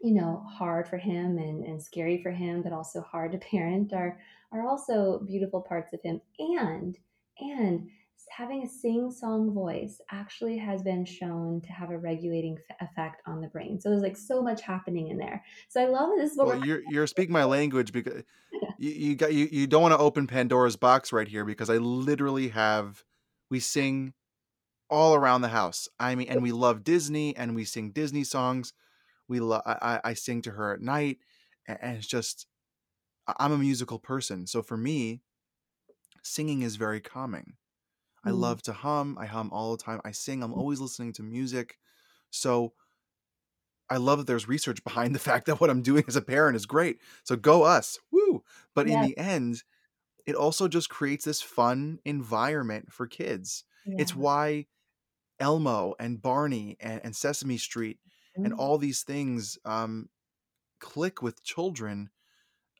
you 0.00 0.14
know 0.14 0.44
hard 0.48 0.86
for 0.86 0.96
him 0.96 1.38
and, 1.38 1.64
and 1.64 1.82
scary 1.82 2.22
for 2.22 2.30
him 2.30 2.62
but 2.62 2.72
also 2.72 3.00
hard 3.00 3.32
to 3.32 3.38
parent 3.50 3.92
are 3.92 4.18
are 4.52 4.66
also 4.66 5.20
beautiful 5.26 5.60
parts 5.60 5.92
of 5.92 6.00
him 6.02 6.20
and 6.38 6.96
and 7.40 7.88
having 8.38 8.62
a 8.62 8.68
sing 8.68 9.10
song 9.10 9.52
voice 9.52 10.00
actually 10.12 10.56
has 10.56 10.80
been 10.80 11.04
shown 11.04 11.60
to 11.60 11.72
have 11.72 11.90
a 11.90 11.98
regulating 11.98 12.56
f- 12.70 12.88
effect 12.88 13.20
on 13.26 13.40
the 13.40 13.48
brain 13.48 13.80
so 13.80 13.90
there's 13.90 14.02
like 14.02 14.16
so 14.16 14.40
much 14.40 14.62
happening 14.62 15.08
in 15.08 15.18
there 15.18 15.42
so 15.68 15.82
i 15.82 15.86
love 15.86 16.10
this 16.16 16.36
Well, 16.36 16.64
you're 16.64 16.80
you're 16.88 17.08
speaking 17.08 17.32
my 17.32 17.42
language 17.44 17.90
because 17.90 18.22
you, 18.78 18.90
you 18.90 19.14
got 19.16 19.34
you, 19.34 19.48
you 19.50 19.66
don't 19.66 19.82
want 19.82 19.92
to 19.92 19.98
open 19.98 20.28
Pandora's 20.28 20.76
box 20.76 21.12
right 21.12 21.26
here 21.26 21.44
because 21.44 21.68
I 21.68 21.78
literally 21.78 22.48
have 22.48 23.02
we 23.50 23.58
sing 23.58 24.14
all 24.88 25.16
around 25.16 25.40
the 25.40 25.48
house. 25.48 25.88
I 25.98 26.14
mean, 26.14 26.28
and 26.28 26.40
we 26.40 26.52
love 26.52 26.84
Disney 26.84 27.36
and 27.36 27.56
we 27.56 27.64
sing 27.64 27.90
Disney 27.90 28.22
songs. 28.22 28.72
We 29.26 29.40
love 29.40 29.62
I, 29.66 30.00
I 30.04 30.14
sing 30.14 30.42
to 30.42 30.52
her 30.52 30.72
at 30.72 30.80
night, 30.80 31.18
and 31.66 31.96
it's 31.96 32.06
just 32.06 32.46
I'm 33.38 33.52
a 33.52 33.58
musical 33.58 33.98
person, 33.98 34.46
so 34.46 34.62
for 34.62 34.76
me, 34.76 35.22
singing 36.22 36.62
is 36.62 36.76
very 36.76 37.00
calming. 37.00 37.54
I 38.28 38.30
Mm, 38.30 38.32
love 38.32 38.62
to 38.64 38.72
hum. 38.74 39.18
I 39.18 39.26
hum 39.26 39.50
all 39.52 39.76
the 39.76 39.82
time. 39.82 40.00
I 40.04 40.12
sing. 40.12 40.42
I'm 40.42 40.54
always 40.54 40.80
listening 40.80 41.12
to 41.14 41.22
music. 41.24 41.78
So 42.30 42.74
I 43.90 43.96
love 43.96 44.18
that 44.18 44.26
there's 44.26 44.48
research 44.48 44.82
behind 44.84 45.14
the 45.14 45.18
fact 45.30 45.46
that 45.46 45.60
what 45.60 45.70
I'm 45.70 45.82
doing 45.82 46.04
as 46.08 46.16
a 46.16 46.22
parent 46.22 46.56
is 46.56 46.66
great. 46.66 47.00
So 47.24 47.36
go 47.36 47.62
us. 47.62 47.98
Woo. 48.10 48.44
But 48.74 48.88
in 48.88 49.00
the 49.00 49.16
end, 49.16 49.62
it 50.26 50.36
also 50.36 50.68
just 50.68 50.90
creates 50.90 51.24
this 51.26 51.42
fun 51.42 52.00
environment 52.04 52.92
for 52.92 53.06
kids. 53.06 53.64
It's 53.96 54.16
why 54.16 54.68
Elmo 55.40 55.94
and 56.00 56.22
Barney 56.22 56.76
and, 56.80 57.02
and 57.04 57.16
Sesame 57.16 57.58
Street 57.58 58.00
and 58.44 58.52
Mhm. 58.52 58.58
all 58.58 58.78
these 58.78 59.02
things 59.02 59.58
um, 59.64 60.10
click 60.80 61.22
with 61.22 61.44
children 61.44 62.10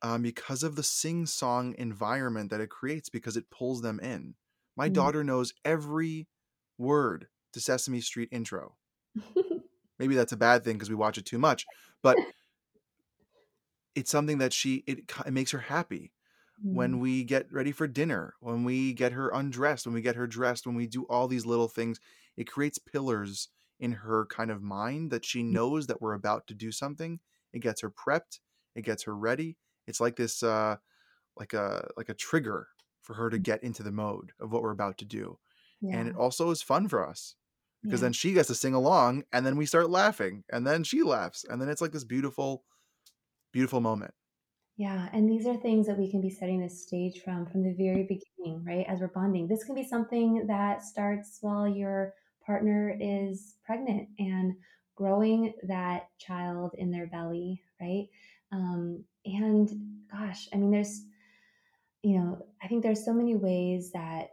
um, 0.02 0.22
because 0.22 0.62
of 0.62 0.76
the 0.76 0.82
sing 0.84 1.26
song 1.26 1.74
environment 1.78 2.50
that 2.50 2.60
it 2.60 2.70
creates 2.70 3.08
because 3.08 3.36
it 3.36 3.50
pulls 3.50 3.82
them 3.82 4.00
in. 4.00 4.36
My 4.78 4.88
Mm. 4.88 4.90
daughter 4.90 5.24
knows 5.24 5.52
every 5.66 6.28
word 6.78 7.28
to 7.52 7.60
Sesame 7.60 8.00
Street 8.00 8.30
intro. 8.32 8.78
Maybe 9.98 10.14
that's 10.14 10.32
a 10.32 10.36
bad 10.36 10.64
thing 10.64 10.76
because 10.76 10.88
we 10.90 10.94
watch 10.94 11.18
it 11.18 11.26
too 11.26 11.38
much, 11.38 11.68
but 12.02 12.22
it's 13.94 14.10
something 14.10 14.38
that 14.38 14.52
she 14.52 14.76
it, 14.86 15.10
it 15.26 15.32
makes 15.32 15.50
her 15.50 15.58
happy 15.58 16.12
when 16.70 16.98
Mm. 16.98 17.00
we 17.00 17.24
get 17.24 17.52
ready 17.52 17.72
for 17.72 17.88
dinner, 17.88 18.34
when 18.40 18.64
we 18.64 18.92
get 18.94 19.12
her 19.12 19.30
undressed, 19.30 19.86
when 19.86 19.94
we 19.94 20.02
get 20.02 20.16
her 20.16 20.26
dressed, 20.26 20.66
when 20.66 20.76
we 20.76 20.86
do 20.86 21.04
all 21.04 21.28
these 21.28 21.46
little 21.46 21.68
things, 21.68 22.00
it 22.36 22.44
creates 22.50 22.78
pillars 22.78 23.48
in 23.80 23.92
her 23.92 24.26
kind 24.26 24.50
of 24.50 24.62
mind 24.62 25.10
that 25.12 25.24
she 25.24 25.42
knows 25.42 25.86
that 25.88 26.02
we're 26.02 26.14
about 26.14 26.46
to 26.48 26.54
do 26.54 26.72
something. 26.72 27.20
It 27.52 27.60
gets 27.60 27.82
her 27.82 27.90
prepped, 27.90 28.40
it 28.74 28.82
gets 28.82 29.04
her 29.04 29.16
ready. 29.16 29.58
It's 29.86 30.00
like 30.00 30.16
this 30.16 30.42
uh 30.42 30.78
like 31.36 31.54
a 31.54 31.90
like 31.96 32.08
a 32.08 32.14
trigger 32.14 32.68
for 33.08 33.14
her 33.14 33.30
to 33.30 33.38
get 33.38 33.64
into 33.64 33.82
the 33.82 33.90
mode 33.90 34.32
of 34.38 34.52
what 34.52 34.62
we're 34.62 34.70
about 34.70 34.98
to 34.98 35.06
do. 35.06 35.40
And 35.90 36.08
it 36.08 36.16
also 36.16 36.50
is 36.50 36.62
fun 36.62 36.88
for 36.88 37.08
us 37.08 37.36
because 37.82 38.00
Yeah. 38.00 38.06
then 38.06 38.12
she 38.12 38.34
gets 38.34 38.48
to 38.48 38.54
sing 38.54 38.74
along 38.74 39.24
and 39.32 39.46
then 39.46 39.56
we 39.56 39.66
start 39.66 39.90
laughing 39.90 40.44
and 40.50 40.66
then 40.66 40.84
she 40.84 41.02
laughs 41.02 41.44
and 41.44 41.60
then 41.60 41.70
it's 41.70 41.80
like 41.80 41.92
this 41.92 42.04
beautiful 42.04 42.64
beautiful 43.52 43.80
moment. 43.80 44.14
Yeah, 44.76 45.08
and 45.12 45.28
these 45.28 45.46
are 45.46 45.56
things 45.56 45.86
that 45.88 45.98
we 45.98 46.10
can 46.10 46.20
be 46.20 46.30
setting 46.30 46.60
the 46.60 46.68
stage 46.68 47.22
from 47.22 47.46
from 47.46 47.62
the 47.64 47.72
very 47.74 48.04
beginning, 48.04 48.64
right? 48.64 48.86
As 48.86 49.00
we're 49.00 49.08
bonding. 49.08 49.48
This 49.48 49.64
can 49.64 49.74
be 49.74 49.84
something 49.84 50.46
that 50.46 50.82
starts 50.84 51.38
while 51.40 51.66
your 51.66 52.14
partner 52.46 52.96
is 53.00 53.56
pregnant 53.64 54.08
and 54.18 54.54
growing 54.94 55.54
that 55.64 56.08
child 56.18 56.74
in 56.78 56.90
their 56.90 57.06
belly, 57.08 57.62
right? 57.80 58.08
Um, 58.52 59.04
and 59.24 59.68
gosh, 60.10 60.48
I 60.52 60.56
mean, 60.56 60.70
there's, 60.70 61.02
you 62.02 62.18
know, 62.18 62.46
I 62.62 62.68
think 62.68 62.82
there's 62.82 63.04
so 63.04 63.12
many 63.12 63.34
ways 63.36 63.90
that 63.92 64.30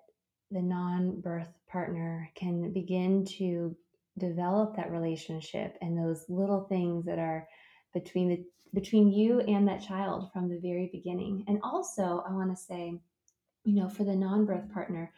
the 0.51 0.61
non-birth 0.61 1.49
partner 1.67 2.29
can 2.35 2.71
begin 2.71 3.25
to 3.37 3.75
develop 4.17 4.75
that 4.75 4.91
relationship 4.91 5.77
and 5.81 5.97
those 5.97 6.25
little 6.29 6.65
things 6.65 7.05
that 7.05 7.19
are 7.19 7.47
between 7.93 8.29
the 8.29 8.45
between 8.73 9.09
you 9.09 9.39
and 9.41 9.67
that 9.67 9.81
child 9.81 10.29
from 10.33 10.49
the 10.49 10.59
very 10.59 10.89
beginning. 10.91 11.45
And 11.47 11.59
also, 11.63 12.23
I 12.27 12.33
want 12.33 12.51
to 12.51 12.61
say, 12.61 12.99
you 13.63 13.75
know, 13.81 13.87
for 13.87 14.03
the 14.03 14.15
non-birth 14.15 14.71
partner, 14.73 15.13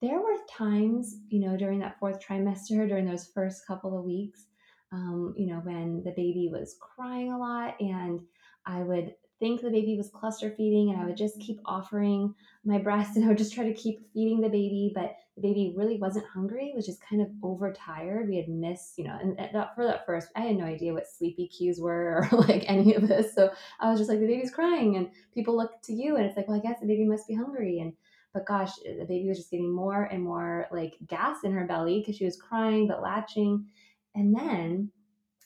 there 0.00 0.20
were 0.20 0.38
times, 0.50 1.16
you 1.28 1.40
know, 1.40 1.54
during 1.56 1.80
that 1.80 1.98
fourth 1.98 2.18
trimester, 2.26 2.88
during 2.88 3.04
those 3.04 3.30
first 3.34 3.66
couple 3.66 3.98
of 3.98 4.04
weeks, 4.04 4.46
um, 4.90 5.34
you 5.36 5.46
know, 5.46 5.60
when 5.64 6.02
the 6.04 6.12
baby 6.12 6.48
was 6.50 6.76
crying 6.80 7.32
a 7.32 7.38
lot 7.38 7.78
and 7.80 8.20
I 8.66 8.82
would 8.82 9.14
think 9.40 9.60
the 9.60 9.70
baby 9.70 9.96
was 9.96 10.10
cluster 10.10 10.50
feeding 10.50 10.90
and 10.90 11.00
I 11.00 11.06
would 11.06 11.16
just 11.16 11.40
keep 11.40 11.60
offering 11.64 12.34
my 12.64 12.78
breast 12.78 13.16
and 13.16 13.24
I 13.24 13.28
would 13.28 13.38
just 13.38 13.54
try 13.54 13.64
to 13.64 13.74
keep 13.74 14.00
feeding 14.12 14.40
the 14.40 14.48
baby, 14.48 14.92
but 14.94 15.16
the 15.36 15.42
baby 15.42 15.74
really 15.76 15.98
wasn't 15.98 16.26
hungry, 16.26 16.72
was 16.74 16.86
just 16.86 17.02
kind 17.02 17.20
of 17.20 17.28
overtired. 17.42 18.28
We 18.28 18.36
had 18.36 18.48
missed, 18.48 18.96
you 18.96 19.04
know, 19.04 19.18
and 19.20 19.36
that, 19.36 19.74
for 19.74 19.84
that 19.84 20.06
first, 20.06 20.28
I 20.36 20.42
had 20.42 20.56
no 20.56 20.64
idea 20.64 20.92
what 20.92 21.08
sleepy 21.08 21.48
cues 21.48 21.80
were 21.80 22.28
or 22.32 22.38
like 22.48 22.64
any 22.68 22.94
of 22.94 23.08
this. 23.08 23.34
So 23.34 23.50
I 23.80 23.90
was 23.90 23.98
just 23.98 24.08
like, 24.08 24.20
the 24.20 24.26
baby's 24.26 24.52
crying 24.52 24.96
and 24.96 25.10
people 25.34 25.56
look 25.56 25.82
to 25.82 25.92
you 25.92 26.16
and 26.16 26.24
it's 26.24 26.36
like, 26.36 26.46
well, 26.46 26.56
I 26.56 26.60
guess 26.60 26.80
the 26.80 26.86
baby 26.86 27.04
must 27.04 27.26
be 27.26 27.34
hungry. 27.34 27.80
And 27.80 27.94
but 28.32 28.46
gosh, 28.46 28.72
eh, 28.84 28.96
the 28.98 29.04
baby 29.04 29.28
was 29.28 29.38
just 29.38 29.50
getting 29.50 29.72
more 29.72 30.04
and 30.04 30.22
more 30.22 30.66
like 30.70 30.94
gas 31.06 31.38
in 31.44 31.52
her 31.52 31.66
belly 31.66 32.00
because 32.00 32.16
she 32.16 32.24
was 32.24 32.36
crying 32.36 32.86
but 32.86 33.02
latching. 33.02 33.66
And 34.14 34.34
then, 34.36 34.90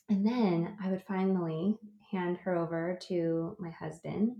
and 0.09 0.27
then 0.27 0.77
I 0.83 0.91
would 0.91 1.03
finally 1.03 1.79
hand 2.11 2.39
her 2.39 2.57
over 2.57 2.99
to 3.09 3.57
my 3.59 3.71
husband 3.71 4.37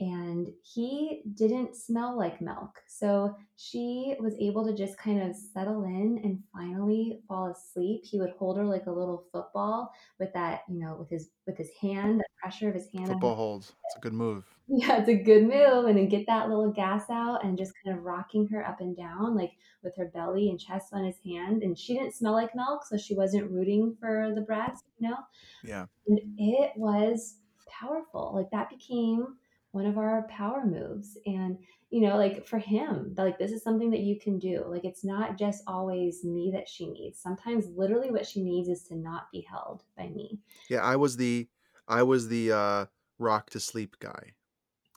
and 0.00 0.48
he 0.62 1.22
didn't 1.34 1.76
smell 1.76 2.16
like 2.16 2.40
milk. 2.40 2.80
So 2.86 3.36
she 3.56 4.14
was 4.18 4.34
able 4.40 4.66
to 4.66 4.74
just 4.74 4.96
kind 4.96 5.22
of 5.22 5.36
settle 5.36 5.84
in 5.84 6.20
and 6.24 6.42
finally 6.52 7.20
fall 7.28 7.50
asleep. 7.50 8.00
He 8.04 8.18
would 8.18 8.30
hold 8.38 8.56
her 8.56 8.64
like 8.64 8.86
a 8.86 8.90
little 8.90 9.26
football 9.30 9.92
with 10.18 10.32
that, 10.32 10.62
you 10.68 10.80
know, 10.80 10.96
with 10.98 11.10
his 11.10 11.30
with 11.46 11.58
his 11.58 11.70
hand, 11.80 12.20
the 12.20 12.24
pressure 12.40 12.68
of 12.68 12.74
his 12.74 12.88
hand 12.94 13.08
Football 13.08 13.36
holds. 13.36 13.72
It's 13.84 13.96
a 13.96 14.00
good 14.00 14.14
move. 14.14 14.46
Yeah, 14.72 14.98
it's 14.98 15.08
a 15.08 15.14
good 15.14 15.42
move, 15.42 15.86
and 15.86 15.98
then 15.98 16.08
get 16.08 16.26
that 16.26 16.48
little 16.48 16.70
gas 16.70 17.10
out 17.10 17.44
and 17.44 17.58
just 17.58 17.72
kind 17.84 17.98
of 17.98 18.04
rocking 18.04 18.46
her 18.48 18.64
up 18.64 18.80
and 18.80 18.96
down, 18.96 19.34
like 19.34 19.52
with 19.82 19.96
her 19.96 20.10
belly 20.14 20.48
and 20.48 20.60
chest 20.60 20.90
on 20.92 21.04
his 21.04 21.16
hand. 21.24 21.62
And 21.62 21.76
she 21.76 21.94
didn't 21.94 22.14
smell 22.14 22.34
like 22.34 22.54
milk, 22.54 22.84
so 22.86 22.96
she 22.96 23.14
wasn't 23.14 23.50
rooting 23.50 23.96
for 24.00 24.32
the 24.34 24.42
breast, 24.42 24.84
you 24.98 25.08
know? 25.08 25.16
Yeah. 25.64 25.86
And 26.06 26.20
it 26.38 26.70
was 26.76 27.38
powerful. 27.68 28.32
Like 28.34 28.50
that 28.52 28.70
became 28.70 29.36
one 29.72 29.86
of 29.86 29.98
our 29.98 30.26
power 30.28 30.64
moves. 30.64 31.18
And, 31.26 31.58
you 31.90 32.02
know, 32.02 32.16
like 32.16 32.46
for 32.46 32.58
him, 32.58 33.14
like 33.16 33.38
this 33.38 33.50
is 33.50 33.64
something 33.64 33.90
that 33.90 34.00
you 34.00 34.20
can 34.20 34.38
do. 34.38 34.64
Like 34.68 34.84
it's 34.84 35.04
not 35.04 35.36
just 35.36 35.64
always 35.66 36.24
me 36.24 36.50
that 36.54 36.68
she 36.68 36.88
needs. 36.88 37.20
Sometimes 37.20 37.66
literally 37.76 38.10
what 38.10 38.26
she 38.26 38.40
needs 38.40 38.68
is 38.68 38.82
to 38.84 38.96
not 38.96 39.30
be 39.32 39.46
held 39.50 39.82
by 39.96 40.08
me. 40.08 40.38
Yeah, 40.68 40.82
I 40.82 40.94
was 40.94 41.16
the 41.16 41.48
I 41.88 42.04
was 42.04 42.28
the 42.28 42.52
uh 42.52 42.86
rock 43.18 43.50
to 43.50 43.60
sleep 43.60 43.96
guy. 43.98 44.34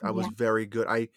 I 0.02 0.10
was 0.10 0.26
Yeah. 0.26 0.30
very 0.30 0.66
good. 0.66 0.86
I 0.88 1.08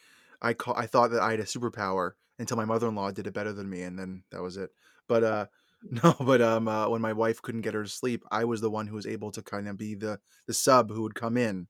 I 0.42 0.54
call 0.54 0.76
I 0.76 0.88
thought 0.88 1.12
that 1.12 1.22
I 1.22 1.32
had 1.32 1.40
a 1.40 1.44
superpower 1.44 2.14
until 2.40 2.58
my 2.58 2.66
mother-in-law 2.66 3.12
did 3.12 3.28
it 3.28 3.34
better 3.34 3.54
than 3.54 3.70
me 3.70 3.82
and 3.84 3.98
then 3.98 4.24
that 4.32 4.42
was 4.42 4.58
it. 4.58 4.72
But 5.08 5.24
uh 5.24 5.48
no, 5.84 6.16
but 6.20 6.42
um 6.42 6.68
uh, 6.68 6.90
when 6.90 7.02
my 7.02 7.14
wife 7.14 7.42
couldn't 7.42 7.62
get 7.62 7.74
her 7.76 7.84
to 7.84 7.90
sleep, 7.90 8.24
I 8.32 8.46
was 8.46 8.62
the 8.62 8.72
one 8.72 8.88
who 8.88 8.96
was 8.96 9.06
able 9.08 9.32
to 9.32 9.44
kind 9.44 9.68
of 9.68 9.78
be 9.78 9.96
the 9.96 10.20
the 10.48 10.54
sub 10.54 10.90
who 10.92 11.04
would 11.04 11.16
come 11.16 11.38
in, 11.38 11.68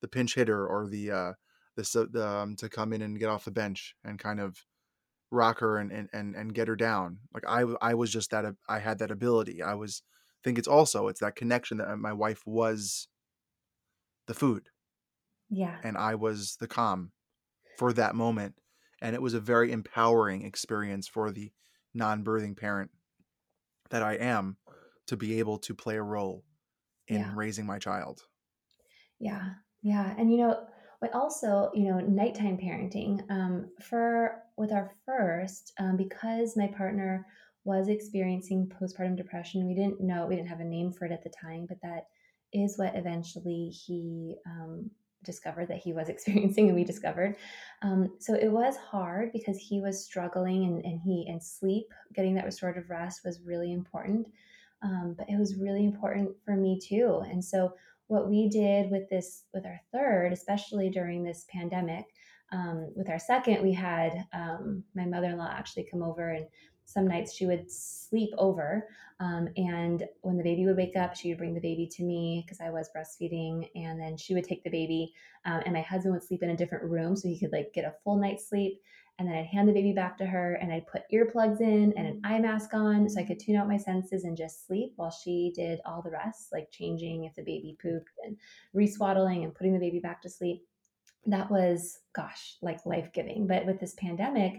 the 0.00 0.08
pinch 0.08 0.34
hitter 0.34 0.66
or 0.66 0.86
the 0.88 1.10
uh 1.10 1.32
the 1.76 1.84
sub 1.84 2.12
the, 2.12 2.26
um 2.26 2.56
to 2.56 2.68
come 2.68 2.92
in 2.92 3.02
and 3.02 3.18
get 3.18 3.28
off 3.28 3.44
the 3.44 3.50
bench 3.52 3.94
and 4.04 4.18
kind 4.18 4.40
of 4.40 4.64
rock 5.30 5.58
her 5.60 5.76
and 5.78 5.92
and 5.92 6.08
and, 6.12 6.34
and 6.36 6.54
get 6.54 6.68
her 6.68 6.76
down. 6.76 7.20
Like 7.34 7.44
I 7.46 7.60
I 7.82 7.94
was 7.94 8.10
just 8.12 8.30
that 8.30 8.54
I 8.68 8.78
had 8.78 8.98
that 8.98 9.10
ability. 9.10 9.62
I 9.62 9.74
was 9.74 10.02
think 10.44 10.58
it's 10.58 10.68
also 10.68 11.08
it's 11.08 11.20
that 11.20 11.36
connection 11.36 11.78
that 11.78 11.88
uh, 11.90 11.96
my 11.96 12.12
wife 12.12 12.46
was 12.46 13.08
the 14.26 14.34
food 14.34 14.70
Yeah. 15.50 15.78
and 15.82 15.96
I 15.96 16.14
was 16.14 16.56
the 16.56 16.68
calm 16.68 17.12
for 17.76 17.92
that 17.94 18.14
moment. 18.14 18.56
And 19.00 19.14
it 19.14 19.22
was 19.22 19.34
a 19.34 19.40
very 19.40 19.72
empowering 19.72 20.42
experience 20.44 21.08
for 21.08 21.30
the 21.30 21.52
non 21.94 22.24
birthing 22.24 22.56
parent 22.56 22.90
that 23.90 24.02
I 24.02 24.14
am 24.14 24.56
to 25.06 25.16
be 25.16 25.38
able 25.38 25.58
to 25.58 25.74
play 25.74 25.96
a 25.96 26.02
role 26.02 26.44
in 27.08 27.22
Yeah. 27.22 27.34
raising 27.34 27.66
my 27.66 27.78
child. 27.78 28.26
Yeah, 29.18 29.54
yeah, 29.82 30.14
and 30.18 30.30
you 30.30 30.38
know, 30.38 30.66
but 31.00 31.12
also, 31.14 31.70
you 31.74 31.84
know, 31.84 32.00
nighttime 32.00 32.58
parenting. 32.58 33.28
Um, 33.30 33.70
for 33.80 34.42
with 34.56 34.72
our 34.72 34.92
first, 35.06 35.72
um, 35.78 35.96
because 35.96 36.56
my 36.56 36.68
partner 36.68 37.26
was 37.64 37.88
experiencing 37.88 38.68
postpartum 38.68 39.16
depression, 39.16 39.66
we 39.66 39.74
didn't 39.74 40.00
know, 40.00 40.26
we 40.26 40.36
didn't 40.36 40.48
have 40.48 40.60
a 40.60 40.64
name 40.64 40.92
for 40.92 41.04
it 41.04 41.12
at 41.12 41.22
the 41.22 41.30
time, 41.30 41.66
but 41.68 41.78
that 41.82 42.06
is 42.52 42.78
what 42.78 42.96
eventually 42.96 43.68
he 43.68 44.36
um, 44.46 44.90
discovered 45.24 45.68
that 45.68 45.78
he 45.78 45.92
was 45.92 46.08
experiencing, 46.10 46.68
and 46.68 46.76
we 46.76 46.84
discovered. 46.84 47.36
Um, 47.82 48.16
so 48.18 48.34
it 48.34 48.50
was 48.50 48.76
hard 48.76 49.32
because 49.32 49.58
he 49.58 49.80
was 49.80 50.04
struggling, 50.04 50.64
and, 50.64 50.84
and 50.84 51.00
he 51.00 51.26
and 51.28 51.42
sleep, 51.42 51.86
getting 52.14 52.34
that 52.34 52.44
restorative 52.44 52.90
rest 52.90 53.22
was 53.24 53.40
really 53.44 53.72
important. 53.72 54.26
Um, 54.82 55.16
but 55.18 55.28
it 55.28 55.36
was 55.36 55.56
really 55.56 55.84
important 55.84 56.30
for 56.44 56.54
me 56.54 56.78
too, 56.80 57.22
and 57.28 57.44
so 57.44 57.72
what 58.08 58.28
we 58.28 58.48
did 58.48 58.90
with 58.90 59.08
this 59.08 59.44
with 59.54 59.64
our 59.64 59.80
third 59.92 60.32
especially 60.32 60.90
during 60.90 61.22
this 61.22 61.46
pandemic 61.50 62.06
um, 62.52 62.90
with 62.96 63.08
our 63.08 63.18
second 63.18 63.62
we 63.62 63.72
had 63.72 64.24
um, 64.32 64.82
my 64.94 65.04
mother-in-law 65.04 65.50
actually 65.50 65.86
come 65.90 66.02
over 66.02 66.30
and 66.30 66.46
some 66.88 67.06
nights 67.06 67.34
she 67.34 67.46
would 67.46 67.70
sleep 67.70 68.30
over 68.38 68.88
um, 69.20 69.48
and 69.56 70.04
when 70.22 70.36
the 70.36 70.42
baby 70.42 70.64
would 70.64 70.76
wake 70.76 70.96
up 70.96 71.14
she 71.14 71.28
would 71.28 71.38
bring 71.38 71.54
the 71.54 71.60
baby 71.60 71.86
to 71.86 72.02
me 72.02 72.42
because 72.44 72.60
i 72.60 72.70
was 72.70 72.90
breastfeeding 72.96 73.68
and 73.74 74.00
then 74.00 74.16
she 74.16 74.34
would 74.34 74.44
take 74.44 74.64
the 74.64 74.70
baby 74.70 75.12
um, 75.44 75.60
and 75.64 75.74
my 75.74 75.82
husband 75.82 76.14
would 76.14 76.24
sleep 76.24 76.42
in 76.42 76.50
a 76.50 76.56
different 76.56 76.84
room 76.84 77.14
so 77.14 77.28
he 77.28 77.38
could 77.38 77.52
like 77.52 77.72
get 77.74 77.84
a 77.84 77.94
full 78.02 78.16
night's 78.16 78.48
sleep 78.48 78.80
and 79.18 79.26
then 79.26 79.34
I'd 79.34 79.46
hand 79.46 79.68
the 79.68 79.72
baby 79.72 79.92
back 79.92 80.16
to 80.18 80.26
her 80.26 80.54
and 80.54 80.72
I'd 80.72 80.86
put 80.86 81.02
earplugs 81.12 81.60
in 81.60 81.92
and 81.96 82.06
an 82.06 82.20
eye 82.22 82.38
mask 82.38 82.72
on 82.72 83.08
so 83.08 83.20
I 83.20 83.24
could 83.24 83.40
tune 83.40 83.56
out 83.56 83.66
my 83.66 83.76
senses 83.76 84.22
and 84.22 84.36
just 84.36 84.64
sleep 84.66 84.92
while 84.94 85.10
she 85.10 85.52
did 85.56 85.80
all 85.84 86.02
the 86.02 86.10
rest, 86.10 86.52
like 86.52 86.70
changing 86.70 87.24
if 87.24 87.34
the 87.34 87.42
baby 87.42 87.76
pooped 87.82 88.12
and 88.24 88.36
reswaddling 88.74 89.42
and 89.42 89.54
putting 89.54 89.72
the 89.72 89.80
baby 89.80 89.98
back 89.98 90.22
to 90.22 90.30
sleep. 90.30 90.64
That 91.26 91.50
was, 91.50 91.98
gosh, 92.14 92.56
like 92.62 92.84
life 92.86 93.12
giving. 93.12 93.46
But 93.46 93.66
with 93.66 93.80
this 93.80 93.94
pandemic, 93.94 94.54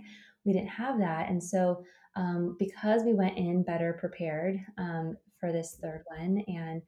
we 0.45 0.53
didn't 0.53 0.70
have 0.70 0.99
that. 0.99 1.30
And 1.30 1.43
so, 1.43 1.84
um, 2.16 2.55
because 2.60 3.03
we 3.03 3.14
went 3.14 3.38
in 3.38 3.64
better 3.64 3.97
prepared 3.99 4.60
um, 4.78 5.18
for 5.39 5.51
this 5.51 5.78
third 5.82 6.03
one 6.18 6.43
and 6.47 6.82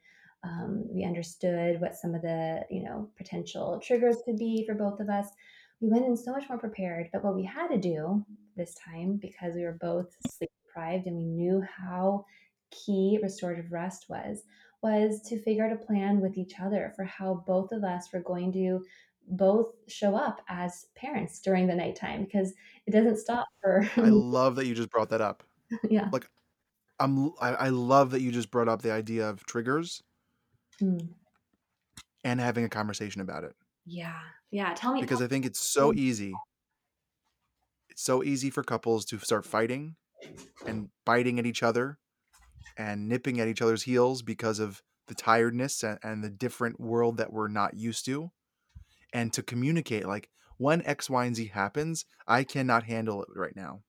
um, 0.43 0.83
we 0.89 1.03
understood 1.03 1.79
what 1.79 1.95
some 1.95 2.15
of 2.15 2.23
the 2.23 2.65
you 2.71 2.81
know 2.83 3.07
potential 3.15 3.79
triggers 3.81 4.17
could 4.25 4.37
be 4.37 4.65
for 4.65 4.73
both 4.73 4.99
of 4.99 5.07
us 5.07 5.27
we 5.81 5.89
went 5.89 6.05
in 6.05 6.15
so 6.15 6.31
much 6.31 6.47
more 6.47 6.59
prepared. 6.59 7.09
But 7.11 7.23
what 7.23 7.35
we 7.35 7.43
had 7.43 7.67
to 7.69 7.77
do 7.77 8.23
this 8.55 8.75
time, 8.75 9.17
because 9.21 9.55
we 9.55 9.63
were 9.63 9.77
both 9.81 10.15
sleep 10.29 10.51
deprived 10.65 11.07
and 11.07 11.17
we 11.17 11.25
knew 11.25 11.61
how 11.61 12.25
key 12.69 13.19
restorative 13.21 13.71
rest 13.71 14.05
was, 14.07 14.43
was 14.83 15.21
to 15.27 15.41
figure 15.41 15.65
out 15.65 15.73
a 15.73 15.85
plan 15.85 16.21
with 16.21 16.37
each 16.37 16.53
other 16.61 16.93
for 16.95 17.03
how 17.03 17.43
both 17.47 17.71
of 17.71 17.83
us 17.83 18.09
were 18.13 18.21
going 18.21 18.51
to 18.53 18.85
both 19.31 19.73
show 19.87 20.15
up 20.15 20.41
as 20.49 20.87
parents 20.95 21.39
during 21.39 21.67
the 21.67 21.75
nighttime 21.75 22.23
because 22.25 22.53
it 22.85 22.91
doesn't 22.91 23.17
stop 23.17 23.47
for 23.61 23.89
I 23.97 24.01
love 24.09 24.55
that 24.57 24.65
you 24.67 24.75
just 24.75 24.89
brought 24.91 25.09
that 25.09 25.21
up. 25.21 25.43
yeah 25.89 26.09
Like 26.11 26.27
I'm 26.99 27.31
I, 27.41 27.49
I 27.55 27.69
love 27.69 28.11
that 28.11 28.21
you 28.21 28.31
just 28.31 28.51
brought 28.51 28.67
up 28.69 28.81
the 28.81 28.91
idea 28.91 29.29
of 29.29 29.45
triggers 29.45 30.01
Mm. 30.81 31.09
and 32.23 32.39
having 32.39 32.63
a 32.65 32.69
conversation 32.69 33.21
about 33.21 33.43
it. 33.43 33.55
yeah 33.85 34.19
yeah 34.51 34.73
tell 34.73 34.93
me 34.93 35.01
Because 35.01 35.21
I 35.21 35.27
think 35.27 35.45
it's 35.45 35.59
so 35.59 35.93
easy. 35.93 36.33
It's 37.89 38.01
so 38.03 38.23
easy 38.23 38.49
for 38.49 38.63
couples 38.63 39.05
to 39.05 39.19
start 39.19 39.45
fighting 39.45 39.95
and 40.65 40.89
biting 41.05 41.39
at 41.39 41.45
each 41.45 41.61
other 41.63 41.97
and 42.77 43.07
nipping 43.09 43.39
at 43.39 43.47
each 43.47 43.61
other's 43.61 43.83
heels 43.83 44.21
because 44.21 44.59
of 44.59 44.81
the 45.07 45.15
tiredness 45.15 45.83
and, 45.83 45.99
and 46.03 46.23
the 46.23 46.29
different 46.29 46.79
world 46.79 47.17
that 47.17 47.33
we're 47.33 47.47
not 47.49 47.73
used 47.75 48.05
to. 48.05 48.31
And 49.13 49.33
to 49.33 49.43
communicate 49.43 50.07
like 50.07 50.29
when 50.57 50.85
X, 50.85 51.09
Y, 51.09 51.25
and 51.25 51.35
Z 51.35 51.47
happens, 51.47 52.05
I 52.27 52.43
cannot 52.43 52.83
handle 52.83 53.23
it 53.23 53.29
right 53.35 53.55
now. 53.55 53.81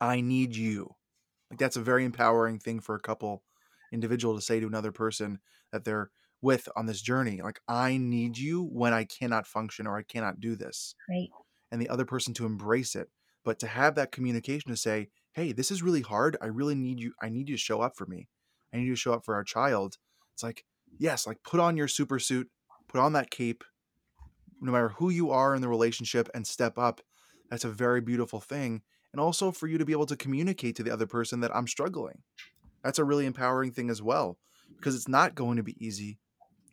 I 0.00 0.20
need 0.20 0.56
you. 0.56 0.94
Like 1.50 1.58
that's 1.58 1.76
a 1.76 1.82
very 1.82 2.04
empowering 2.04 2.58
thing 2.58 2.80
for 2.80 2.94
a 2.94 3.00
couple 3.00 3.42
individual 3.92 4.34
to 4.34 4.40
say 4.40 4.58
to 4.58 4.66
another 4.66 4.92
person 4.92 5.38
that 5.70 5.84
they're 5.84 6.10
with 6.40 6.68
on 6.76 6.86
this 6.86 7.02
journey. 7.02 7.40
Like 7.42 7.60
I 7.68 7.96
need 7.98 8.38
you 8.38 8.64
when 8.64 8.92
I 8.92 9.04
cannot 9.04 9.46
function 9.46 9.86
or 9.86 9.96
I 9.96 10.02
cannot 10.02 10.40
do 10.40 10.56
this. 10.56 10.94
Right. 11.08 11.28
And 11.70 11.80
the 11.80 11.88
other 11.88 12.04
person 12.04 12.34
to 12.34 12.46
embrace 12.46 12.94
it. 12.94 13.08
But 13.44 13.58
to 13.60 13.66
have 13.66 13.94
that 13.96 14.12
communication 14.12 14.70
to 14.70 14.76
say, 14.76 15.08
hey, 15.32 15.52
this 15.52 15.70
is 15.70 15.82
really 15.82 16.02
hard. 16.02 16.36
I 16.40 16.46
really 16.46 16.74
need 16.74 17.00
you. 17.00 17.12
I 17.22 17.28
need 17.28 17.48
you 17.48 17.56
to 17.56 17.60
show 17.60 17.80
up 17.80 17.96
for 17.96 18.06
me. 18.06 18.28
I 18.72 18.78
need 18.78 18.84
you 18.84 18.94
to 18.94 19.00
show 19.00 19.14
up 19.14 19.24
for 19.24 19.34
our 19.34 19.44
child. 19.44 19.96
It's 20.34 20.42
like, 20.42 20.64
yes, 20.98 21.26
like 21.26 21.38
put 21.42 21.60
on 21.60 21.76
your 21.76 21.88
super 21.88 22.18
suit, 22.18 22.48
put 22.88 23.00
on 23.00 23.14
that 23.14 23.30
cape, 23.30 23.64
no 24.62 24.72
matter 24.72 24.90
who 24.90 25.10
you 25.10 25.30
are 25.30 25.54
in 25.54 25.60
the 25.60 25.68
relationship 25.68 26.28
and 26.34 26.46
step 26.46 26.78
up. 26.78 27.00
That's 27.50 27.64
a 27.64 27.70
very 27.70 28.00
beautiful 28.00 28.40
thing. 28.40 28.82
And 29.12 29.20
also 29.20 29.50
for 29.50 29.66
you 29.66 29.76
to 29.76 29.84
be 29.84 29.92
able 29.92 30.06
to 30.06 30.16
communicate 30.16 30.76
to 30.76 30.82
the 30.82 30.90
other 30.90 31.06
person 31.06 31.40
that 31.40 31.54
I'm 31.54 31.66
struggling. 31.66 32.22
That's 32.82 32.98
a 32.98 33.04
really 33.04 33.26
empowering 33.26 33.72
thing 33.72 33.90
as 33.90 34.00
well 34.00 34.38
because 34.76 34.94
it's 34.94 35.08
not 35.08 35.34
going 35.34 35.58
to 35.58 35.62
be 35.62 35.76
easy 35.84 36.18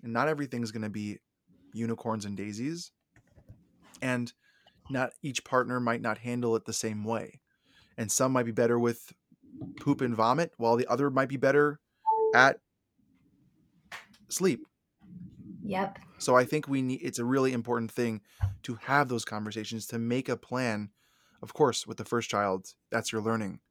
and 0.03 0.13
not 0.13 0.27
everything's 0.27 0.71
going 0.71 0.83
to 0.83 0.89
be 0.89 1.19
unicorns 1.73 2.25
and 2.25 2.37
daisies. 2.37 2.91
And 4.01 4.31
not 4.89 5.11
each 5.21 5.43
partner 5.43 5.79
might 5.79 6.01
not 6.01 6.19
handle 6.19 6.55
it 6.55 6.65
the 6.65 6.73
same 6.73 7.03
way. 7.03 7.41
And 7.97 8.11
some 8.11 8.31
might 8.31 8.45
be 8.45 8.51
better 8.51 8.79
with 8.79 9.11
poop 9.79 10.01
and 10.01 10.15
vomit, 10.15 10.53
while 10.57 10.77
the 10.77 10.87
other 10.87 11.09
might 11.09 11.29
be 11.29 11.37
better 11.37 11.79
at 12.33 12.59
sleep. 14.29 14.65
Yep 15.69 15.99
So 16.17 16.35
I 16.35 16.45
think 16.45 16.67
we 16.67 16.81
need 16.81 16.99
it's 17.01 17.19
a 17.19 17.25
really 17.25 17.53
important 17.53 17.91
thing 17.91 18.21
to 18.63 18.75
have 18.83 19.07
those 19.07 19.25
conversations 19.25 19.87
to 19.87 19.99
make 19.99 20.29
a 20.29 20.37
plan. 20.37 20.89
Of 21.41 21.53
course, 21.53 21.87
with 21.87 21.97
the 21.97 22.05
first 22.05 22.29
child, 22.29 22.73
that's 22.91 23.13
your 23.13 23.21
learning, 23.21 23.61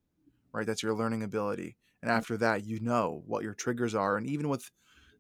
right? 0.53 0.67
That's 0.67 0.83
your 0.83 0.95
learning 0.95 1.23
ability. 1.23 1.77
And 2.01 2.11
after 2.11 2.37
that, 2.39 2.65
you 2.65 2.81
know 2.81 3.23
what 3.27 3.43
your 3.43 3.55
triggers 3.55 3.95
are. 3.95 4.17
And 4.17 4.27
even 4.27 4.49
with 4.49 4.71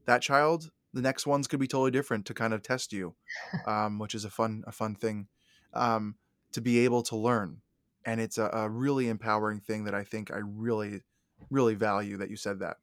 that 0.06 0.22
child, 0.22 0.70
the 0.94 1.02
next 1.02 1.26
ones 1.26 1.46
could 1.46 1.60
be 1.60 1.66
totally 1.66 1.90
different 1.90 2.24
to 2.26 2.34
kind 2.34 2.54
of 2.54 2.62
test 2.62 2.92
you, 2.92 3.14
um, 3.66 3.98
which 3.98 4.14
is 4.14 4.24
a 4.24 4.30
fun 4.30 4.64
a 4.66 4.72
fun 4.72 4.94
thing 4.94 5.28
um, 5.74 6.16
to 6.52 6.60
be 6.60 6.78
able 6.80 7.02
to 7.04 7.16
learn. 7.16 7.60
And 8.06 8.20
it's 8.20 8.38
a, 8.38 8.48
a 8.52 8.68
really 8.70 9.08
empowering 9.08 9.60
thing 9.60 9.84
that 9.84 9.94
I 9.94 10.04
think 10.04 10.30
I 10.30 10.38
really 10.38 11.02
really 11.50 11.74
value 11.74 12.16
that 12.16 12.30
you 12.30 12.36
said 12.36 12.60
that. 12.60 12.78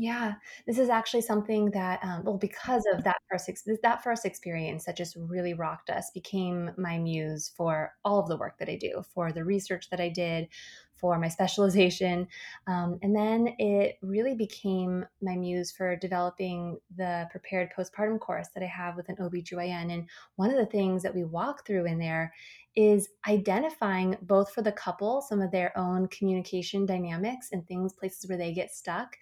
Yeah, 0.00 0.34
this 0.64 0.78
is 0.78 0.90
actually 0.90 1.22
something 1.22 1.72
that, 1.72 1.98
um, 2.04 2.22
well, 2.22 2.38
because 2.38 2.84
of 2.94 3.02
that 3.02 3.16
first 3.28 3.48
ex- 3.48 3.66
that 3.82 4.02
first 4.04 4.24
experience 4.24 4.84
that 4.84 4.96
just 4.96 5.16
really 5.16 5.54
rocked 5.54 5.90
us, 5.90 6.12
became 6.12 6.70
my 6.78 6.98
muse 6.98 7.48
for 7.56 7.96
all 8.04 8.20
of 8.20 8.28
the 8.28 8.36
work 8.36 8.58
that 8.58 8.68
I 8.68 8.76
do, 8.76 9.02
for 9.12 9.32
the 9.32 9.44
research 9.44 9.90
that 9.90 10.00
I 10.00 10.08
did, 10.08 10.48
for 10.94 11.18
my 11.18 11.26
specialization, 11.38 12.28
um, 12.68 13.00
and 13.02 13.14
then 13.16 13.56
it 13.58 13.98
really 14.00 14.36
became 14.36 15.04
my 15.20 15.34
muse 15.34 15.72
for 15.72 15.96
developing 15.96 16.78
the 16.96 17.26
prepared 17.32 17.72
postpartum 17.76 18.20
course 18.20 18.48
that 18.54 18.62
I 18.62 18.66
have 18.66 18.94
with 18.94 19.08
an 19.08 19.16
OBGYN. 19.18 19.90
And 19.92 20.08
one 20.36 20.50
of 20.50 20.56
the 20.56 20.66
things 20.66 21.02
that 21.02 21.14
we 21.14 21.24
walk 21.24 21.66
through 21.66 21.86
in 21.86 21.98
there 21.98 22.32
is 22.76 23.08
identifying 23.26 24.16
both 24.22 24.52
for 24.52 24.62
the 24.62 24.70
couple 24.70 25.20
some 25.22 25.40
of 25.40 25.50
their 25.50 25.76
own 25.76 26.06
communication 26.08 26.86
dynamics 26.86 27.48
and 27.50 27.66
things, 27.66 27.92
places 27.92 28.28
where 28.28 28.38
they 28.38 28.52
get 28.52 28.70
stuck 28.72 29.16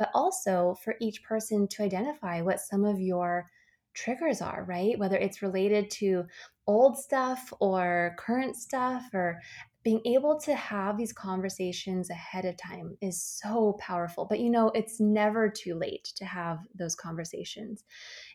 but 0.00 0.10
also 0.14 0.76
for 0.82 0.96
each 0.98 1.22
person 1.22 1.68
to 1.68 1.82
identify 1.82 2.40
what 2.40 2.58
some 2.58 2.86
of 2.86 2.98
your 2.98 3.46
triggers 3.92 4.40
are, 4.40 4.64
right? 4.66 4.98
Whether 4.98 5.18
it's 5.18 5.42
related 5.42 5.90
to 5.90 6.24
old 6.66 6.96
stuff 6.96 7.52
or 7.60 8.16
current 8.18 8.56
stuff 8.56 9.04
or 9.12 9.40
being 9.84 10.00
able 10.06 10.40
to 10.40 10.54
have 10.54 10.96
these 10.96 11.12
conversations 11.12 12.08
ahead 12.08 12.46
of 12.46 12.56
time 12.56 12.96
is 13.02 13.22
so 13.22 13.76
powerful. 13.78 14.24
But 14.24 14.40
you 14.40 14.48
know, 14.48 14.70
it's 14.74 15.00
never 15.00 15.50
too 15.50 15.74
late 15.74 16.04
to 16.16 16.24
have 16.24 16.60
those 16.74 16.94
conversations. 16.94 17.84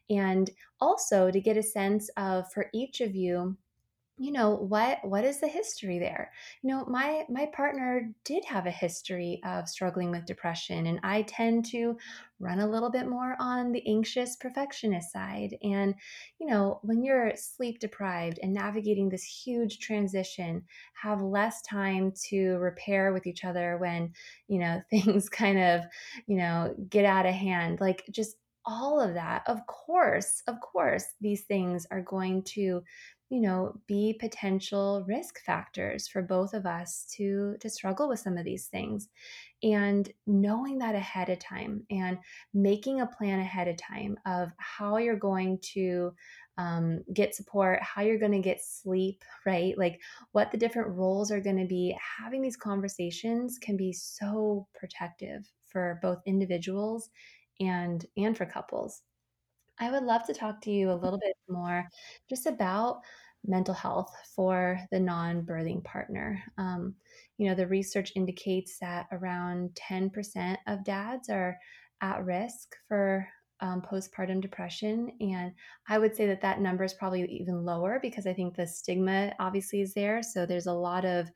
And 0.08 0.52
also 0.80 1.32
to 1.32 1.42
get 1.42 1.58
a 1.58 1.64
sense 1.64 2.10
of 2.16 2.52
for 2.52 2.68
each 2.74 3.02
of 3.02 3.16
you, 3.16 3.58
you 4.18 4.32
know 4.32 4.52
what 4.52 5.00
what 5.04 5.26
is 5.26 5.42
the 5.42 5.48
history 5.48 6.00
there? 6.00 6.32
You 6.62 6.70
know 6.70 6.86
my 6.86 7.26
my 7.30 7.48
partner 7.48 8.12
did 8.24 8.46
have 8.46 8.66
a 8.66 8.72
history 8.72 9.42
of 9.46 9.68
struggling 9.68 10.10
with 10.12 10.26
depression 10.26 10.88
and 10.88 11.00
i 11.04 11.24
tend 11.24 11.66
to 11.66 11.98
run 12.40 12.60
a 12.60 12.70
little 12.70 12.90
bit 12.90 13.08
more 13.08 13.36
on 13.40 13.72
the 13.72 13.86
anxious 13.88 14.36
perfectionist 14.38 15.12
side. 15.12 15.58
And 15.64 15.96
you 16.40 16.48
know 16.48 16.80
when 16.84 17.04
you're 17.04 17.34
sleep 17.36 17.80
deprived 17.80 18.40
and 18.42 18.54
navigating 18.54 19.10
this 19.10 19.24
huge 19.24 19.80
transition 19.80 20.64
have 21.02 21.22
less 21.22 21.62
time 21.62 22.14
to 22.30 22.58
repair 22.58 23.12
with 23.14 23.28
each 23.28 23.44
other 23.44 23.78
when 23.78 24.14
you 24.48 24.60
know 24.60 24.82
things 24.90 25.28
kind 25.28 25.60
of 25.60 25.82
you 26.28 26.38
know 26.38 26.74
get 26.90 27.06
out 27.06 27.26
of 27.26 27.34
hand 27.34 27.82
like 27.82 28.04
just 28.12 28.38
all 28.66 29.00
of 29.00 29.14
that. 29.14 29.44
Of 29.48 29.66
course 29.68 30.42
of 30.48 30.60
course 30.60 31.06
these 31.22 31.44
things 31.44 31.86
are 31.92 32.02
going 32.02 32.44
to 32.56 32.82
you 33.30 33.42
know 33.42 33.74
be 33.88 34.16
potential 34.20 35.04
risk 35.08 35.40
factors 35.44 36.08
for 36.08 36.22
both 36.22 36.54
of 36.54 36.66
us 36.66 37.06
to 37.16 37.56
to 37.60 37.70
struggle 37.70 38.08
with 38.08 38.20
some 38.20 38.38
of 38.38 38.46
these 38.46 38.68
things. 38.68 39.10
And 39.64 40.10
knowing 40.28 40.78
that 40.80 40.96
ahead 40.96 41.30
of 41.30 41.40
time 41.40 41.86
and 41.90 42.18
making 42.54 43.02
a 43.02 43.08
plan 43.08 43.40
ahead 43.40 43.68
of 43.68 43.78
time 43.78 44.18
of 44.26 44.52
how 44.58 44.98
you're 44.98 45.18
going 45.18 45.60
to 45.74 46.14
um, 46.58 47.04
get 47.14 47.36
support 47.36 47.82
how 47.82 48.02
you're 48.02 48.20
going 48.20 48.32
to 48.32 48.40
get 48.40 48.64
sleep 48.64 49.24
right? 49.46 49.78
Like 49.78 50.00
what 50.32 50.52
the 50.52 50.58
different 50.58 50.96
roles 50.96 51.32
are 51.32 51.42
going 51.42 51.58
to 51.58 51.66
be. 51.66 51.98
Having 52.20 52.44
these 52.44 52.58
conversations 52.58 53.58
can 53.60 53.76
be 53.76 53.92
so 53.92 54.68
protective 54.74 55.50
for 55.66 56.00
both 56.02 56.20
individuals 56.26 57.10
and 57.60 58.06
and 58.18 58.38
for 58.38 58.46
couples 58.46 59.02
I 59.80 59.92
would 59.92 60.04
love 60.04 60.26
to 60.28 60.34
talk 60.34 60.62
to 60.62 60.72
you 60.72 60.92
a 60.92 60.94
little 60.94 61.20
bit 61.20 61.36
more 61.50 61.88
just 62.30 62.46
about 62.46 63.02
mental 63.48 63.74
health 63.74 64.12
for 64.36 64.80
the 64.92 65.00
non 65.00 65.44
birthing 65.44 65.84
partner. 65.84 66.42
Um, 66.58 66.96
you 67.38 67.50
know, 67.50 67.56
the 67.56 67.68
research 67.68 68.12
indicates 68.16 68.80
that 68.80 69.08
around 69.12 69.78
10% 69.90 70.58
of 70.68 70.84
dads 70.84 71.30
are 71.30 71.58
at 72.02 72.26
risk 72.26 72.76
for 72.88 73.28
um, 73.62 73.82
postpartum 73.82 74.42
depression. 74.42 75.12
And 75.20 75.54
I 75.88 75.98
would 75.98 76.16
say 76.16 76.28
that 76.28 76.42
that 76.42 76.60
number 76.60 76.84
is 76.84 76.94
probably 76.94 77.26
even 77.26 77.64
lower 77.64 78.00
because 78.02 78.28
I 78.28 78.34
think 78.34 78.56
the 78.56 78.68
stigma 78.68 79.34
obviously 79.40 79.82
is 79.82 79.94
there. 79.94 80.22
So 80.22 80.46
there's 80.46 80.68
a 80.68 80.74
lot 80.74 81.06
of 81.06 81.30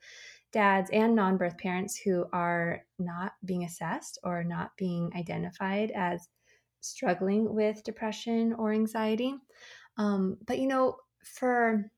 dads 0.52 0.90
and 0.92 1.14
non 1.14 1.36
birth 1.36 1.56
parents 1.58 1.98
who 1.98 2.26
are 2.32 2.82
not 2.98 3.32
being 3.44 3.64
assessed 3.64 4.18
or 4.24 4.44
not 4.44 4.70
being 4.76 5.10
identified 5.16 5.92
as 5.92 6.28
struggling 6.80 7.54
with 7.54 7.84
depression 7.84 8.52
or 8.54 8.72
anxiety. 8.72 9.34
Um, 9.96 10.38
but 10.46 10.58
you 10.58 10.66
know, 10.66 10.96
for 11.24 11.90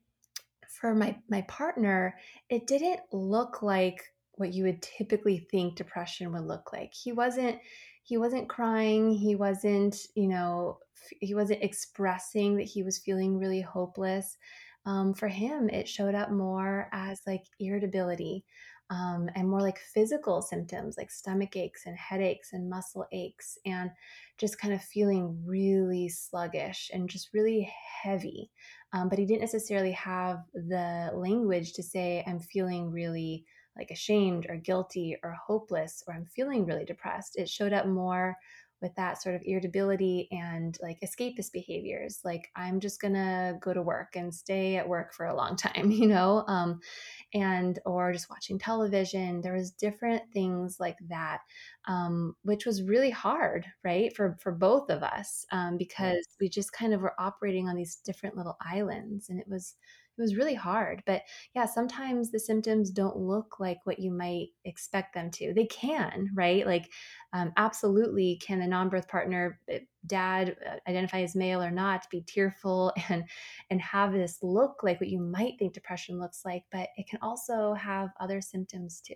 for 0.68 0.94
my 0.94 1.16
my 1.28 1.42
partner, 1.42 2.14
it 2.48 2.66
didn't 2.66 3.00
look 3.12 3.62
like 3.62 4.02
what 4.32 4.52
you 4.52 4.64
would 4.64 4.82
typically 4.82 5.46
think 5.50 5.76
depression 5.76 6.32
would 6.32 6.44
look 6.46 6.72
like. 6.72 6.92
He 6.94 7.12
wasn't 7.12 7.58
he 8.04 8.18
wasn't 8.18 8.48
crying, 8.48 9.12
he 9.12 9.36
wasn't, 9.36 9.96
you 10.14 10.26
know, 10.26 10.78
he 11.20 11.34
wasn't 11.34 11.62
expressing 11.62 12.56
that 12.56 12.64
he 12.64 12.82
was 12.82 12.98
feeling 12.98 13.38
really 13.38 13.60
hopeless. 13.60 14.36
Um, 14.84 15.14
for 15.14 15.28
him, 15.28 15.68
it 15.68 15.88
showed 15.88 16.14
up 16.16 16.30
more 16.30 16.88
as 16.92 17.20
like 17.26 17.44
irritability 17.60 18.44
um, 18.92 19.30
and 19.34 19.48
more 19.48 19.62
like 19.62 19.78
physical 19.78 20.42
symptoms 20.42 20.96
like 20.98 21.10
stomach 21.10 21.56
aches 21.56 21.86
and 21.86 21.96
headaches 21.96 22.52
and 22.52 22.68
muscle 22.68 23.06
aches 23.10 23.56
and 23.64 23.90
just 24.36 24.58
kind 24.58 24.74
of 24.74 24.82
feeling 24.82 25.42
really 25.46 26.10
sluggish 26.10 26.90
and 26.92 27.08
just 27.08 27.30
really 27.32 27.72
heavy. 28.02 28.50
Um, 28.92 29.08
but 29.08 29.18
he 29.18 29.24
didn't 29.24 29.40
necessarily 29.40 29.92
have 29.92 30.40
the 30.52 31.10
language 31.14 31.72
to 31.72 31.82
say, 31.82 32.22
I'm 32.26 32.38
feeling 32.38 32.90
really 32.90 33.46
like 33.78 33.90
ashamed 33.90 34.44
or 34.50 34.56
guilty 34.56 35.16
or 35.24 35.32
hopeless 35.32 36.04
or 36.06 36.12
I'm 36.12 36.26
feeling 36.26 36.66
really 36.66 36.84
depressed. 36.84 37.36
It 37.36 37.48
showed 37.48 37.72
up 37.72 37.86
more 37.86 38.36
with 38.82 38.94
that 38.96 39.22
sort 39.22 39.34
of 39.34 39.42
irritability 39.44 40.28
and 40.32 40.76
like 40.82 40.98
escapist 41.00 41.52
behaviors 41.52 42.20
like 42.24 42.50
i'm 42.56 42.80
just 42.80 43.00
gonna 43.00 43.54
go 43.60 43.72
to 43.72 43.80
work 43.80 44.16
and 44.16 44.34
stay 44.34 44.76
at 44.76 44.88
work 44.88 45.14
for 45.14 45.26
a 45.26 45.36
long 45.36 45.56
time 45.56 45.90
you 45.90 46.06
know 46.06 46.44
um, 46.48 46.80
and 47.34 47.78
or 47.86 48.12
just 48.12 48.30
watching 48.30 48.58
television. 48.58 49.40
There 49.40 49.54
was 49.54 49.70
different 49.70 50.22
things 50.32 50.78
like 50.78 50.98
that 51.08 51.40
um, 51.86 52.36
which 52.42 52.66
was 52.66 52.82
really 52.82 53.10
hard 53.10 53.66
right 53.84 54.14
for 54.14 54.36
for 54.40 54.52
both 54.52 54.90
of 54.90 55.02
us 55.02 55.44
um, 55.50 55.76
because 55.76 56.26
we 56.40 56.48
just 56.48 56.72
kind 56.72 56.94
of 56.94 57.00
were 57.00 57.14
operating 57.18 57.68
on 57.68 57.76
these 57.76 57.96
different 57.96 58.36
little 58.36 58.56
islands 58.60 59.28
and 59.28 59.40
it 59.40 59.48
was 59.48 59.74
was 60.22 60.36
really 60.36 60.54
hard 60.54 61.02
but 61.04 61.22
yeah 61.54 61.66
sometimes 61.66 62.30
the 62.30 62.40
symptoms 62.40 62.90
don't 62.90 63.16
look 63.16 63.60
like 63.60 63.78
what 63.84 63.98
you 63.98 64.10
might 64.10 64.48
expect 64.64 65.14
them 65.14 65.30
to. 65.30 65.52
They 65.54 65.66
can 65.66 66.30
right? 66.34 66.66
Like 66.66 66.90
um, 67.32 67.52
absolutely 67.56 68.40
can 68.44 68.60
the 68.60 68.66
non-birth 68.66 69.08
partner 69.08 69.60
eh, 69.68 69.80
dad 70.06 70.56
uh, 70.68 70.76
identify 70.88 71.22
as 71.22 71.34
male 71.34 71.62
or 71.62 71.70
not 71.70 72.08
be 72.10 72.22
tearful 72.22 72.92
and 73.08 73.24
and 73.70 73.80
have 73.80 74.12
this 74.12 74.38
look 74.42 74.82
like 74.82 75.00
what 75.00 75.10
you 75.10 75.20
might 75.20 75.54
think 75.58 75.72
depression 75.72 76.18
looks 76.18 76.42
like 76.44 76.64
but 76.70 76.88
it 76.96 77.08
can 77.08 77.18
also 77.22 77.74
have 77.74 78.10
other 78.20 78.40
symptoms 78.40 79.00
too. 79.00 79.14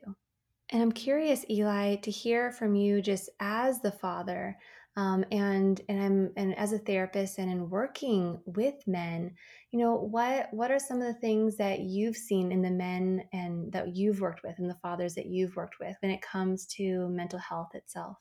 And 0.70 0.82
i'm 0.82 0.92
curious 0.92 1.44
eli 1.48 1.96
to 1.96 2.10
hear 2.10 2.50
from 2.50 2.74
you 2.74 3.00
just 3.00 3.30
as 3.40 3.80
the 3.80 3.92
father 3.92 4.56
um, 4.96 5.24
and 5.30 5.80
and 5.88 6.02
I'm 6.02 6.32
and 6.36 6.56
as 6.56 6.72
a 6.72 6.78
therapist 6.78 7.38
and 7.38 7.50
in 7.50 7.70
working 7.70 8.42
with 8.46 8.86
men, 8.86 9.36
you 9.70 9.78
know 9.78 9.94
what 9.94 10.52
what 10.52 10.70
are 10.70 10.78
some 10.78 11.02
of 11.02 11.06
the 11.06 11.20
things 11.20 11.56
that 11.58 11.80
you've 11.80 12.16
seen 12.16 12.50
in 12.52 12.62
the 12.62 12.70
men 12.70 13.28
and 13.32 13.72
that 13.72 13.94
you've 13.96 14.20
worked 14.20 14.42
with 14.42 14.58
and 14.58 14.70
the 14.70 14.78
fathers 14.82 15.14
that 15.14 15.26
you've 15.26 15.56
worked 15.56 15.78
with 15.78 15.96
when 16.00 16.10
it 16.12 16.22
comes 16.22 16.66
to 16.66 17.08
mental 17.10 17.38
health 17.38 17.74
itself? 17.74 18.16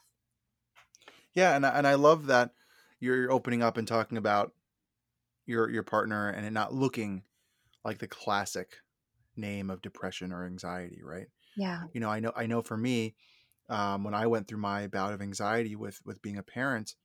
Yeah, 1.34 1.56
and 1.56 1.66
I, 1.66 1.78
and 1.78 1.88
I 1.88 1.96
love 1.96 2.28
that 2.28 2.54
you're 3.00 3.32
opening 3.32 3.62
up 3.62 3.78
and 3.78 3.88
talking 3.88 4.18
about 4.18 4.54
your 5.46 5.70
your 5.70 5.84
partner 5.84 6.30
and 6.30 6.46
it 6.46 6.52
not 6.52 6.74
looking 6.74 7.24
like 7.86 8.00
the 8.00 8.08
classic 8.08 8.78
name 9.36 9.70
of 9.70 9.82
depression 9.82 10.32
or 10.34 10.46
anxiety, 10.46 11.02
right? 11.04 11.28
Yeah. 11.56 11.88
You 11.94 12.02
know, 12.02 12.10
I 12.10 12.20
know 12.22 12.34
I 12.36 12.48
know 12.48 12.62
for 12.62 12.78
me, 12.78 13.16
um, 13.70 14.04
when 14.04 14.14
I 14.14 14.28
went 14.28 14.48
through 14.48 14.60
my 14.60 14.88
bout 14.88 15.14
of 15.14 15.22
anxiety 15.22 15.76
with 15.76 16.00
with 16.06 16.22
being 16.22 16.38
a 16.38 16.44
parent, 16.44 16.96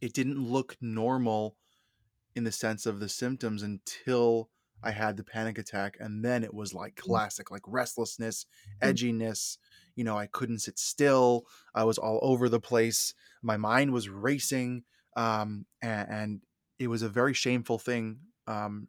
it 0.00 0.12
didn't 0.12 0.42
look 0.42 0.76
normal 0.80 1.56
in 2.34 2.44
the 2.44 2.52
sense 2.52 2.86
of 2.86 3.00
the 3.00 3.08
symptoms 3.08 3.62
until 3.62 4.48
I 4.82 4.90
had 4.90 5.16
the 5.16 5.24
panic 5.24 5.58
attack, 5.58 5.96
and 6.00 6.24
then 6.24 6.42
it 6.42 6.52
was 6.52 6.74
like 6.74 6.96
classic, 6.96 7.50
like 7.50 7.62
restlessness, 7.66 8.46
edginess. 8.82 9.58
You 9.94 10.04
know, 10.04 10.18
I 10.18 10.26
couldn't 10.26 10.60
sit 10.60 10.78
still. 10.78 11.46
I 11.74 11.84
was 11.84 11.98
all 11.98 12.18
over 12.22 12.48
the 12.48 12.60
place. 12.60 13.14
My 13.42 13.56
mind 13.56 13.92
was 13.92 14.08
racing, 14.08 14.82
um, 15.16 15.66
and, 15.80 16.10
and 16.10 16.40
it 16.78 16.88
was 16.88 17.02
a 17.02 17.08
very 17.08 17.34
shameful 17.34 17.78
thing 17.78 18.18
um, 18.48 18.88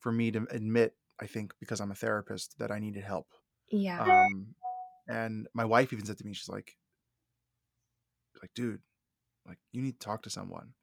for 0.00 0.10
me 0.10 0.32
to 0.32 0.46
admit. 0.50 0.94
I 1.20 1.26
think 1.26 1.54
because 1.60 1.80
I'm 1.80 1.92
a 1.92 1.94
therapist 1.94 2.58
that 2.58 2.72
I 2.72 2.80
needed 2.80 3.04
help. 3.04 3.28
Yeah. 3.70 4.02
Um, 4.02 4.54
and 5.08 5.48
my 5.54 5.64
wife 5.64 5.92
even 5.92 6.04
said 6.06 6.18
to 6.18 6.26
me, 6.26 6.32
she's 6.34 6.48
like, 6.48 6.78
like, 8.40 8.52
dude, 8.54 8.82
like 9.46 9.58
you 9.72 9.82
need 9.82 10.00
to 10.00 10.04
talk 10.06 10.24
to 10.24 10.30
someone. 10.30 10.74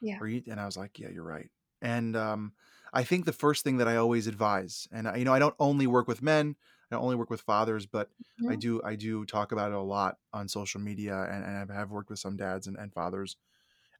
Yeah. 0.00 0.24
You, 0.24 0.42
and 0.48 0.60
I 0.60 0.66
was 0.66 0.76
like, 0.76 0.98
yeah, 0.98 1.10
you're 1.10 1.24
right. 1.24 1.50
And 1.82 2.16
um, 2.16 2.54
I 2.92 3.04
think 3.04 3.24
the 3.26 3.32
first 3.32 3.64
thing 3.64 3.78
that 3.78 3.88
I 3.88 3.96
always 3.96 4.26
advise, 4.26 4.88
and 4.92 5.08
I, 5.08 5.16
you 5.16 5.24
know, 5.24 5.34
I 5.34 5.38
don't 5.40 5.56
only 5.58 5.86
work 5.86 6.08
with 6.08 6.22
men, 6.22 6.56
I 6.90 6.94
don't 6.94 7.04
only 7.04 7.16
work 7.16 7.30
with 7.30 7.42
fathers, 7.42 7.86
but 7.86 8.10
Mhm. 8.38 8.50
I 8.50 8.56
do, 8.56 8.82
I 8.84 8.96
do 8.96 9.24
talk 9.26 9.52
about 9.52 9.72
it 9.72 9.76
a 9.76 9.82
lot 9.82 10.18
on 10.32 10.48
social 10.48 10.80
media, 10.80 11.16
and, 11.24 11.44
and 11.44 11.72
I 11.72 11.74
have 11.74 11.90
worked 11.90 12.10
with 12.10 12.20
some 12.20 12.36
dads 12.36 12.66
and, 12.66 12.78
and 12.78 12.92
fathers 12.92 13.36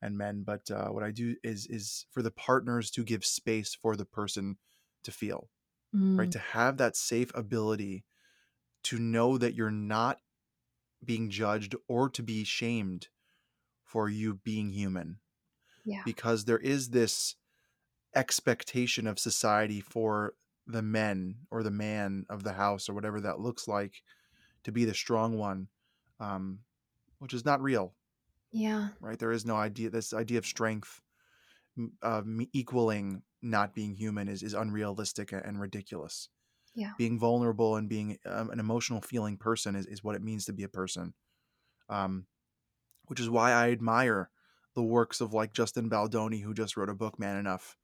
and 0.02 0.18
men. 0.18 0.44
But 0.44 0.70
uh, 0.70 0.90
what 0.90 1.04
I 1.04 1.12
do 1.12 1.36
is, 1.44 1.66
is 1.66 2.06
for 2.10 2.22
the 2.22 2.30
partners 2.32 2.90
to 2.92 3.04
give 3.04 3.24
space 3.24 3.74
for 3.74 3.96
the 3.96 4.06
person 4.06 4.58
to 5.04 5.12
feel, 5.12 5.50
right? 6.16 6.30
Mm, 6.30 6.32
To 6.32 6.38
have 6.38 6.76
that 6.78 6.96
safe 6.96 7.32
ability 7.34 8.04
to 8.84 8.98
know 8.98 9.38
that 9.38 9.54
you're 9.54 9.70
not 9.70 10.20
being 11.04 11.30
judged 11.30 11.74
or 11.88 12.08
to 12.10 12.22
be 12.22 12.44
shamed 12.44 13.08
for 13.84 14.08
you 14.08 14.34
being 14.34 14.70
human 14.70 15.18
yeah. 15.84 16.02
because 16.04 16.44
there 16.44 16.58
is 16.58 16.90
this 16.90 17.36
expectation 18.14 19.06
of 19.06 19.18
society 19.18 19.80
for 19.80 20.34
the 20.66 20.82
men 20.82 21.36
or 21.50 21.62
the 21.62 21.70
man 21.70 22.24
of 22.30 22.42
the 22.42 22.54
house 22.54 22.88
or 22.88 22.94
whatever 22.94 23.20
that 23.20 23.40
looks 23.40 23.68
like 23.68 24.02
to 24.62 24.72
be 24.72 24.84
the 24.84 24.94
strong 24.94 25.36
one 25.36 25.68
um, 26.20 26.60
which 27.18 27.34
is 27.34 27.44
not 27.44 27.60
real 27.60 27.94
Yeah. 28.50 28.88
right 29.00 29.18
there 29.18 29.32
is 29.32 29.44
no 29.44 29.56
idea 29.56 29.90
this 29.90 30.14
idea 30.14 30.38
of 30.38 30.46
strength 30.46 31.02
uh, 32.02 32.22
equaling 32.52 33.22
not 33.42 33.74
being 33.74 33.94
human 33.94 34.28
is, 34.28 34.42
is 34.42 34.54
unrealistic 34.54 35.32
and 35.32 35.60
ridiculous 35.60 36.28
Yeah. 36.74 36.94
being 36.96 37.18
vulnerable 37.18 37.76
and 37.76 37.88
being 37.88 38.18
um, 38.26 38.50
an 38.50 38.60
emotional 38.60 39.00
feeling 39.00 39.36
person 39.36 39.76
is, 39.76 39.86
is 39.86 40.04
what 40.04 40.16
it 40.16 40.22
means 40.22 40.44
to 40.46 40.52
be 40.52 40.62
a 40.64 40.68
person 40.68 41.14
um, 41.88 42.26
which 43.06 43.20
is 43.20 43.30
why 43.30 43.52
i 43.52 43.70
admire 43.70 44.30
the 44.74 44.82
works 44.82 45.20
of 45.20 45.32
like 45.32 45.52
justin 45.52 45.88
baldoni 45.88 46.40
who 46.40 46.54
just 46.54 46.76
wrote 46.76 46.88
a 46.90 46.94
book 46.94 47.18
man 47.18 47.36
enough 47.36 47.76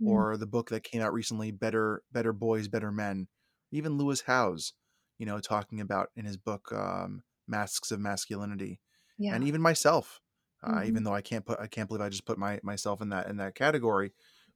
Mm, 0.00 0.24
or 0.24 0.36
the 0.36 0.46
book 0.46 0.70
that 0.70 0.84
came 0.84 1.02
out 1.02 1.12
recently 1.12 1.50
better 1.50 2.02
better 2.12 2.32
boys 2.32 2.68
better 2.68 2.92
men 2.92 3.28
even 3.70 3.98
lewis 3.98 4.22
howes 4.22 4.74
you 5.18 5.26
know 5.26 5.40
talking 5.40 5.80
about 5.80 6.10
in 6.16 6.24
his 6.24 6.36
book 6.36 6.72
um, 6.72 7.24
masks 7.46 7.90
of 7.92 8.00
masculinity 8.00 8.80
yeah. 9.18 9.34
and 9.34 9.44
even 9.44 9.60
myself 9.60 10.20
uh, 10.62 10.82
Mhm. 10.82 10.84
even 10.84 11.04
though 11.04 11.14
i 11.14 11.22
can't 11.22 11.46
put 11.46 11.58
i 11.60 11.66
can't 11.66 11.88
believe 11.88 12.02
i 12.02 12.08
just 12.08 12.26
put 12.26 12.38
my 12.38 12.60
myself 12.62 13.00
in 13.00 13.10
that 13.10 13.28
in 13.28 13.36
that 13.36 13.54
category 13.54 14.12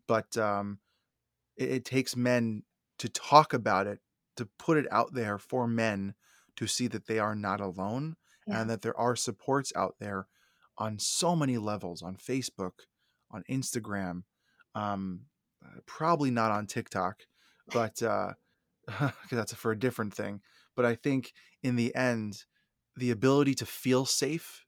but 0.07 0.37
um, 0.37 0.81
it, 1.57 1.71
it 1.71 1.85
takes 1.85 2.17
men 2.17 2.63
to 3.03 3.09
talk 3.09 3.53
about 3.53 3.87
it 3.89 3.99
to 4.37 4.49
put 4.59 4.79
it 4.79 4.87
out 4.93 5.13
there 5.13 5.37
for 5.39 5.67
men 5.67 6.15
to 6.57 6.67
see 6.67 6.87
that 6.87 7.07
they 7.07 7.19
are 7.19 7.35
not 7.35 7.61
alone 7.61 8.17
Yeah. 8.47 8.61
and 8.61 8.71
that 8.71 8.83
there 8.83 8.97
are 8.99 9.17
supports 9.17 9.73
out 9.77 9.97
there 9.99 10.29
on 10.79 10.99
so 10.99 11.35
many 11.37 11.59
levels 11.59 12.01
on 12.03 12.17
facebook 12.17 12.87
on 13.31 13.43
instagram 13.51 14.23
um, 14.75 15.27
uh, 15.65 15.81
probably 15.87 16.31
not 16.31 16.51
on 16.53 16.67
tiktok 16.67 17.23
but 17.67 18.03
uh, 18.03 18.33
that's 19.31 19.55
for 19.55 19.73
a 19.73 19.79
different 19.79 20.15
thing 20.15 20.41
but 20.77 20.85
i 20.85 20.95
think 20.95 21.33
in 21.63 21.77
the 21.77 21.95
end 21.95 22.45
the 22.97 23.11
ability 23.11 23.55
to 23.55 23.67
feel 23.67 24.07
safe 24.07 24.65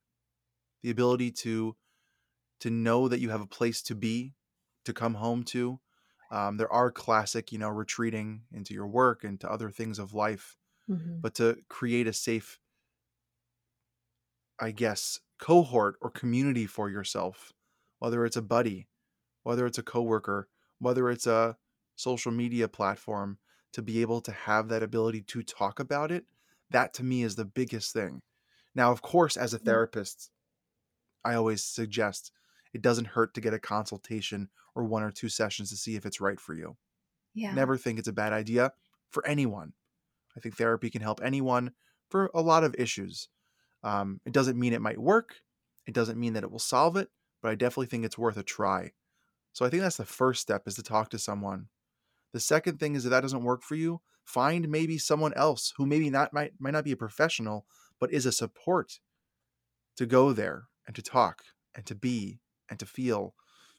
the 0.82 0.90
ability 0.90 1.30
to 1.30 1.76
to 2.60 2.70
know 2.70 3.08
that 3.08 3.20
you 3.20 3.30
have 3.30 3.40
a 3.42 3.46
place 3.58 3.82
to 3.82 3.94
be 3.94 4.34
to 4.84 4.92
come 4.92 5.14
home 5.14 5.42
to 5.44 5.80
um, 6.34 6.58
there 6.58 6.72
are 6.72 6.90
classic 6.92 7.52
you 7.52 7.58
know 7.58 7.70
retreating 7.70 8.44
into 8.52 8.74
your 8.74 8.88
work 8.88 9.24
and 9.24 9.40
to 9.42 9.50
other 9.50 9.70
things 9.70 9.98
of 10.00 10.14
life 10.14 10.58
Mhm. 10.88 11.20
but 11.22 11.34
to 11.36 11.58
create 11.68 12.08
a 12.08 12.14
safe 12.14 12.60
i 14.58 14.70
guess 14.70 15.20
cohort 15.38 15.96
or 16.00 16.10
community 16.10 16.66
for 16.66 16.88
yourself 16.90 17.52
whether 17.98 18.24
it's 18.24 18.36
a 18.36 18.42
buddy 18.42 18.88
whether 19.44 19.66
it's 19.66 19.78
a 19.78 19.82
coworker 19.82 20.48
whether 20.78 21.10
it's 21.10 21.26
a 21.26 21.58
social 21.96 22.32
media 22.32 22.68
platform 22.68 23.38
to 23.72 23.82
be 23.82 24.02
able 24.02 24.20
to 24.22 24.32
have 24.32 24.68
that 24.68 24.82
ability 24.84 25.22
to 25.22 25.42
talk 25.42 25.80
about 25.80 26.12
it 26.12 26.26
that 26.70 26.94
to 26.94 27.04
me 27.04 27.22
is 27.22 27.36
the 27.36 27.46
biggest 27.46 27.92
thing 27.92 28.22
now 28.74 28.92
of 28.92 29.02
course 29.02 29.36
as 29.36 29.54
a 29.54 29.58
therapist 29.60 30.30
i 31.24 31.34
always 31.34 31.64
suggest 31.64 32.32
it 32.74 32.82
doesn't 32.82 33.06
hurt 33.06 33.34
to 33.34 33.42
get 33.42 33.54
a 33.54 33.60
consultation 33.60 34.50
or 34.76 34.84
one 34.84 35.04
or 35.04 35.12
two 35.12 35.30
sessions 35.30 35.70
to 35.70 35.78
see 35.78 35.96
if 35.96 36.06
it's 36.06 36.20
right 36.22 36.40
for 36.40 36.54
you 36.54 36.78
Yeah. 37.34 37.60
never 37.60 37.76
think 37.76 37.98
it's 37.98 38.08
a 38.08 38.12
bad 38.12 38.32
idea 38.32 38.72
for 39.10 39.26
anyone 39.26 39.74
I 40.36 40.40
think 40.40 40.56
therapy 40.56 40.90
can 40.90 41.02
help 41.02 41.20
anyone 41.22 41.74
for 42.10 42.30
a 42.34 42.42
lot 42.42 42.64
of 42.64 42.74
issues. 42.78 43.28
Um, 43.82 44.20
it 44.26 44.32
doesn't 44.32 44.58
mean 44.58 44.72
it 44.74 44.82
might 44.82 44.98
work. 44.98 45.42
It 45.86 45.94
doesn't 45.94 46.20
mean 46.20 46.34
that 46.34 46.44
it 46.44 46.50
will 46.52 46.58
solve 46.60 46.96
it, 46.96 47.10
but 47.42 47.50
I 47.50 47.56
definitely 47.56 47.86
think 47.86 48.04
it's 48.04 48.18
worth 48.18 48.36
a 48.36 48.44
try. 48.44 48.92
So 49.52 49.66
I 49.66 49.70
think 49.70 49.82
that's 49.82 49.98
the 49.98 50.06
first 50.06 50.42
step 50.42 50.68
is 50.68 50.76
to 50.76 50.82
talk 50.84 51.10
to 51.10 51.18
someone. 51.18 51.68
The 52.32 52.40
second 52.40 52.78
thing 52.80 52.94
is 52.96 53.06
if 53.06 53.10
that 53.10 53.22
doesn't 53.22 53.44
work 53.44 53.62
for 53.62 53.76
you, 53.76 54.02
find 54.24 54.68
maybe 54.68 54.98
someone 54.98 55.34
else 55.34 55.74
who 55.76 55.86
maybe 55.86 56.10
not 56.10 56.32
might 56.32 56.54
might 56.60 56.72
not 56.72 56.84
be 56.84 56.92
a 56.92 56.96
professional, 56.96 57.66
but 58.00 58.12
is 58.12 58.26
a 58.26 58.32
support 58.32 59.00
to 59.96 60.06
go 60.06 60.32
there 60.32 60.68
and 60.86 60.94
to 60.96 61.02
talk 61.02 61.44
and 61.74 61.86
to 61.86 61.94
be 61.94 62.40
and 62.68 62.78
to 62.78 62.86
feel 62.86 63.34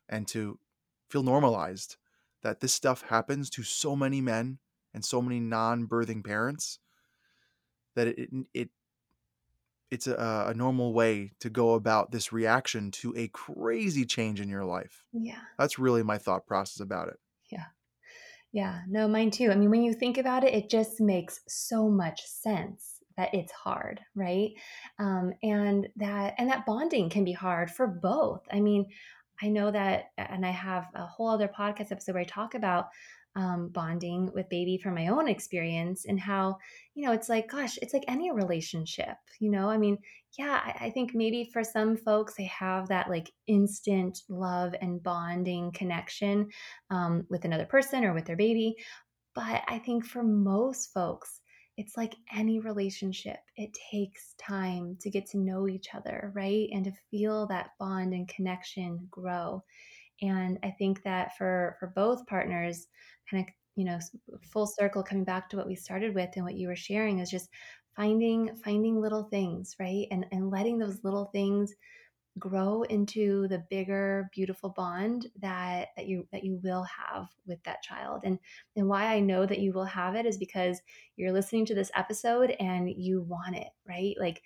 and 0.08 0.28
to 0.28 0.60
feel 1.10 1.24
normalized 1.24 1.98
that 2.42 2.60
this 2.60 2.74
stuff 2.74 3.04
happens 3.10 3.50
to 3.50 3.64
so 3.64 3.96
many 3.96 4.22
men 4.22 4.60
and 4.94 5.04
so 5.04 5.22
many 5.22 5.40
non-birthing 5.40 6.24
parents 6.24 6.80
that 7.96 8.08
it 8.08 8.30
it 8.54 8.70
it's 9.92 10.08
a, 10.08 10.46
a 10.50 10.54
normal 10.54 10.94
way 10.94 11.32
to 11.40 11.50
go 11.50 11.74
about 11.74 12.12
this 12.12 12.34
reaction 12.34 12.92
to 12.92 13.14
a 13.16 13.28
crazy 13.30 14.06
change 14.06 14.42
in 14.42 14.50
your 14.50 14.66
life. 14.66 15.06
Yeah. 15.14 15.40
That's 15.58 15.80
really 15.80 16.04
my 16.04 16.18
thought 16.18 16.46
process 16.48 16.82
about 16.82 17.08
it. 17.08 17.20
Yeah. 17.52 17.66
Yeah. 18.52 18.82
No, 18.88 19.08
mine 19.08 19.32
too. 19.32 19.52
I 19.52 19.56
mean, 19.56 19.70
when 19.70 19.84
you 19.84 19.94
think 19.94 20.18
about 20.18 20.44
it, 20.44 20.54
it 20.54 20.70
just 20.70 21.00
makes 21.00 21.40
so 21.48 21.88
much 21.88 22.22
sense 22.26 22.95
that 23.18 23.34
it's 23.34 23.51
hard, 23.51 23.99
right? 24.16 24.51
Um, 24.99 25.34
and 25.43 25.88
that 25.97 26.36
and 26.38 26.49
that 26.49 26.66
bonding 26.66 27.09
can 27.09 27.24
be 27.24 27.32
hard 27.32 27.72
for 27.72 27.88
both. 27.88 28.41
I 28.51 28.59
mean, 28.59 28.88
I 29.41 29.49
know 29.49 29.72
that, 29.72 30.11
and 30.18 30.45
I 30.45 30.51
have 30.51 30.88
a 30.95 31.05
whole 31.05 31.30
other 31.30 31.49
podcast 31.49 31.91
episode 31.91 32.13
where 32.13 32.22
I 32.22 32.26
talk 32.26 32.55
about 32.55 32.88
um, 33.36 33.70
bonding 33.70 34.32
with 34.34 34.49
baby 34.49 34.80
from 34.82 34.95
my 34.95 35.07
own 35.07 35.28
experience 35.28 36.05
and 36.05 36.20
how 36.20 36.57
you 36.93 37.05
know 37.05 37.11
it's 37.11 37.28
like 37.28 37.49
gosh 37.51 37.78
it's 37.82 37.93
like 37.93 38.05
any 38.07 38.32
relationship 38.32 39.18
you 39.39 39.51
know 39.51 39.70
i 39.70 39.78
mean 39.78 39.97
yeah 40.38 40.61
I, 40.63 40.86
I, 40.86 40.89
think 40.89 41.11
maybe 41.13 41.49
for 41.51 41.61
some 41.61 41.97
folks 41.97 42.36
they 42.36 42.45
have 42.45 42.88
that 42.88 43.09
like 43.09 43.32
instant 43.47 44.20
love 44.30 44.74
and 44.82 45.03
bonding 45.03 45.74
connection 45.74 46.47
um, 46.89 47.26
with 47.30 47.43
another 47.43 47.66
person 47.66 48.05
or 48.05 48.13
with 48.13 48.24
their 48.24 48.38
baby 48.38 48.76
but 49.34 49.63
i 49.68 49.80
think 49.80 50.05
for 50.05 50.24
most 50.24 50.93
folks 50.93 51.41
it's 51.78 51.97
like 51.97 52.15
any 52.34 52.59
relationship 52.59 53.39
it 53.57 53.71
takes 53.91 54.34
time 54.36 54.97
to 55.01 55.09
get 55.09 55.26
to 55.28 55.38
know 55.38 55.67
each 55.67 55.93
other 55.93 56.32
right? 56.36 56.69
And 56.71 56.86
to 56.86 56.91
feel 57.11 57.47
that 57.47 57.71
bond 57.80 58.13
and 58.13 58.28
connection 58.28 59.07
grow. 59.11 59.63
And 60.21 60.59
i 60.63 60.71
think 60.71 61.03
that 61.03 61.36
for 61.38 61.76
for 61.80 61.88
both 61.88 62.26
partners 62.28 62.88
kind 63.30 63.47
of 63.47 63.53
you 63.76 63.86
know 63.86 63.99
full 64.43 64.67
circle 64.67 65.03
coming 65.03 65.26
back 65.26 65.49
to 65.49 65.57
what 65.57 65.67
we 65.67 65.76
started 65.76 66.15
with 66.15 66.30
and 66.36 66.45
what 66.45 66.55
you 66.55 66.67
were 66.67 66.76
sharing 66.76 67.19
is 67.19 67.30
just 67.30 67.49
finding 67.95 68.55
finding 68.57 69.01
little 69.01 69.23
things 69.23 69.76
right? 69.80 70.07
And 70.11 70.26
and 70.32 70.49
letting 70.51 70.78
those 70.80 71.03
little 71.03 71.26
things 71.26 71.73
grow 72.38 72.84
into 72.84 73.48
the 73.48 73.64
bigger 73.70 74.30
beautiful 74.34 74.70
bond 74.70 75.28
that 75.40 75.90
that 75.96 76.08
you 76.08 76.28
that 76.32 76.44
you 76.44 76.60
will 76.64 76.84
have 76.84 77.28
with 77.46 77.64
that 77.64 77.82
child. 77.82 78.22
And 78.24 78.40
and 78.76 78.88
why 78.88 79.06
i 79.06 79.20
know 79.20 79.46
that 79.46 79.60
you 79.60 79.72
will 79.72 79.86
have 79.86 80.16
it 80.16 80.26
is 80.26 80.38
because 80.38 80.82
you're 81.16 81.32
listening 81.32 81.66
to 81.68 81.76
this 81.76 81.92
episode 81.96 82.52
and 82.60 82.90
you 82.90 83.22
want 83.22 83.56
it 83.56 83.68
right? 83.88 84.16
Like 84.20 84.42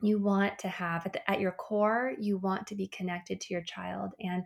you 0.00 0.20
want 0.20 0.58
to 0.60 0.68
have 0.68 1.06
at, 1.06 1.12
the, 1.12 1.30
at 1.30 1.40
your 1.40 1.52
core 1.52 2.12
you 2.18 2.38
want 2.38 2.66
to 2.68 2.74
be 2.74 2.88
connected 2.88 3.40
to 3.40 3.54
your 3.54 3.62
child. 3.62 4.12
And 4.20 4.44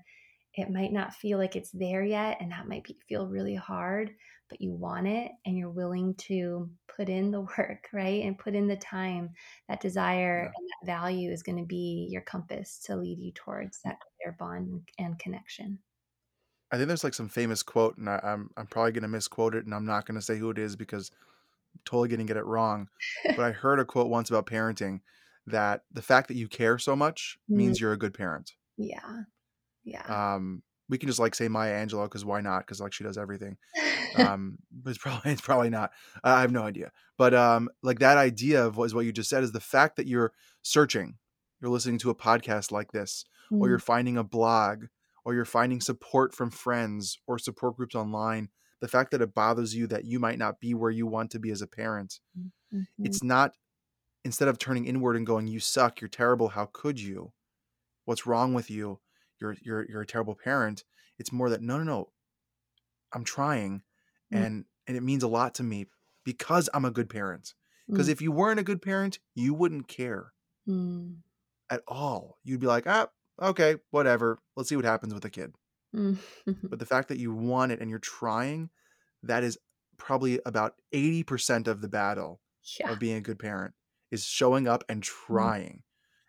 it 0.54 0.70
might 0.70 0.92
not 0.92 1.14
feel 1.14 1.38
like 1.38 1.56
it's 1.56 1.70
there 1.70 2.04
yet 2.04 2.38
and 2.40 2.52
that 2.52 2.68
might 2.68 2.84
be, 2.84 2.96
feel 3.08 3.26
really 3.26 3.54
hard 3.54 4.14
but 4.52 4.60
you 4.60 4.74
want 4.74 5.06
it 5.06 5.32
and 5.46 5.56
you're 5.56 5.70
willing 5.70 6.14
to 6.16 6.68
put 6.94 7.08
in 7.08 7.30
the 7.30 7.40
work 7.58 7.88
right 7.94 8.22
and 8.22 8.38
put 8.38 8.54
in 8.54 8.68
the 8.68 8.76
time 8.76 9.30
that 9.68 9.80
desire 9.80 10.42
yeah. 10.42 10.52
and 10.54 10.68
that 10.68 10.92
value 10.92 11.30
is 11.30 11.42
going 11.42 11.56
to 11.56 11.64
be 11.64 12.06
your 12.10 12.20
compass 12.20 12.78
to 12.84 12.94
lead 12.94 13.18
you 13.18 13.32
towards 13.32 13.80
that 13.82 13.96
clear 14.20 14.36
bond 14.38 14.82
and 14.98 15.18
connection 15.18 15.78
i 16.70 16.76
think 16.76 16.86
there's 16.86 17.02
like 17.02 17.14
some 17.14 17.30
famous 17.30 17.62
quote 17.62 17.96
and 17.96 18.10
I, 18.10 18.16
am 18.16 18.20
I'm, 18.24 18.50
I'm 18.58 18.66
probably 18.66 18.92
going 18.92 19.02
to 19.02 19.08
misquote 19.08 19.54
it 19.54 19.64
and 19.64 19.74
i'm 19.74 19.86
not 19.86 20.04
going 20.04 20.20
to 20.20 20.24
say 20.24 20.36
who 20.36 20.50
it 20.50 20.58
is 20.58 20.76
because 20.76 21.10
I'm 21.74 21.80
totally 21.86 22.08
going 22.08 22.20
to 22.20 22.30
get 22.30 22.36
it 22.36 22.44
wrong 22.44 22.88
but 23.24 23.40
i 23.40 23.52
heard 23.52 23.80
a 23.80 23.86
quote 23.86 24.10
once 24.10 24.28
about 24.28 24.44
parenting 24.44 25.00
that 25.46 25.80
the 25.90 26.02
fact 26.02 26.28
that 26.28 26.36
you 26.36 26.46
care 26.46 26.76
so 26.76 26.94
much 26.94 27.38
mm. 27.50 27.56
means 27.56 27.80
you're 27.80 27.94
a 27.94 27.98
good 27.98 28.12
parent 28.12 28.52
yeah 28.76 29.22
yeah. 29.84 30.34
Um, 30.34 30.62
we 30.88 30.98
can 30.98 31.08
just 31.08 31.18
like 31.18 31.34
say 31.34 31.48
Maya 31.48 31.84
Angelou 31.84 32.04
because 32.04 32.24
why 32.24 32.40
not? 32.40 32.60
Because 32.60 32.80
like 32.80 32.92
she 32.92 33.04
does 33.04 33.18
everything. 33.18 33.56
um, 34.16 34.58
but 34.70 34.90
it's 34.90 34.98
probably 34.98 35.32
it's 35.32 35.40
probably 35.40 35.70
not. 35.70 35.90
I 36.22 36.40
have 36.40 36.52
no 36.52 36.62
idea. 36.62 36.92
But 37.16 37.34
um, 37.34 37.68
like 37.82 38.00
that 38.00 38.18
idea 38.18 38.64
of 38.64 38.76
what 38.76 38.84
is 38.84 38.94
what 38.94 39.06
you 39.06 39.12
just 39.12 39.30
said 39.30 39.42
is 39.42 39.52
the 39.52 39.60
fact 39.60 39.96
that 39.96 40.06
you're 40.06 40.32
searching, 40.62 41.16
you're 41.60 41.70
listening 41.70 41.98
to 41.98 42.10
a 42.10 42.14
podcast 42.14 42.72
like 42.72 42.92
this, 42.92 43.24
mm. 43.50 43.60
or 43.60 43.68
you're 43.68 43.78
mm. 43.78 43.82
finding 43.82 44.16
a 44.16 44.24
blog, 44.24 44.84
or 45.24 45.34
you're 45.34 45.44
finding 45.44 45.80
support 45.80 46.34
from 46.34 46.50
friends 46.50 47.18
or 47.26 47.38
support 47.38 47.76
groups 47.76 47.94
online. 47.94 48.48
The 48.80 48.88
fact 48.88 49.12
that 49.12 49.22
it 49.22 49.34
bothers 49.34 49.76
you 49.76 49.86
that 49.86 50.04
you 50.04 50.18
might 50.18 50.38
not 50.38 50.58
be 50.58 50.74
where 50.74 50.90
you 50.90 51.06
want 51.06 51.30
to 51.30 51.38
be 51.38 51.50
as 51.50 51.62
a 51.62 51.68
parent, 51.68 52.18
mm-hmm. 52.38 52.82
it's 52.98 53.22
not. 53.22 53.52
Instead 54.24 54.46
of 54.46 54.56
turning 54.56 54.86
inward 54.86 55.16
and 55.16 55.26
going, 55.26 55.48
"You 55.48 55.58
suck, 55.58 56.00
you're 56.00 56.08
terrible, 56.08 56.48
how 56.48 56.68
could 56.72 57.00
you? 57.00 57.32
What's 58.04 58.26
wrong 58.26 58.54
with 58.54 58.70
you?" 58.70 59.00
You're 59.42 59.56
you're 59.62 59.86
you're 59.88 60.02
a 60.02 60.06
terrible 60.06 60.38
parent. 60.42 60.84
It's 61.18 61.32
more 61.32 61.50
that 61.50 61.60
no 61.60 61.76
no 61.76 61.84
no, 61.84 62.08
I'm 63.12 63.24
trying, 63.24 63.82
mm. 64.32 64.44
and 64.44 64.64
and 64.86 64.96
it 64.96 65.02
means 65.02 65.22
a 65.22 65.28
lot 65.28 65.54
to 65.56 65.62
me 65.62 65.86
because 66.24 66.70
I'm 66.72 66.84
a 66.84 66.90
good 66.90 67.10
parent. 67.10 67.54
Because 67.88 68.08
mm. 68.08 68.12
if 68.12 68.22
you 68.22 68.32
weren't 68.32 68.60
a 68.60 68.64
good 68.64 68.80
parent, 68.80 69.18
you 69.34 69.54
wouldn't 69.54 69.88
care 69.88 70.32
mm. 70.68 71.16
at 71.68 71.82
all. 71.88 72.38
You'd 72.44 72.60
be 72.60 72.66
like, 72.66 72.86
ah, 72.86 73.08
okay, 73.40 73.76
whatever. 73.90 74.38
Let's 74.56 74.68
see 74.68 74.76
what 74.76 74.84
happens 74.84 75.12
with 75.12 75.24
the 75.24 75.30
kid. 75.30 75.52
Mm. 75.94 76.16
but 76.62 76.78
the 76.78 76.86
fact 76.92 77.08
that 77.08 77.18
you 77.18 77.34
want 77.34 77.72
it 77.72 77.80
and 77.80 77.90
you're 77.90 77.98
trying, 77.98 78.70
that 79.24 79.42
is 79.44 79.58
probably 79.98 80.40
about 80.46 80.74
80% 80.94 81.66
of 81.66 81.82
the 81.82 81.88
battle 81.88 82.40
yeah. 82.80 82.92
of 82.92 82.98
being 82.98 83.16
a 83.16 83.20
good 83.20 83.38
parent 83.38 83.74
is 84.10 84.24
showing 84.24 84.68
up 84.68 84.84
and 84.88 85.02
mm. 85.02 85.06
trying. 85.26 85.82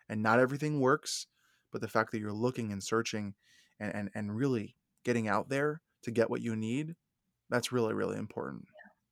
And 0.08 0.22
not 0.22 0.40
everything 0.40 0.80
works 0.80 1.28
but 1.74 1.80
the 1.82 1.88
fact 1.88 2.12
that 2.12 2.20
you're 2.20 2.32
looking 2.32 2.70
and 2.70 2.80
searching 2.80 3.34
and, 3.80 3.92
and, 3.92 4.10
and 4.14 4.36
really 4.36 4.76
getting 5.04 5.26
out 5.26 5.48
there 5.48 5.82
to 6.04 6.12
get 6.12 6.30
what 6.30 6.40
you 6.40 6.54
need, 6.54 6.94
that's 7.50 7.72
really, 7.72 7.92
really 7.92 8.16
important. 8.16 8.62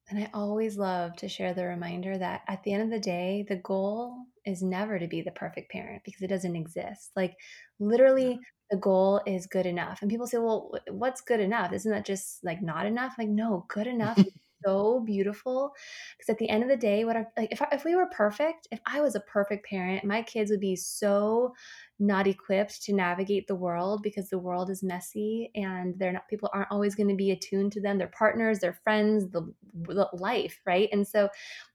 And 0.08 0.20
I 0.20 0.30
always 0.32 0.78
love 0.78 1.16
to 1.16 1.28
share 1.28 1.54
the 1.54 1.66
reminder 1.66 2.16
that 2.16 2.42
at 2.46 2.62
the 2.62 2.72
end 2.72 2.84
of 2.84 2.90
the 2.90 3.00
day, 3.00 3.44
the 3.48 3.56
goal 3.56 4.14
is 4.46 4.62
never 4.62 5.00
to 5.00 5.08
be 5.08 5.22
the 5.22 5.32
perfect 5.32 5.72
parent 5.72 6.02
because 6.04 6.22
it 6.22 6.28
doesn't 6.28 6.54
exist. 6.54 7.10
Like, 7.16 7.34
literally, 7.80 8.38
the 8.70 8.76
goal 8.76 9.20
is 9.26 9.48
good 9.48 9.66
enough. 9.66 10.00
And 10.00 10.10
people 10.10 10.28
say, 10.28 10.38
well, 10.38 10.70
what's 10.88 11.20
good 11.20 11.40
enough? 11.40 11.72
Isn't 11.72 11.90
that 11.90 12.06
just 12.06 12.44
like 12.44 12.62
not 12.62 12.86
enough? 12.86 13.14
Like, 13.18 13.28
no, 13.28 13.66
good 13.68 13.88
enough 13.88 14.18
so 14.64 15.00
beautiful 15.00 15.72
because 16.16 16.30
at 16.30 16.38
the 16.38 16.48
end 16.48 16.62
of 16.62 16.68
the 16.68 16.76
day 16.76 17.04
what 17.04 17.16
I, 17.16 17.26
like 17.36 17.52
if, 17.52 17.62
I, 17.62 17.68
if 17.72 17.84
we 17.84 17.94
were 17.94 18.06
perfect 18.06 18.68
if 18.70 18.80
i 18.86 19.00
was 19.00 19.14
a 19.14 19.20
perfect 19.20 19.66
parent 19.66 20.04
my 20.04 20.22
kids 20.22 20.50
would 20.50 20.60
be 20.60 20.76
so 20.76 21.54
not 21.98 22.26
equipped 22.26 22.82
to 22.82 22.92
navigate 22.92 23.46
the 23.46 23.54
world 23.54 24.02
because 24.02 24.28
the 24.28 24.38
world 24.38 24.70
is 24.70 24.82
messy 24.82 25.50
and 25.54 25.94
they're 25.98 26.12
not 26.12 26.28
people 26.28 26.50
aren't 26.52 26.70
always 26.70 26.94
going 26.94 27.08
to 27.08 27.14
be 27.14 27.30
attuned 27.30 27.72
to 27.72 27.80
them 27.80 27.98
their 27.98 28.08
partners 28.08 28.58
their 28.58 28.78
friends 28.84 29.28
the, 29.30 29.52
the 29.74 30.08
life 30.14 30.60
right 30.66 30.88
and 30.92 31.06
so 31.06 31.28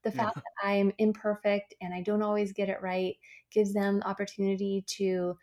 the 0.04 0.10
fact 0.10 0.36
yeah. 0.36 0.42
that 0.62 0.68
i'm 0.68 0.92
imperfect 0.98 1.74
and 1.80 1.94
i 1.94 2.02
don't 2.02 2.22
always 2.22 2.52
get 2.52 2.68
it 2.68 2.82
right 2.82 3.16
gives 3.50 3.72
them 3.72 4.00
the 4.00 4.08
opportunity 4.08 4.84
to 4.86 5.36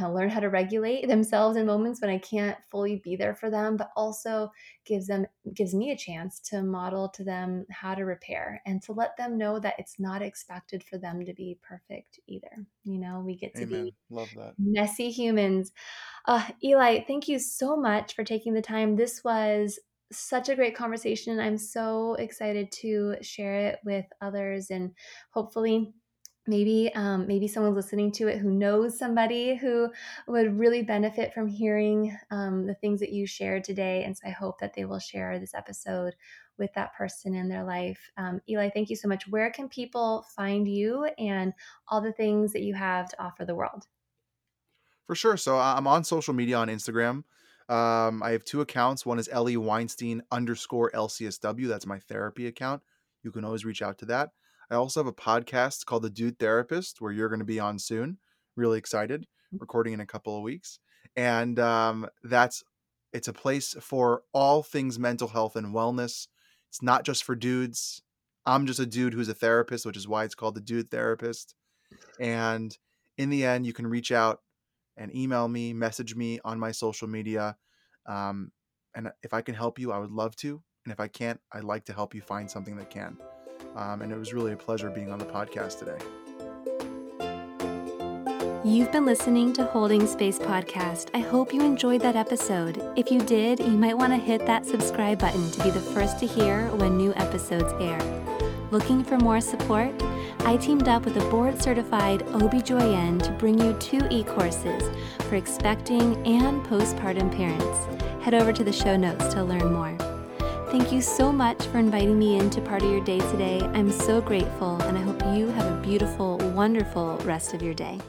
uh, 0.00 0.10
learn 0.10 0.28
how 0.28 0.40
to 0.40 0.50
regulate 0.50 1.06
themselves 1.08 1.56
in 1.56 1.66
moments 1.66 2.00
when 2.00 2.10
I 2.10 2.18
can't 2.18 2.58
fully 2.70 2.96
be 2.96 3.16
there 3.16 3.34
for 3.34 3.50
them, 3.50 3.76
but 3.76 3.90
also 3.96 4.50
gives 4.84 5.06
them 5.06 5.26
gives 5.54 5.74
me 5.74 5.90
a 5.90 5.96
chance 5.96 6.40
to 6.40 6.62
model 6.62 7.08
to 7.10 7.24
them 7.24 7.66
how 7.70 7.94
to 7.94 8.04
repair 8.04 8.60
and 8.66 8.82
to 8.82 8.92
let 8.92 9.16
them 9.16 9.38
know 9.38 9.58
that 9.60 9.74
it's 9.78 9.98
not 9.98 10.22
expected 10.22 10.82
for 10.82 10.98
them 10.98 11.24
to 11.24 11.34
be 11.34 11.58
perfect 11.62 12.20
either. 12.26 12.66
You 12.84 12.98
know, 12.98 13.22
we 13.24 13.36
get 13.36 13.54
to 13.56 13.62
Amen. 13.62 13.84
be 13.84 13.94
love 14.10 14.28
that 14.36 14.54
messy 14.58 15.10
humans. 15.10 15.72
Uh, 16.26 16.46
Eli, 16.62 17.00
thank 17.06 17.28
you 17.28 17.38
so 17.38 17.76
much 17.76 18.14
for 18.14 18.24
taking 18.24 18.54
the 18.54 18.62
time. 18.62 18.96
This 18.96 19.22
was 19.24 19.78
such 20.12 20.48
a 20.48 20.54
great 20.54 20.76
conversation. 20.76 21.40
I'm 21.40 21.58
so 21.58 22.14
excited 22.14 22.70
to 22.80 23.16
share 23.22 23.56
it 23.56 23.78
with 23.84 24.06
others 24.20 24.70
and 24.70 24.92
hopefully 25.30 25.94
maybe 26.46 26.90
um, 26.94 27.26
maybe 27.26 27.48
someone's 27.48 27.76
listening 27.76 28.12
to 28.12 28.28
it 28.28 28.38
who 28.38 28.50
knows 28.50 28.98
somebody 28.98 29.56
who 29.56 29.88
would 30.26 30.58
really 30.58 30.82
benefit 30.82 31.32
from 31.34 31.46
hearing 31.46 32.16
um, 32.30 32.66
the 32.66 32.74
things 32.74 33.00
that 33.00 33.12
you 33.12 33.26
shared 33.26 33.64
today 33.64 34.04
and 34.04 34.16
so 34.16 34.26
i 34.26 34.30
hope 34.30 34.58
that 34.60 34.74
they 34.74 34.84
will 34.84 34.98
share 34.98 35.38
this 35.38 35.54
episode 35.54 36.14
with 36.58 36.72
that 36.74 36.94
person 36.94 37.34
in 37.34 37.48
their 37.48 37.64
life. 37.64 38.10
Um, 38.16 38.40
eli 38.48 38.70
thank 38.70 38.90
you 38.90 38.96
so 38.96 39.08
much. 39.08 39.28
Where 39.28 39.50
can 39.50 39.68
people 39.68 40.24
find 40.34 40.66
you 40.66 41.04
and 41.18 41.52
all 41.88 42.00
the 42.00 42.12
things 42.12 42.52
that 42.52 42.62
you 42.62 42.74
have 42.74 43.08
to 43.10 43.22
offer 43.22 43.44
the 43.44 43.54
world? 43.54 43.86
For 45.06 45.14
sure. 45.14 45.36
So 45.36 45.58
i'm 45.58 45.86
on 45.86 46.04
social 46.04 46.34
media 46.34 46.56
on 46.56 46.68
instagram. 46.68 47.24
Um, 47.68 48.22
i 48.22 48.30
have 48.30 48.44
two 48.44 48.60
accounts. 48.60 49.04
One 49.04 49.18
is 49.18 49.28
eli 49.34 49.56
weinstein 49.56 50.22
underscore 50.30 50.90
lcsw 50.92 51.68
that's 51.68 51.86
my 51.86 51.98
therapy 51.98 52.46
account. 52.46 52.82
You 53.22 53.32
can 53.32 53.44
always 53.44 53.64
reach 53.64 53.82
out 53.82 53.98
to 53.98 54.06
that 54.06 54.30
I 54.70 54.74
also 54.74 55.00
have 55.00 55.06
a 55.06 55.12
podcast 55.12 55.84
called 55.86 56.02
The 56.02 56.10
Dude 56.10 56.38
Therapist 56.38 57.00
where 57.00 57.12
you're 57.12 57.28
going 57.28 57.40
to 57.40 57.44
be 57.44 57.60
on 57.60 57.78
soon. 57.78 58.18
Really 58.56 58.78
excited, 58.78 59.26
mm. 59.54 59.60
recording 59.60 59.92
in 59.92 60.00
a 60.00 60.06
couple 60.06 60.36
of 60.36 60.42
weeks. 60.42 60.78
And 61.14 61.58
um, 61.58 62.08
that's 62.24 62.64
it's 63.12 63.28
a 63.28 63.32
place 63.32 63.74
for 63.80 64.22
all 64.32 64.62
things 64.62 64.98
mental 64.98 65.28
health 65.28 65.56
and 65.56 65.74
wellness. 65.74 66.26
It's 66.68 66.82
not 66.82 67.04
just 67.04 67.24
for 67.24 67.34
dudes. 67.34 68.02
I'm 68.44 68.66
just 68.66 68.80
a 68.80 68.86
dude 68.86 69.14
who's 69.14 69.28
a 69.28 69.34
therapist, 69.34 69.86
which 69.86 69.96
is 69.96 70.06
why 70.06 70.24
it's 70.24 70.34
called 70.34 70.54
The 70.54 70.60
Dude 70.60 70.90
Therapist. 70.90 71.54
And 72.20 72.76
in 73.16 73.30
the 73.30 73.44
end, 73.44 73.66
you 73.66 73.72
can 73.72 73.86
reach 73.86 74.12
out 74.12 74.40
and 74.96 75.14
email 75.14 75.48
me, 75.48 75.72
message 75.72 76.14
me 76.14 76.40
on 76.44 76.58
my 76.58 76.72
social 76.72 77.08
media. 77.08 77.56
Um, 78.06 78.52
and 78.94 79.10
if 79.22 79.32
I 79.32 79.42
can 79.42 79.54
help 79.54 79.78
you, 79.78 79.92
I 79.92 79.98
would 79.98 80.10
love 80.10 80.36
to. 80.36 80.62
And 80.84 80.92
if 80.92 81.00
I 81.00 81.08
can't, 81.08 81.40
I'd 81.52 81.64
like 81.64 81.84
to 81.86 81.92
help 81.92 82.14
you 82.14 82.20
find 82.20 82.50
something 82.50 82.76
that 82.76 82.90
can. 82.90 83.16
Um, 83.76 84.02
and 84.02 84.10
it 84.10 84.18
was 84.18 84.32
really 84.32 84.52
a 84.52 84.56
pleasure 84.56 84.90
being 84.90 85.12
on 85.12 85.18
the 85.18 85.26
podcast 85.26 85.78
today. 85.78 85.98
You've 88.64 88.90
been 88.90 89.06
listening 89.06 89.52
to 89.52 89.64
Holding 89.64 90.08
Space 90.08 90.40
Podcast. 90.40 91.10
I 91.14 91.18
hope 91.18 91.54
you 91.54 91.62
enjoyed 91.62 92.00
that 92.00 92.16
episode. 92.16 92.82
If 92.96 93.12
you 93.12 93.20
did, 93.20 93.60
you 93.60 93.78
might 93.78 93.96
want 93.96 94.12
to 94.12 94.16
hit 94.16 94.44
that 94.46 94.66
subscribe 94.66 95.20
button 95.20 95.50
to 95.52 95.62
be 95.62 95.70
the 95.70 95.80
first 95.80 96.18
to 96.18 96.26
hear 96.26 96.66
when 96.72 96.96
new 96.96 97.14
episodes 97.14 97.72
air. 97.80 98.00
Looking 98.72 99.04
for 99.04 99.18
more 99.18 99.40
support? 99.40 99.92
I 100.40 100.56
teamed 100.56 100.88
up 100.88 101.04
with 101.04 101.16
a 101.16 101.30
board 101.30 101.62
certified 101.62 102.20
OBGYN 102.26 103.22
to 103.22 103.30
bring 103.32 103.58
you 103.60 103.74
two 103.74 104.00
e 104.10 104.24
courses 104.24 104.82
for 105.28 105.36
expecting 105.36 106.16
and 106.26 106.64
postpartum 106.66 107.34
parents. 107.36 108.24
Head 108.24 108.34
over 108.34 108.52
to 108.52 108.64
the 108.64 108.72
show 108.72 108.96
notes 108.96 109.32
to 109.34 109.44
learn 109.44 109.72
more. 109.72 109.96
Thank 110.68 110.92
you 110.92 111.00
so 111.00 111.32
much 111.32 111.64
for 111.66 111.78
inviting 111.78 112.18
me 112.18 112.38
into 112.38 112.60
part 112.60 112.82
of 112.82 112.90
your 112.90 113.00
day 113.00 113.20
today. 113.30 113.60
I'm 113.72 113.90
so 113.90 114.20
grateful, 114.20 114.80
and 114.82 114.98
I 114.98 115.00
hope 115.00 115.22
you 115.36 115.48
have 115.48 115.72
a 115.72 115.80
beautiful, 115.80 116.38
wonderful 116.54 117.18
rest 117.18 117.54
of 117.54 117.62
your 117.62 117.72
day. 117.72 118.00